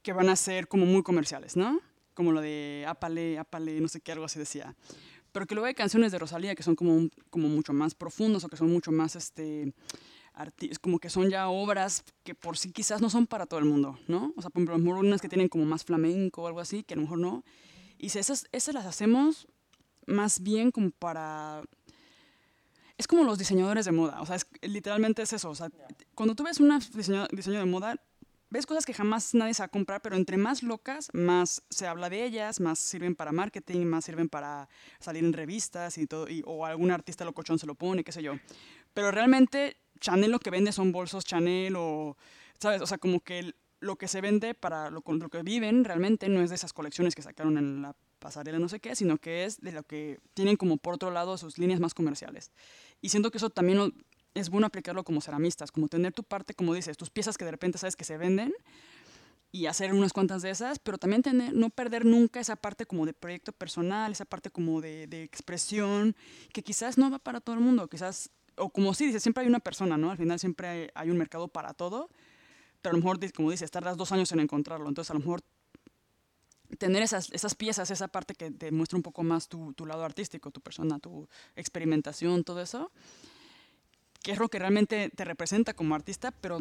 [0.00, 1.80] que van a ser como muy comerciales, ¿no?
[2.14, 4.76] Como lo de Apale, Apale, no sé qué, algo así decía.
[5.32, 8.48] Pero que luego hay canciones de Rosalía que son como, como mucho más profundas o
[8.48, 9.74] que son mucho más, este,
[10.80, 13.98] como que son ya obras que por sí quizás no son para todo el mundo,
[14.06, 14.32] ¿no?
[14.36, 16.96] O sea, por ejemplo, unas que tienen como más flamenco o algo así, que a
[16.96, 17.42] lo mejor no.
[17.98, 19.48] Y si esas, esas las hacemos
[20.06, 21.64] más bien como para...
[22.96, 25.68] Es como los diseñadores de moda, o sea, es, literalmente es eso, o sea,
[26.14, 27.96] cuando tú ves un diseño, diseño de moda,
[28.50, 31.88] ves cosas que jamás nadie se va a comprar, pero entre más locas, más se
[31.88, 34.68] habla de ellas, más sirven para marketing, más sirven para
[35.00, 38.22] salir en revistas y todo, y, o algún artista locochón se lo pone, qué sé
[38.22, 38.34] yo.
[38.92, 42.16] Pero realmente Chanel lo que vende son bolsos Chanel o,
[42.60, 42.80] ¿sabes?
[42.80, 46.40] O sea, como que lo que se vende para lo, lo que viven realmente no
[46.40, 49.60] es de esas colecciones que sacaron en la pasarela no sé qué, sino que es
[49.60, 52.52] de lo que tienen como por otro lado sus líneas más comerciales.
[53.02, 53.92] Y siento que eso también
[54.32, 57.50] es bueno aplicarlo como ceramistas, como tener tu parte, como dices, tus piezas que de
[57.50, 58.54] repente sabes que se venden
[59.52, 63.04] y hacer unas cuantas de esas, pero también tener, no perder nunca esa parte como
[63.04, 66.16] de proyecto personal, esa parte como de, expresión,
[66.54, 69.48] que quizás no va para todo el mundo, quizás, o como sí, dices, siempre hay
[69.48, 70.10] una persona, ¿no?
[70.10, 72.08] Al final siempre hay, hay un mercado para todo,
[72.80, 75.42] pero a lo mejor, como dices, tardas dos años en encontrarlo, entonces a lo mejor
[76.74, 80.04] tener esas, esas piezas, esa parte que te muestra un poco más tu, tu lado
[80.04, 82.90] artístico, tu persona, tu experimentación, todo eso,
[84.22, 86.58] que es lo que realmente te representa como artista, pero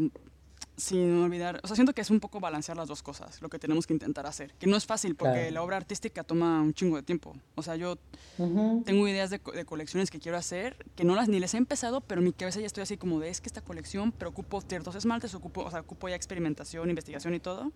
[0.75, 3.59] sin olvidar, o sea, siento que es un poco balancear las dos cosas, lo que
[3.59, 6.95] tenemos que intentar hacer, que no es fácil porque la obra artística toma un chingo
[6.95, 7.35] de tiempo.
[7.55, 7.97] O sea, yo
[8.37, 12.01] tengo ideas de, de, colecciones que quiero hacer, que no las ni les he empezado,
[12.01, 14.61] pero en mi cabeza ya estoy así como de, es que esta colección, pero ocupo
[14.61, 17.71] ciertos esmaltes, ocupo, o sea, ocupo ya experimentación, investigación y todo.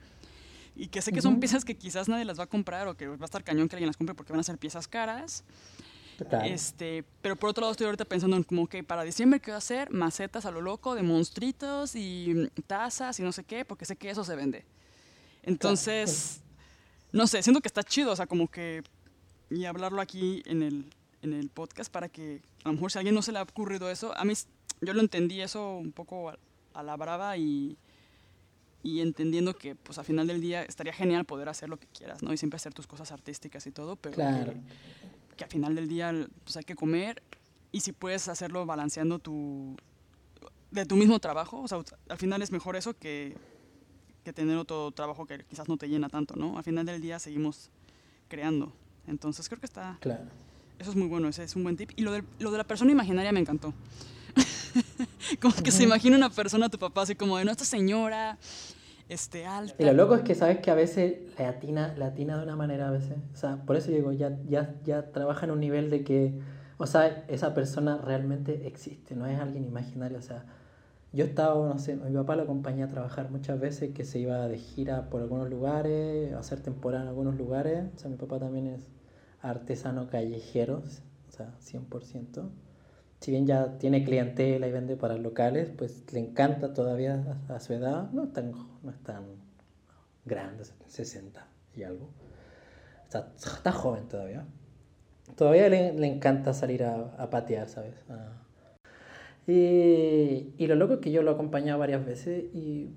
[0.78, 3.08] Y que sé que son piezas que quizás nadie las va a comprar o que
[3.08, 5.44] va a estar cañón que alguien las compre porque van a ser piezas caras.
[6.46, 9.56] Este, pero por otro lado estoy ahorita pensando en como que para diciembre qué voy
[9.56, 13.86] a hacer macetas a lo loco de monstruitos y tazas y no sé qué, porque
[13.86, 14.66] sé que eso se vende.
[15.44, 16.42] Entonces,
[17.12, 18.84] no sé, siento que está chido, o sea, como que
[19.50, 20.86] y hablarlo aquí en el,
[21.22, 23.44] en el podcast para que a lo mejor si a alguien no se le ha
[23.44, 24.34] ocurrido eso, a mí
[24.82, 26.38] yo lo entendí eso un poco a,
[26.74, 27.78] a la brava y,
[28.84, 32.24] y entendiendo que pues al final del día estaría genial poder hacer lo que quieras,
[32.24, 32.34] ¿no?
[32.34, 34.54] Y siempre hacer tus cosas artísticas y todo, pero claro
[35.38, 36.12] que al final del día
[36.44, 37.22] pues, hay que comer
[37.72, 39.78] y si puedes hacerlo balanceando tu
[40.72, 41.80] de tu mismo trabajo, o sea,
[42.10, 43.38] al final es mejor eso que,
[44.26, 46.58] que tener otro trabajo que quizás no te llena tanto, ¿no?
[46.58, 47.70] Al final del día seguimos
[48.28, 48.74] creando.
[49.08, 49.98] Entonces creo que está...
[50.02, 50.26] Claro.
[50.78, 51.92] Eso es muy bueno, ese es un buen tip.
[51.96, 53.74] Y lo de, lo de la persona imaginaria me encantó.
[55.42, 58.38] como que se imagina una persona, tu papá, así como de, no, esta señora
[59.10, 59.76] este, alta.
[59.80, 62.90] Y lo loco es que sabes que a veces la atina, atina de una manera
[62.90, 63.18] a veces.
[63.34, 66.34] O sea, por eso digo, ya, ya, ya trabaja en un nivel de que,
[66.78, 70.18] o sea, esa persona realmente existe, no es alguien imaginario.
[70.18, 70.46] O sea,
[71.14, 74.48] yo estaba, no sé, mi papá lo acompañé a trabajar muchas veces, que se iba
[74.48, 77.86] de gira por algunos lugares, a hacer temporada en algunos lugares.
[77.96, 78.90] O sea, mi papá también es
[79.42, 80.84] artesano callejero,
[81.30, 82.50] o sea, 100%
[83.20, 87.74] si bien ya tiene clientela y vende para locales, pues le encanta todavía a, su
[87.74, 89.26] edad, no es tan, no es tan
[90.26, 91.46] grande, 60
[91.76, 92.10] y algo.
[93.04, 94.46] Está, está joven todavía.
[95.36, 97.96] Todavía le, le encanta salir a, a patear, ¿sabes?
[99.48, 102.92] Y, y, lo loco es que yo lo he acompañado varias veces y,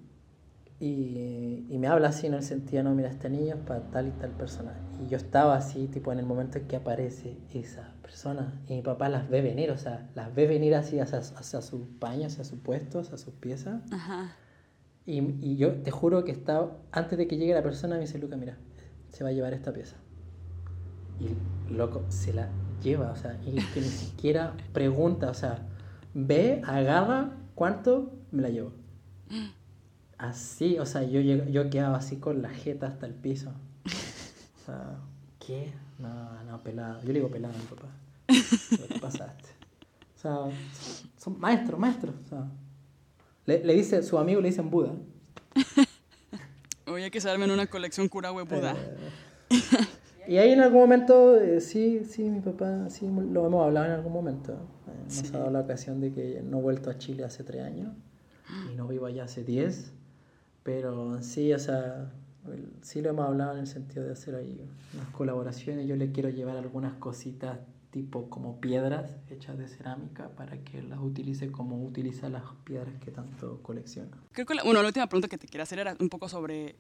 [0.81, 4.09] y, y, me habla así en el sentido, no, mira, este niño es para tal
[4.09, 4.73] y tal persona.
[5.05, 8.83] Y yo estaba así, tipo, en el momento en que aparece esa personas y mi
[8.83, 12.45] papá las ve venir, o sea, las ve venir así hacia, hacia sus paños, hacia
[12.45, 13.83] sus puestos, hacia sus piezas.
[13.93, 14.35] Ajá.
[15.07, 18.19] Y, y, yo te juro que estaba, antes de que llegue la persona, me dice,
[18.19, 18.57] Luca, mira,
[19.11, 19.97] se va a llevar esta pieza.
[21.21, 22.49] Y loco, se la
[22.83, 25.67] lleva, o sea, y que ni siquiera pregunta, o sea,
[26.15, 28.13] ve, agarra, ¿cuánto?
[28.31, 28.73] Me la llevo.
[30.21, 33.51] Así, o sea, yo, yo quedaba así con la jeta hasta el piso.
[33.87, 33.89] O
[34.67, 34.99] sea,
[35.39, 35.73] ¿qué?
[35.99, 37.01] No, no, pelado.
[37.01, 37.89] Yo le digo pelado a mi papá.
[38.27, 39.49] ¿Qué pasaste?
[40.15, 40.39] O sea,
[41.17, 42.15] son maestros, maestros.
[42.27, 42.45] O sea,
[43.47, 44.93] le, le, dice, su amigo le dicen Buda.
[46.87, 48.77] Oye, que se en una colección Curahue Buda.
[49.49, 49.57] Eh,
[50.29, 53.93] y ahí en algún momento, eh, sí, sí, mi papá, sí, lo hemos hablado en
[53.93, 54.53] algún momento.
[54.53, 55.29] Eh, nos sí.
[55.29, 57.95] ha dado la ocasión de que no he vuelto a Chile hace tres años
[58.71, 59.95] y no vivo allá hace diez.
[60.63, 62.13] Pero sí, o sea,
[62.83, 64.61] sí lo hemos hablado en el sentido de hacer ahí
[64.95, 65.87] unas colaboraciones.
[65.87, 67.59] Yo le quiero llevar algunas cositas
[67.91, 73.11] tipo como piedras hechas de cerámica para que las utilice como utiliza las piedras que
[73.11, 74.17] tanto colecciona.
[74.33, 76.77] Creo que la, bueno, la última pregunta que te quería hacer era un poco sobre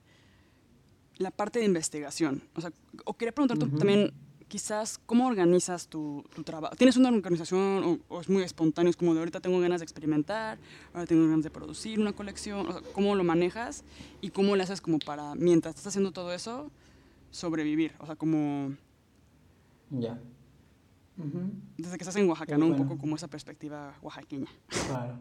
[1.17, 2.43] la parte de investigación.
[2.55, 2.73] O sea,
[3.05, 3.79] o quería preguntarte uh -huh.
[3.79, 4.13] también
[4.51, 6.75] quizás cómo organizas tu, tu trabajo.
[6.77, 8.91] ¿Tienes una organización o, o, es muy espontáneo?
[8.91, 10.59] Es como de ahorita tengo ganas de experimentar,
[10.93, 12.67] ahora tengo ganas de producir una colección.
[12.67, 13.85] O sea, ¿Cómo lo manejas
[14.21, 16.71] y cómo le haces como para, mientras estás haciendo todo eso,
[17.31, 17.95] sobrevivir?
[18.01, 18.75] O sea, como...
[19.91, 20.01] Ya.
[20.01, 20.21] Yeah.
[21.19, 21.51] Uh -huh.
[21.79, 22.67] Desde que estás en Oaxaca, ¿no?
[22.67, 22.83] Bueno.
[22.83, 24.51] Un poco como esa perspectiva oaxaqueña.
[24.89, 25.19] Claro.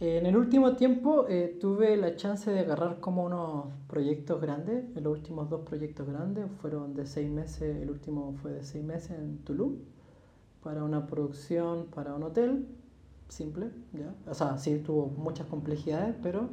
[0.00, 4.84] En el último tiempo eh, tuve la chance de agarrar como unos proyectos grandes.
[4.96, 7.76] Los últimos dos proyectos grandes fueron de seis meses.
[7.80, 9.76] El último fue de seis meses en Tulum
[10.64, 12.66] para una producción para un hotel
[13.28, 13.70] simple.
[13.92, 14.12] ¿ya?
[14.28, 16.48] O sea, sí tuvo muchas complejidades, pero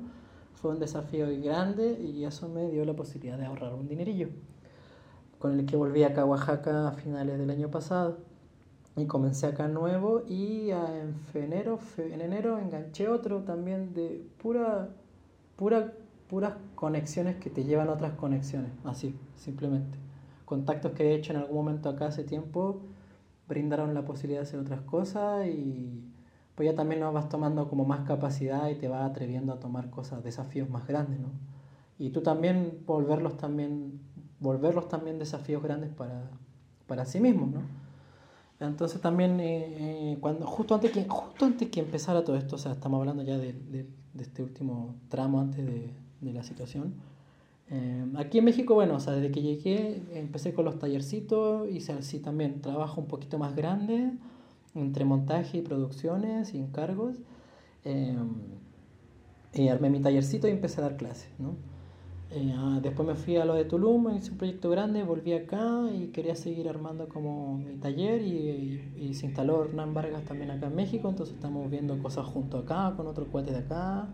[0.53, 4.29] fue un desafío grande y eso me dio la posibilidad de ahorrar un dinerillo.
[5.39, 8.19] Con el que volví acá a Oaxaca a finales del año pasado
[8.95, 14.89] y comencé acá nuevo y en enero, en enero enganché otro también de pura,
[15.55, 15.93] pura,
[16.27, 19.97] puras conexiones que te llevan a otras conexiones, así, simplemente.
[20.45, 22.81] Contactos que he hecho en algún momento acá hace tiempo
[23.47, 26.03] brindaron la posibilidad de hacer otras cosas y
[26.55, 29.89] pues ya también nos vas tomando como más capacidad y te vas atreviendo a tomar
[29.89, 31.29] cosas, desafíos más grandes, ¿no?
[31.97, 34.01] Y tú también volverlos también,
[34.39, 36.29] volverlos también desafíos grandes para,
[36.87, 37.80] para sí mismos, ¿no?
[38.67, 42.59] Entonces también, eh, eh, cuando, justo, antes que, justo antes que empezara todo esto, o
[42.59, 43.87] sea, estamos hablando ya de, de,
[44.19, 45.89] este último tramo antes de,
[46.21, 46.93] de la situación,
[47.69, 51.93] eh, aquí en México, bueno, o sea, desde que llegué empecé con los tallercitos, hice
[51.93, 54.11] así también trabajo un poquito más grande
[54.75, 57.15] entre montaje y producciones y encargos.
[59.53, 61.55] y armé mi tallercito y empecé a dar clases, ¿no?
[62.33, 65.81] Eh, ah, después me fui a lo de Tulum, hice un proyecto grande, volví acá
[65.93, 70.75] y quería seguir armando como mi taller y, se instaló Hernán Vargas también acá en
[70.75, 74.07] México, entonces estamos viendo cosas junto acá con otro cuate de acá.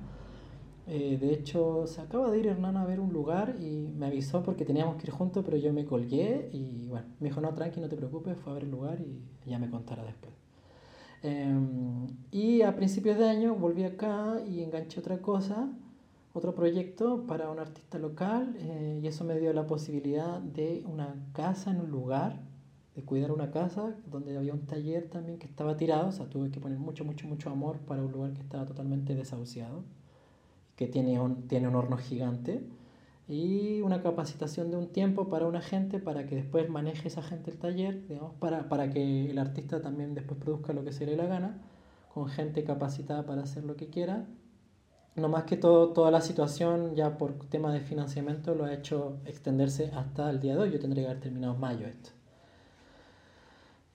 [0.88, 4.42] Eh, de hecho, se acaba de ir Hernán a ver un lugar y me avisó
[4.42, 7.80] porque teníamos que ir juntos, pero yo me colgué y bueno, me dijo, no, tranqui,
[7.80, 10.34] no te preocupes, fue a ver el lugar y ya me contará después.
[11.22, 15.70] Em, y a principios de año volví acá y enganché otra cosa
[16.38, 21.16] otro proyecto para un artista local eh, y eso me dio la posibilidad de una
[21.34, 22.40] casa en un lugar,
[22.96, 26.52] de cuidar una casa donde había un taller también que estaba tirado, o sea, tuve
[26.52, 29.84] que poner mucho, mucho, mucho amor para un lugar que estaba totalmente desahuciado,
[30.76, 32.62] que tiene un, tiene un horno gigante
[33.28, 37.50] y una capacitación de un tiempo para una gente para que después maneje esa gente
[37.50, 41.16] el taller, digamos, para, para que el artista también después produzca lo que se le
[41.18, 41.62] la gana,
[42.14, 44.28] con gente capacitada para hacer lo que quiera
[45.18, 49.18] no más que todo, toda la situación ya por tema de financiamiento lo ha hecho
[49.26, 50.72] extenderse hasta el día de hoy.
[50.72, 52.12] Yo tendría que haber terminado en mayo esto.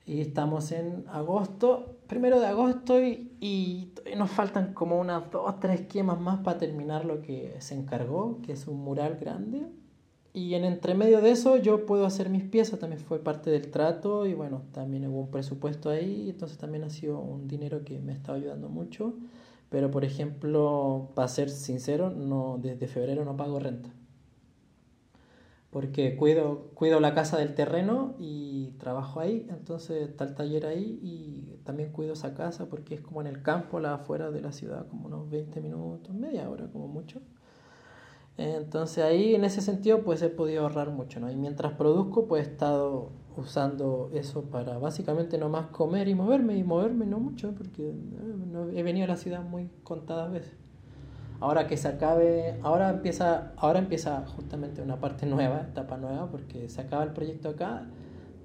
[0.05, 5.83] Y estamos en agosto, primero de agosto, y, y nos faltan como unas dos, tres
[5.83, 9.69] esquemas más para terminar lo que se encargó, que es un mural grande.
[10.35, 14.27] Y en entremedio de eso yo puedo hacer mis piezas, también fue parte del trato
[14.27, 18.13] y bueno, también hubo un presupuesto ahí, entonces también ha sido un dinero que me
[18.13, 19.15] ha estado ayudando mucho.
[19.73, 23.89] Pero, por ejemplo, para ser sincero, no, desde febrero no pago renta.
[25.71, 31.01] Porque cuido, cuido la casa del terreno y trabajo ahí, entonces está el taller ahí
[31.03, 34.53] y también cuido esa casa porque es como en el campo, la afuera de la
[34.53, 37.23] ciudad, como unos 20 minutos, media hora como mucho.
[38.37, 41.31] Entonces ahí en ese sentido pues he podido ahorrar mucho, ¿no?
[41.31, 46.65] Y mientras produzco pues he estado usando eso para básicamente nomás comer y moverme y
[46.65, 50.53] moverme no mucho porque eh, he venido a la ciudad muy contadas veces.
[51.41, 56.69] Ahora que se acabe, ahora empieza, ahora empieza justamente una parte nueva, etapa nueva, porque
[56.69, 57.85] se acaba el proyecto acá.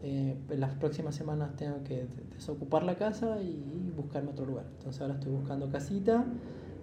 [0.02, 4.66] Eh, en las próximas semanas tengo que desocupar la casa y buscarme otro lugar.
[4.78, 6.26] Entonces ahora estoy buscando casita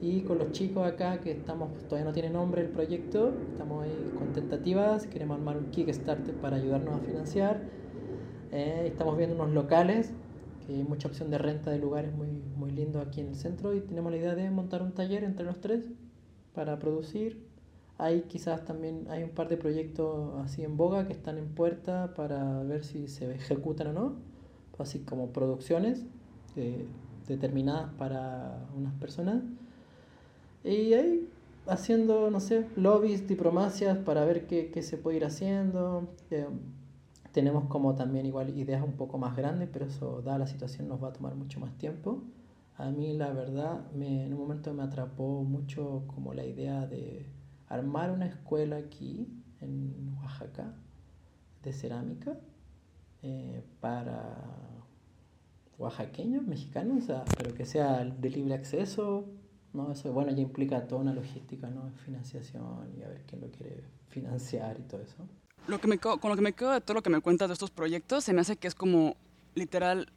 [0.01, 4.13] y con los chicos acá que estamos, todavía no tiene nombre el proyecto, estamos ahí
[4.19, 7.61] con tentativas, queremos armar un Kickstarter para ayudarnos a financiar
[8.55, 10.13] eh, estamos viendo unos locales,
[10.65, 13.75] que hay mucha opción de renta de lugares muy, muy lindos aquí en el centro
[13.75, 15.85] y tenemos la idea de montar un taller entre los tres
[16.55, 17.45] para producir.
[17.99, 22.15] Hay quizás también hay un par de proyectos así en boga que están en puerta
[22.15, 24.17] para ver si se ejecutan o no,
[24.79, 26.07] así como producciones
[26.55, 26.87] eh,
[27.27, 29.43] determinadas para unas personas.
[30.63, 31.29] Y ahí
[31.67, 36.07] haciendo, no sé, lobbies, diplomacias para ver qué, qué se puede ir haciendo.
[36.31, 36.47] Eh,
[37.35, 41.03] tenemos como también igual ideas un poco más grandes, pero eso, dada la situación, nos
[41.03, 42.23] va a tomar mucho más tiempo.
[42.77, 47.27] A mí la verdad, me, en un momento me atrapó mucho como la idea de
[47.69, 49.29] armar una escuela aquí,
[49.61, 50.75] en Oaxaca,
[51.65, 52.39] de cerámica,
[53.23, 54.37] eh, para
[55.79, 59.25] oaxaqueños, mexicanos, pero que sea de libre acceso,
[59.73, 59.91] ¿no?
[59.91, 61.91] Eso, bueno, ya implica toda una logística, ¿no?
[62.05, 65.27] Financiación y a ver quién lo quiere financiar y todo eso
[65.67, 67.55] lo que me, con lo que me quedo de todo lo que me cuentas de
[67.55, 69.17] estos proyectos, se me hace que es como
[69.55, 70.09] literal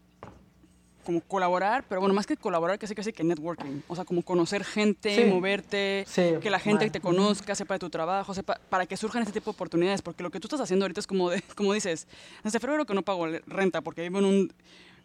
[1.08, 4.66] como colaborar, pero bueno, más que colaborar, casi casi que networking, o sea, como conocer
[4.66, 6.06] gente, moverte,
[6.42, 9.52] que la gente te conozca, sepa de tu trabajo, sepa, para que surjan este tipo
[9.52, 12.10] de oportunidades, porque lo que tú estás haciendo ahorita es como, de, como dices,
[12.44, 14.54] desde febrero que no pago renta, porque vivo en un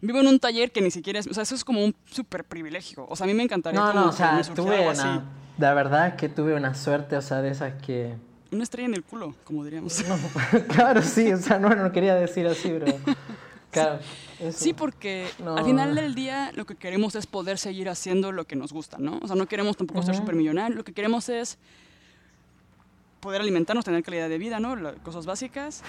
[0.01, 2.43] vivo en un taller que ni siquiera es, o sea, eso es como un súper
[2.43, 3.07] privilegio.
[3.09, 3.79] O sea, a mí me encantaría.
[3.79, 4.91] No, como no, o sea, tuve una...
[4.91, 5.25] así.
[5.59, 8.17] La verdad que tuve una suerte, o sea, de esas que...
[8.53, 10.05] Una estrella en el culo, como diríamos.
[10.07, 10.17] No,
[10.69, 12.87] claro, sí, o sea, no, no quería decir así, pero...
[13.71, 13.99] Claro,
[14.41, 14.59] eso.
[14.59, 15.57] Sí, porque No.
[15.57, 18.99] al final del día lo que queremos es poder seguir haciendo lo que nos gusta,
[18.99, 19.19] ¿no?
[19.23, 20.23] O sea, no queremos tampoco ser Ujú.
[20.25, 21.59] supermillonarios, lo que queremos es
[23.21, 24.77] poder alimentarnos, tener calidad de vida, ¿no?
[25.03, 25.83] Cosas básicas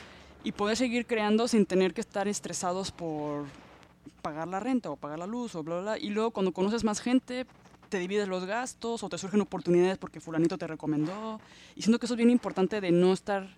[0.45, 3.45] y poder seguir creando sin tener que estar estresados por
[4.22, 5.98] pagar la renta o pagar la luz o bla, bla, bla.
[5.99, 7.45] Y luego cuando conoces más gente,
[7.94, 11.40] te divides los gastos o te surgen oportunidades porque fulanito te recomendó.
[11.76, 13.56] Y siento que eso es bien importante de no estar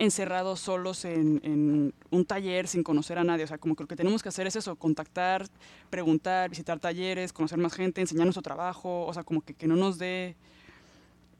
[0.00, 3.44] encerrados solos en, un taller sin conocer a nadie.
[3.44, 5.46] O sea, como que lo que tenemos que hacer es eso, contactar,
[5.88, 9.06] preguntar, visitar talleres, conocer más gente, enseñar nuestro trabajo.
[9.06, 10.34] O sea, como que, que no nos dé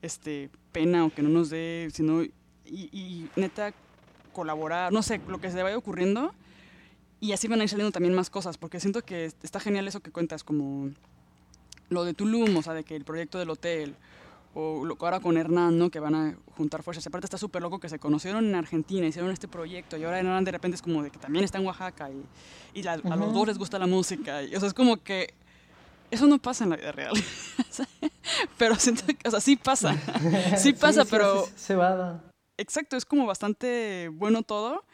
[0.01, 2.31] este, pena o que no nos dé, sino, y,
[2.65, 3.75] y neta,
[4.33, 6.33] colaborar, no sé, lo que se vaya ocurriendo.
[7.19, 9.99] Y así van a ir saliendo también más cosas, porque siento que está genial eso
[9.99, 10.93] que cuentas, como
[11.91, 13.95] lo de Tulum, o sea, de que el proyecto del hotel,
[14.55, 15.91] o lo, ahora con Hernán, ¿no?
[15.91, 17.07] Que van a juntar fuerzas.
[17.07, 20.45] Aparte está súper loco que se conocieron en Argentina, hicieron este proyecto, y ahora Hernán
[20.45, 22.25] de repente es como de que también está en Oaxaca, y,
[22.79, 24.43] y la- a los dos les gusta la música.
[24.43, 25.35] Y, o sea, es como que
[26.11, 27.15] eso no pasa en la vida real.
[28.59, 29.95] Pero siento que, o sea, sí pasa.
[30.57, 32.23] Sí pasa, sí, pero sí, se va
[32.57, 34.85] exacto, es como bastante bueno todo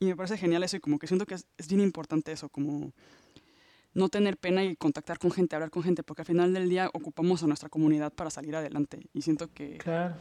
[0.00, 2.48] y me parece genial eso y como que siento que es, es bien importante eso,
[2.48, 2.92] como
[3.94, 6.90] no tener pena y contactar con gente, hablar con gente, porque al final del día
[6.92, 10.14] ocupamos a nuestra comunidad para salir adelante y siento que, Claro.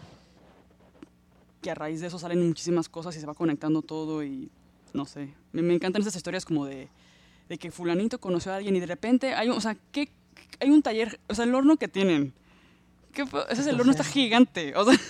[1.61, 4.49] que a raíz de eso salen muchísimas cosas y se va conectando todo y
[4.93, 6.87] no sé, me, me encantan esas historias como de,
[7.49, 10.09] de que fulanito conoció a alguien y de repente hay un, o sea, ¿qué,
[10.59, 12.33] hay un taller, o sea, el horno que tienen.
[13.11, 14.75] ¿qué ese es el horno, está gigante.
[14.75, 14.97] O sea,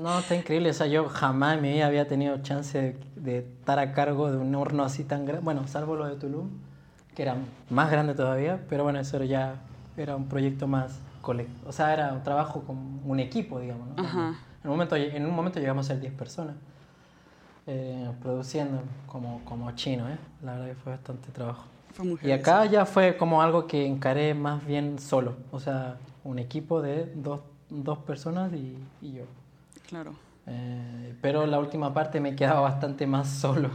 [0.00, 0.70] No, está increíble.
[0.70, 4.30] O sea, yo jamás en mi vida había tenido chance de, de estar a cargo
[4.30, 5.44] de un horno así tan grande.
[5.44, 6.48] Bueno, salvo lo de Tulum,
[7.18, 7.34] que era
[7.68, 9.56] más grande todavía, pero bueno, eso ya
[9.96, 11.68] era un proyecto más colectivo.
[11.68, 13.88] O sea, era un trabajo con un equipo, digamos.
[13.88, 14.04] ¿no?
[14.04, 14.36] Ajá.
[14.62, 16.54] En, un momento, en un momento llegamos a ser 10 personas
[17.66, 20.16] eh, produciendo como, como chino, ¿eh?
[20.44, 21.64] La verdad que fue bastante trabajo.
[21.92, 25.34] fue Y acá ya fue como algo que encaré más bien solo.
[25.50, 29.24] O sea, un equipo de dos, dos personas y, y yo.
[29.88, 30.12] Claro.
[30.46, 33.70] Eh, pero la última parte me quedaba bastante más solo,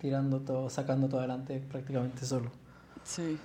[0.00, 2.50] tirando todo, sacando todo adelante prácticamente solo.
[3.08, 3.38] Sí.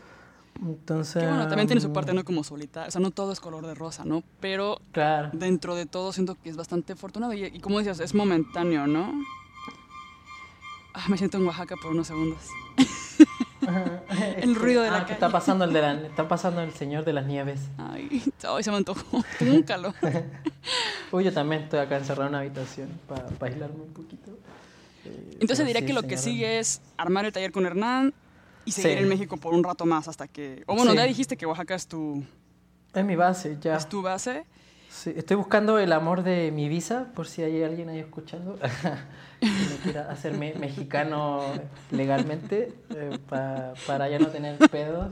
[0.61, 1.23] Entonces.
[1.23, 2.23] Que bueno, también tiene su um, parte, ¿no?
[2.23, 2.89] Como solitario.
[2.89, 4.23] O sea, no todo es color de rosa, ¿no?
[4.39, 5.29] Pero Claro.
[5.33, 7.33] dentro de todo siento que es bastante afortunado.
[7.33, 9.13] Y, y como decías, es momentáneo, ¿no?
[10.93, 12.39] Ah, me siento en Oaxaca por unos segundos.
[14.37, 15.13] El ruido de la ah, calle.
[15.13, 17.61] Está pasando el de la, está pasando el señor de las nieves.
[17.77, 18.21] Ay,
[18.61, 19.23] se me antojó.
[19.39, 19.93] Tengo un calor.
[21.11, 24.31] Uy, yo también estoy acá encerrado en una habitación para aislarme un poquito.
[25.05, 28.13] Eh, Entonces diría sí, que lo que sigue es armar el taller con Hernán
[28.65, 29.03] y seguir Sí.
[29.03, 30.63] en México por un rato más hasta que...
[30.67, 30.97] O bueno, Sí.
[30.97, 32.23] ya dijiste que Oaxaca es tu,
[32.93, 33.75] Es mi base, ya.
[33.75, 34.45] es tu base.
[34.89, 38.59] Sí, estoy buscando el amor de mi visa, por si hay alguien ahí escuchando
[39.39, 41.41] que me quiera hacer me- mexicano
[41.91, 45.07] legalmente eh, pa- para ya no tener pedos.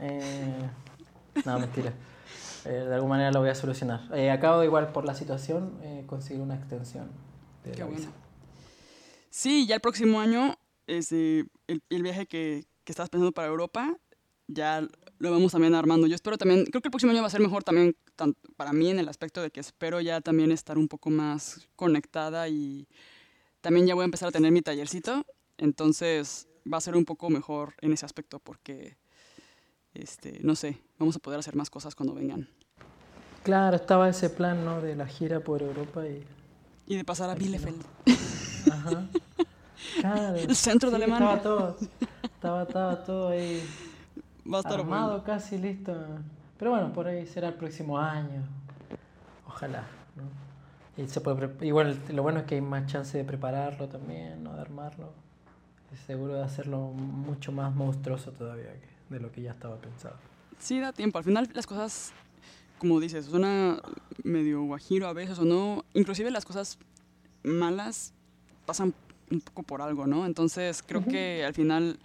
[0.00, 0.54] Eh,
[1.44, 1.92] no, mentira.
[2.64, 4.00] Eh, de alguna manera lo voy a solucionar.
[4.14, 7.10] Eh, acabo igual por la situación eh, conseguir una extensión
[7.64, 7.98] de Qué la bueno.
[8.00, 8.10] visa.
[9.30, 10.56] Sí, ya el próximo año,
[10.88, 13.96] este, el, el viaje que, que estabas pensando para Europa,
[14.48, 14.86] ya
[15.18, 16.06] lo vamos también armando.
[16.06, 18.72] Yo espero también, creo que el próximo año va a ser mejor también tan- para
[18.72, 22.88] mí en el aspecto de que espero ya también estar un poco más conectada y
[23.60, 25.24] también ya voy a empezar a tener mi tallercito,
[25.58, 28.96] entonces va a ser un poco mejor en ese aspecto porque,
[29.94, 32.48] este, no sé, vamos a poder hacer más cosas cuando vengan.
[33.42, 34.80] Claro, estaba ese plan ¿no?
[34.80, 36.24] de la gira por Europa y...
[36.86, 37.82] Y de pasar a Bielefeld.
[38.72, 39.08] Ajá.
[40.00, 40.36] Claro.
[40.36, 41.34] El centro de Sí, Alemania.
[41.36, 41.76] Estaba todo,
[42.22, 43.62] estaba, estaba todo ahí
[44.50, 45.24] Va a estar armado, bueno.
[45.24, 45.94] casi listo.
[46.58, 48.42] Pero bueno, por ahí será el próximo año.
[49.46, 49.84] Ojalá,
[50.16, 51.02] ¿no?
[51.02, 54.54] Y se puede Igual lo bueno es que hay más chance de prepararlo también, ¿no?
[54.54, 55.12] De armarlo.
[55.92, 60.16] Y seguro de hacerlo mucho más monstruoso todavía que de lo que ya estaba pensado.
[60.58, 61.18] Sí, da tiempo.
[61.18, 62.12] Al final las cosas,
[62.78, 63.80] como dices, suena
[64.24, 65.84] medio guajiro a veces o no.
[65.94, 66.78] Inclusive las cosas
[67.44, 68.12] malas
[68.66, 68.92] pasan
[69.30, 70.26] un poco por algo, ¿no?
[70.26, 71.10] Entonces creo Ujú.
[71.10, 71.98] que al final,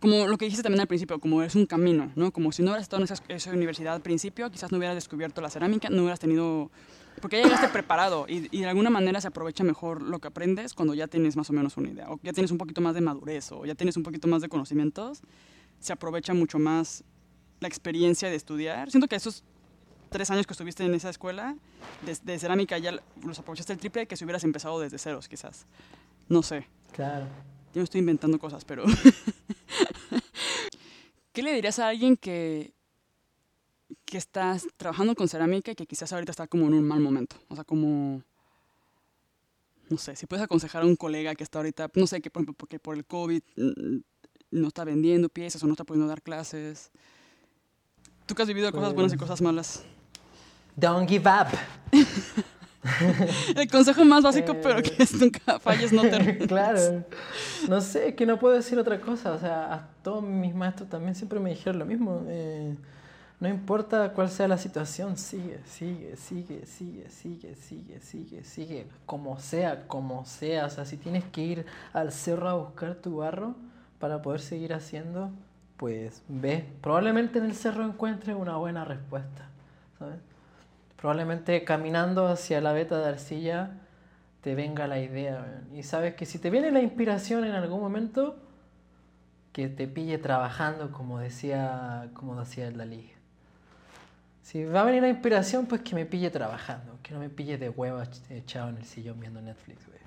[0.00, 2.32] como lo que dijiste también al principio, como es un camino, ¿no?
[2.32, 5.40] Como si no hubieras estado en esa, esa universidad al principio, quizás no hubieras descubierto
[5.40, 6.70] la cerámica, no hubieras tenido...
[7.20, 10.72] Porque ya llegaste preparado y, y de alguna manera se aprovecha mejor lo que aprendes
[10.72, 13.02] cuando ya tienes más o menos una idea, o ya tienes un poquito más de
[13.02, 15.20] madurez, o ya tienes un poquito más de conocimientos,
[15.80, 17.04] se aprovecha mucho más
[17.58, 18.90] la experiencia de estudiar.
[18.90, 19.44] Siento que esos
[20.08, 21.56] tres años que estuviste en esa escuela
[22.06, 25.66] de, de cerámica ya los aprovechaste el triple que si hubieras empezado desde ceros, quizás.
[26.30, 26.64] No sé.
[26.92, 27.26] Claro.
[27.74, 28.84] Yo me estoy inventando cosas, pero
[31.32, 32.72] ¿qué le dirías a alguien que,
[34.04, 37.34] que está trabajando con cerámica y que quizás ahorita está como en un mal momento?
[37.48, 38.22] O sea, como,
[39.88, 42.54] no sé, si puedes aconsejar a un colega que está ahorita, no sé, que por,
[42.54, 43.96] porque por el COVID mm,
[44.52, 46.92] no está vendiendo piezas o no está pudiendo dar clases.
[48.26, 49.82] Tú que has vivido cosas buenas y Pues cosas malas.
[50.76, 51.48] Don't give up.
[53.56, 54.82] El consejo más básico, pero Eh.
[54.82, 56.48] que es nunca falles, no te rindas.
[56.48, 57.04] claro.
[57.68, 59.32] No sé, que no puedo decir otra cosa.
[59.32, 62.22] O sea, a todos mis maestros también siempre me dijeron lo mismo.
[62.28, 62.74] eh,
[63.40, 68.86] no importa cuál sea la situación, sigue, sigue, sigue, sigue, sigue, sigue, sigue, sigue.
[69.06, 70.66] Como sea, como sea.
[70.66, 73.54] O sea, si tienes que ir al cerro a buscar tu barro
[73.98, 75.30] para poder seguir haciendo,
[75.78, 76.66] pues ve.
[76.82, 79.48] Probablemente en el cerro encuentres una buena respuesta.
[79.98, 80.16] ¿Sabes?
[81.00, 83.70] Probablemente caminando hacia la veta de arcilla
[84.42, 85.40] te venga la idea.
[85.40, 85.78] weón.
[85.78, 88.36] Y sabes que si te viene la inspiración en algún momento,
[89.52, 93.10] que te pille trabajando, como decía, como decía el Dalí.
[94.42, 97.56] Si va a venir la inspiración, pues que me pille trabajando, que no me pille
[97.56, 100.00] de hueva echado en el sillón viendo Netflix, güey.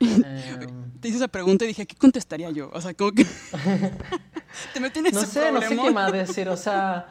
[0.24, 2.70] Em, Te hice esa pregunta y dije, ¿qué contestaría yo?
[2.72, 3.24] O sea, como que...
[4.74, 7.06] te metí en ese no sé, no sé qué más decir, o sea,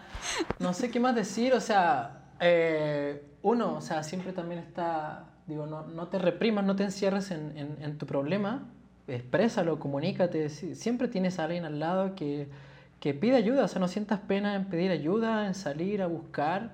[0.59, 5.65] no sé qué más decir, o sea, eh, uno, o sea, siempre también está, digo,
[5.67, 8.67] no, no te reprimas, no te encierres en, en- tu problema,
[9.07, 12.49] exprésalo, comunícate, si- siempre tienes a alguien al lado que,
[12.99, 16.71] que pide ayuda, o sea, no sientas pena en pedir ayuda, en salir a buscar,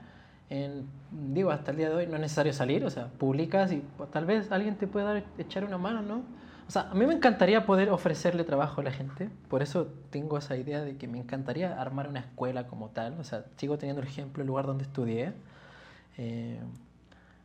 [0.50, 3.84] en, digo, hasta el día de hoy no es necesario salir, o sea, publicas y
[3.98, 6.24] pues, tal vez alguien te pueda dar, echar una mano, ¿no?
[6.68, 10.38] O sea, a mí me encantaría poder ofrecerle trabajo a la gente, por eso tengo
[10.38, 14.02] esa idea de que me encantaría armar una escuela como tal, o sea, sigo teniendo
[14.02, 15.34] el ejemplo del lugar donde estudié.
[16.18, 16.60] Eh,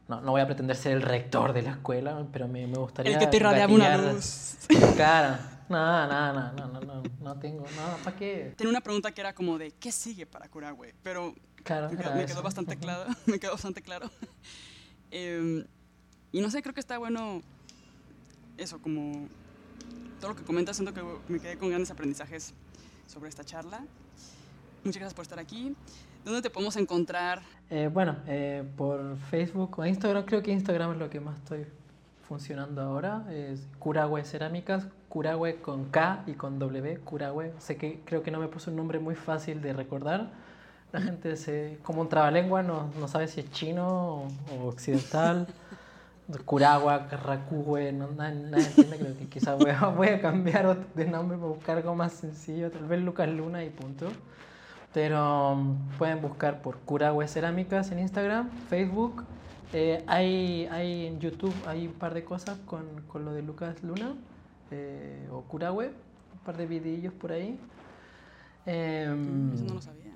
[0.09, 3.13] no, no voy a pretender ser el rector de la escuela, pero me, me gustaría...
[3.13, 4.57] El que te irradiaba una luz.
[4.97, 5.39] Claro,
[5.69, 8.55] no, no, no, no, no, no, no tengo, no, ¿para qué?
[8.57, 10.95] Tenía una pregunta que era como de, ¿qué sigue para Curahue?
[11.03, 13.11] Pero Claro, me quedó, me quedó bastante claro.
[13.27, 14.11] Me quedó bastante claro.
[15.11, 15.65] Em,
[16.33, 17.43] y no sé, creo que está bueno
[18.57, 19.29] eso, como
[20.21, 22.55] todo lo que comentas, siento que me quedé con grandes aprendizajes
[23.07, 23.85] sobre esta charla.
[24.85, 25.75] Muchas gracias por estar aquí.
[26.25, 27.41] ¿Dónde te podemos encontrar?
[27.69, 31.67] Eh, bueno, eh, por Facebook o Instagram, creo que Instagram es lo que más estoy
[32.29, 33.25] funcionando ahora.
[33.31, 37.53] Es Curahue Cerámicas, Curahue con K y con W, Curahue.
[37.59, 40.31] Sé que creo que no me puso un nombre muy fácil de recordar.
[40.93, 45.49] La gente se, como un trabalengua, no, no sabe si es chino o, o occidental.
[46.45, 51.37] Curagua, Carracúe, no, nadie, nadie entiende, creo que quizás voy voy a cambiar de nombre
[51.37, 54.09] para buscar algo más sencillo, tal vez Lucas Luna y punto.
[54.93, 59.25] Pero um, pueden buscar por Curahue Cerámicas en Instagram, Facebook.
[59.73, 63.83] Eh, hay, hay en YouTube hay un par de cosas con, con lo de Lucas
[63.83, 64.15] Luna
[64.71, 67.59] eh, o Curahue, un par de videillos por ahí.
[68.67, 70.13] Em, Eso no lo sabía.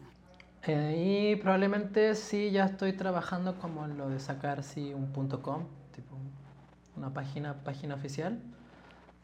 [0.64, 5.40] eh, y probablemente sí ya estoy trabajando como en lo de sacar sí un punto
[5.40, 6.16] .com, tipo
[6.96, 8.38] una página, página oficial.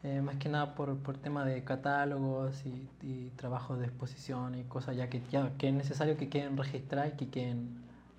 [0.03, 4.63] Eh, más que nada por, por tema de catálogos y, y trabajos de exposición y
[4.63, 7.69] cosas ya que, ya que es necesario que queden registradas y que queden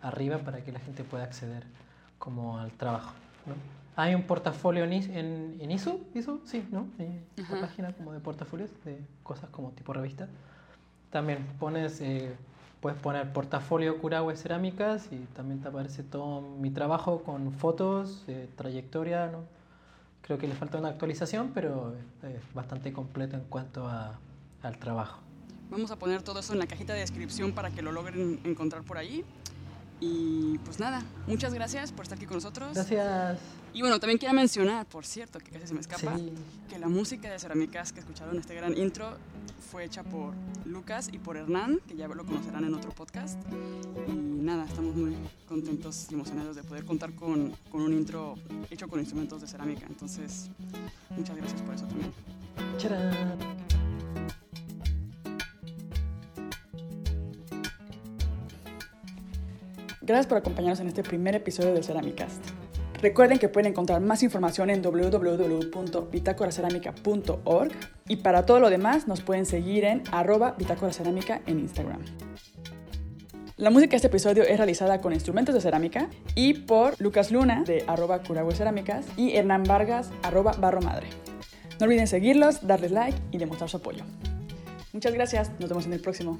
[0.00, 1.64] arriba para que la gente pueda acceder
[2.18, 3.12] como al trabajo.
[3.46, 3.54] ¿no?
[3.96, 6.86] Hay un portafolio en, en, en ISO, ISO, sí, ¿no?
[6.98, 7.20] Eh.
[7.48, 10.26] Una página como de portafolios de cosas como tipo revista.
[11.10, 12.34] También pones, eh,
[12.80, 18.48] puedes poner portafolio Curahue Cerámicas y también te aparece todo mi trabajo con fotos, eh,
[18.56, 19.42] trayectoria, ¿no?
[20.24, 24.18] Creo que le falta una actualización, pero es bastante completo en cuanto a,
[24.62, 25.20] al trabajo.
[25.70, 28.82] Vamos a poner todo eso en la cajita de descripción para que lo logren encontrar
[28.84, 29.24] por ahí.
[30.00, 32.74] Y pues nada, muchas gracias por estar aquí con nosotros.
[32.74, 33.38] Gracias.
[33.74, 36.32] Y bueno, también quiero mencionar, por cierto, que casi se me escapa, Sí.
[36.70, 39.16] que la música de Cerámicas que escucharon este gran intro
[39.70, 40.32] fue hecha por
[40.64, 43.36] Lucas y por Hernán, que ya lo conocerán en otro podcast.
[44.06, 45.16] Y nada, estamos muy
[45.48, 48.36] contentos y emocionados de poder contar con, con un intro
[48.70, 49.86] hecho con instrumentos de cerámica.
[49.88, 50.50] Entonces,
[51.10, 52.12] muchas gracias por eso también.
[52.78, 53.10] Charán.
[60.02, 62.42] Gracias por acompañarnos en este primer episodio de Ceramicast.
[63.04, 67.72] Recuerden que pueden encontrar más información en www.bitácoracerámica.org
[68.08, 72.00] y para todo lo demás nos pueden seguir en arroba en Instagram.
[73.58, 77.62] La música de este episodio es realizada con instrumentos de cerámica y por Lucas Luna
[77.66, 78.22] de arroba
[78.54, 81.08] Cerámicas y Hernán Vargas arroba Barro Madre.
[81.78, 84.06] No olviden seguirlos, darles like y demostrar su apoyo.
[84.94, 86.38] Muchas gracias, nos vemos en el próximo.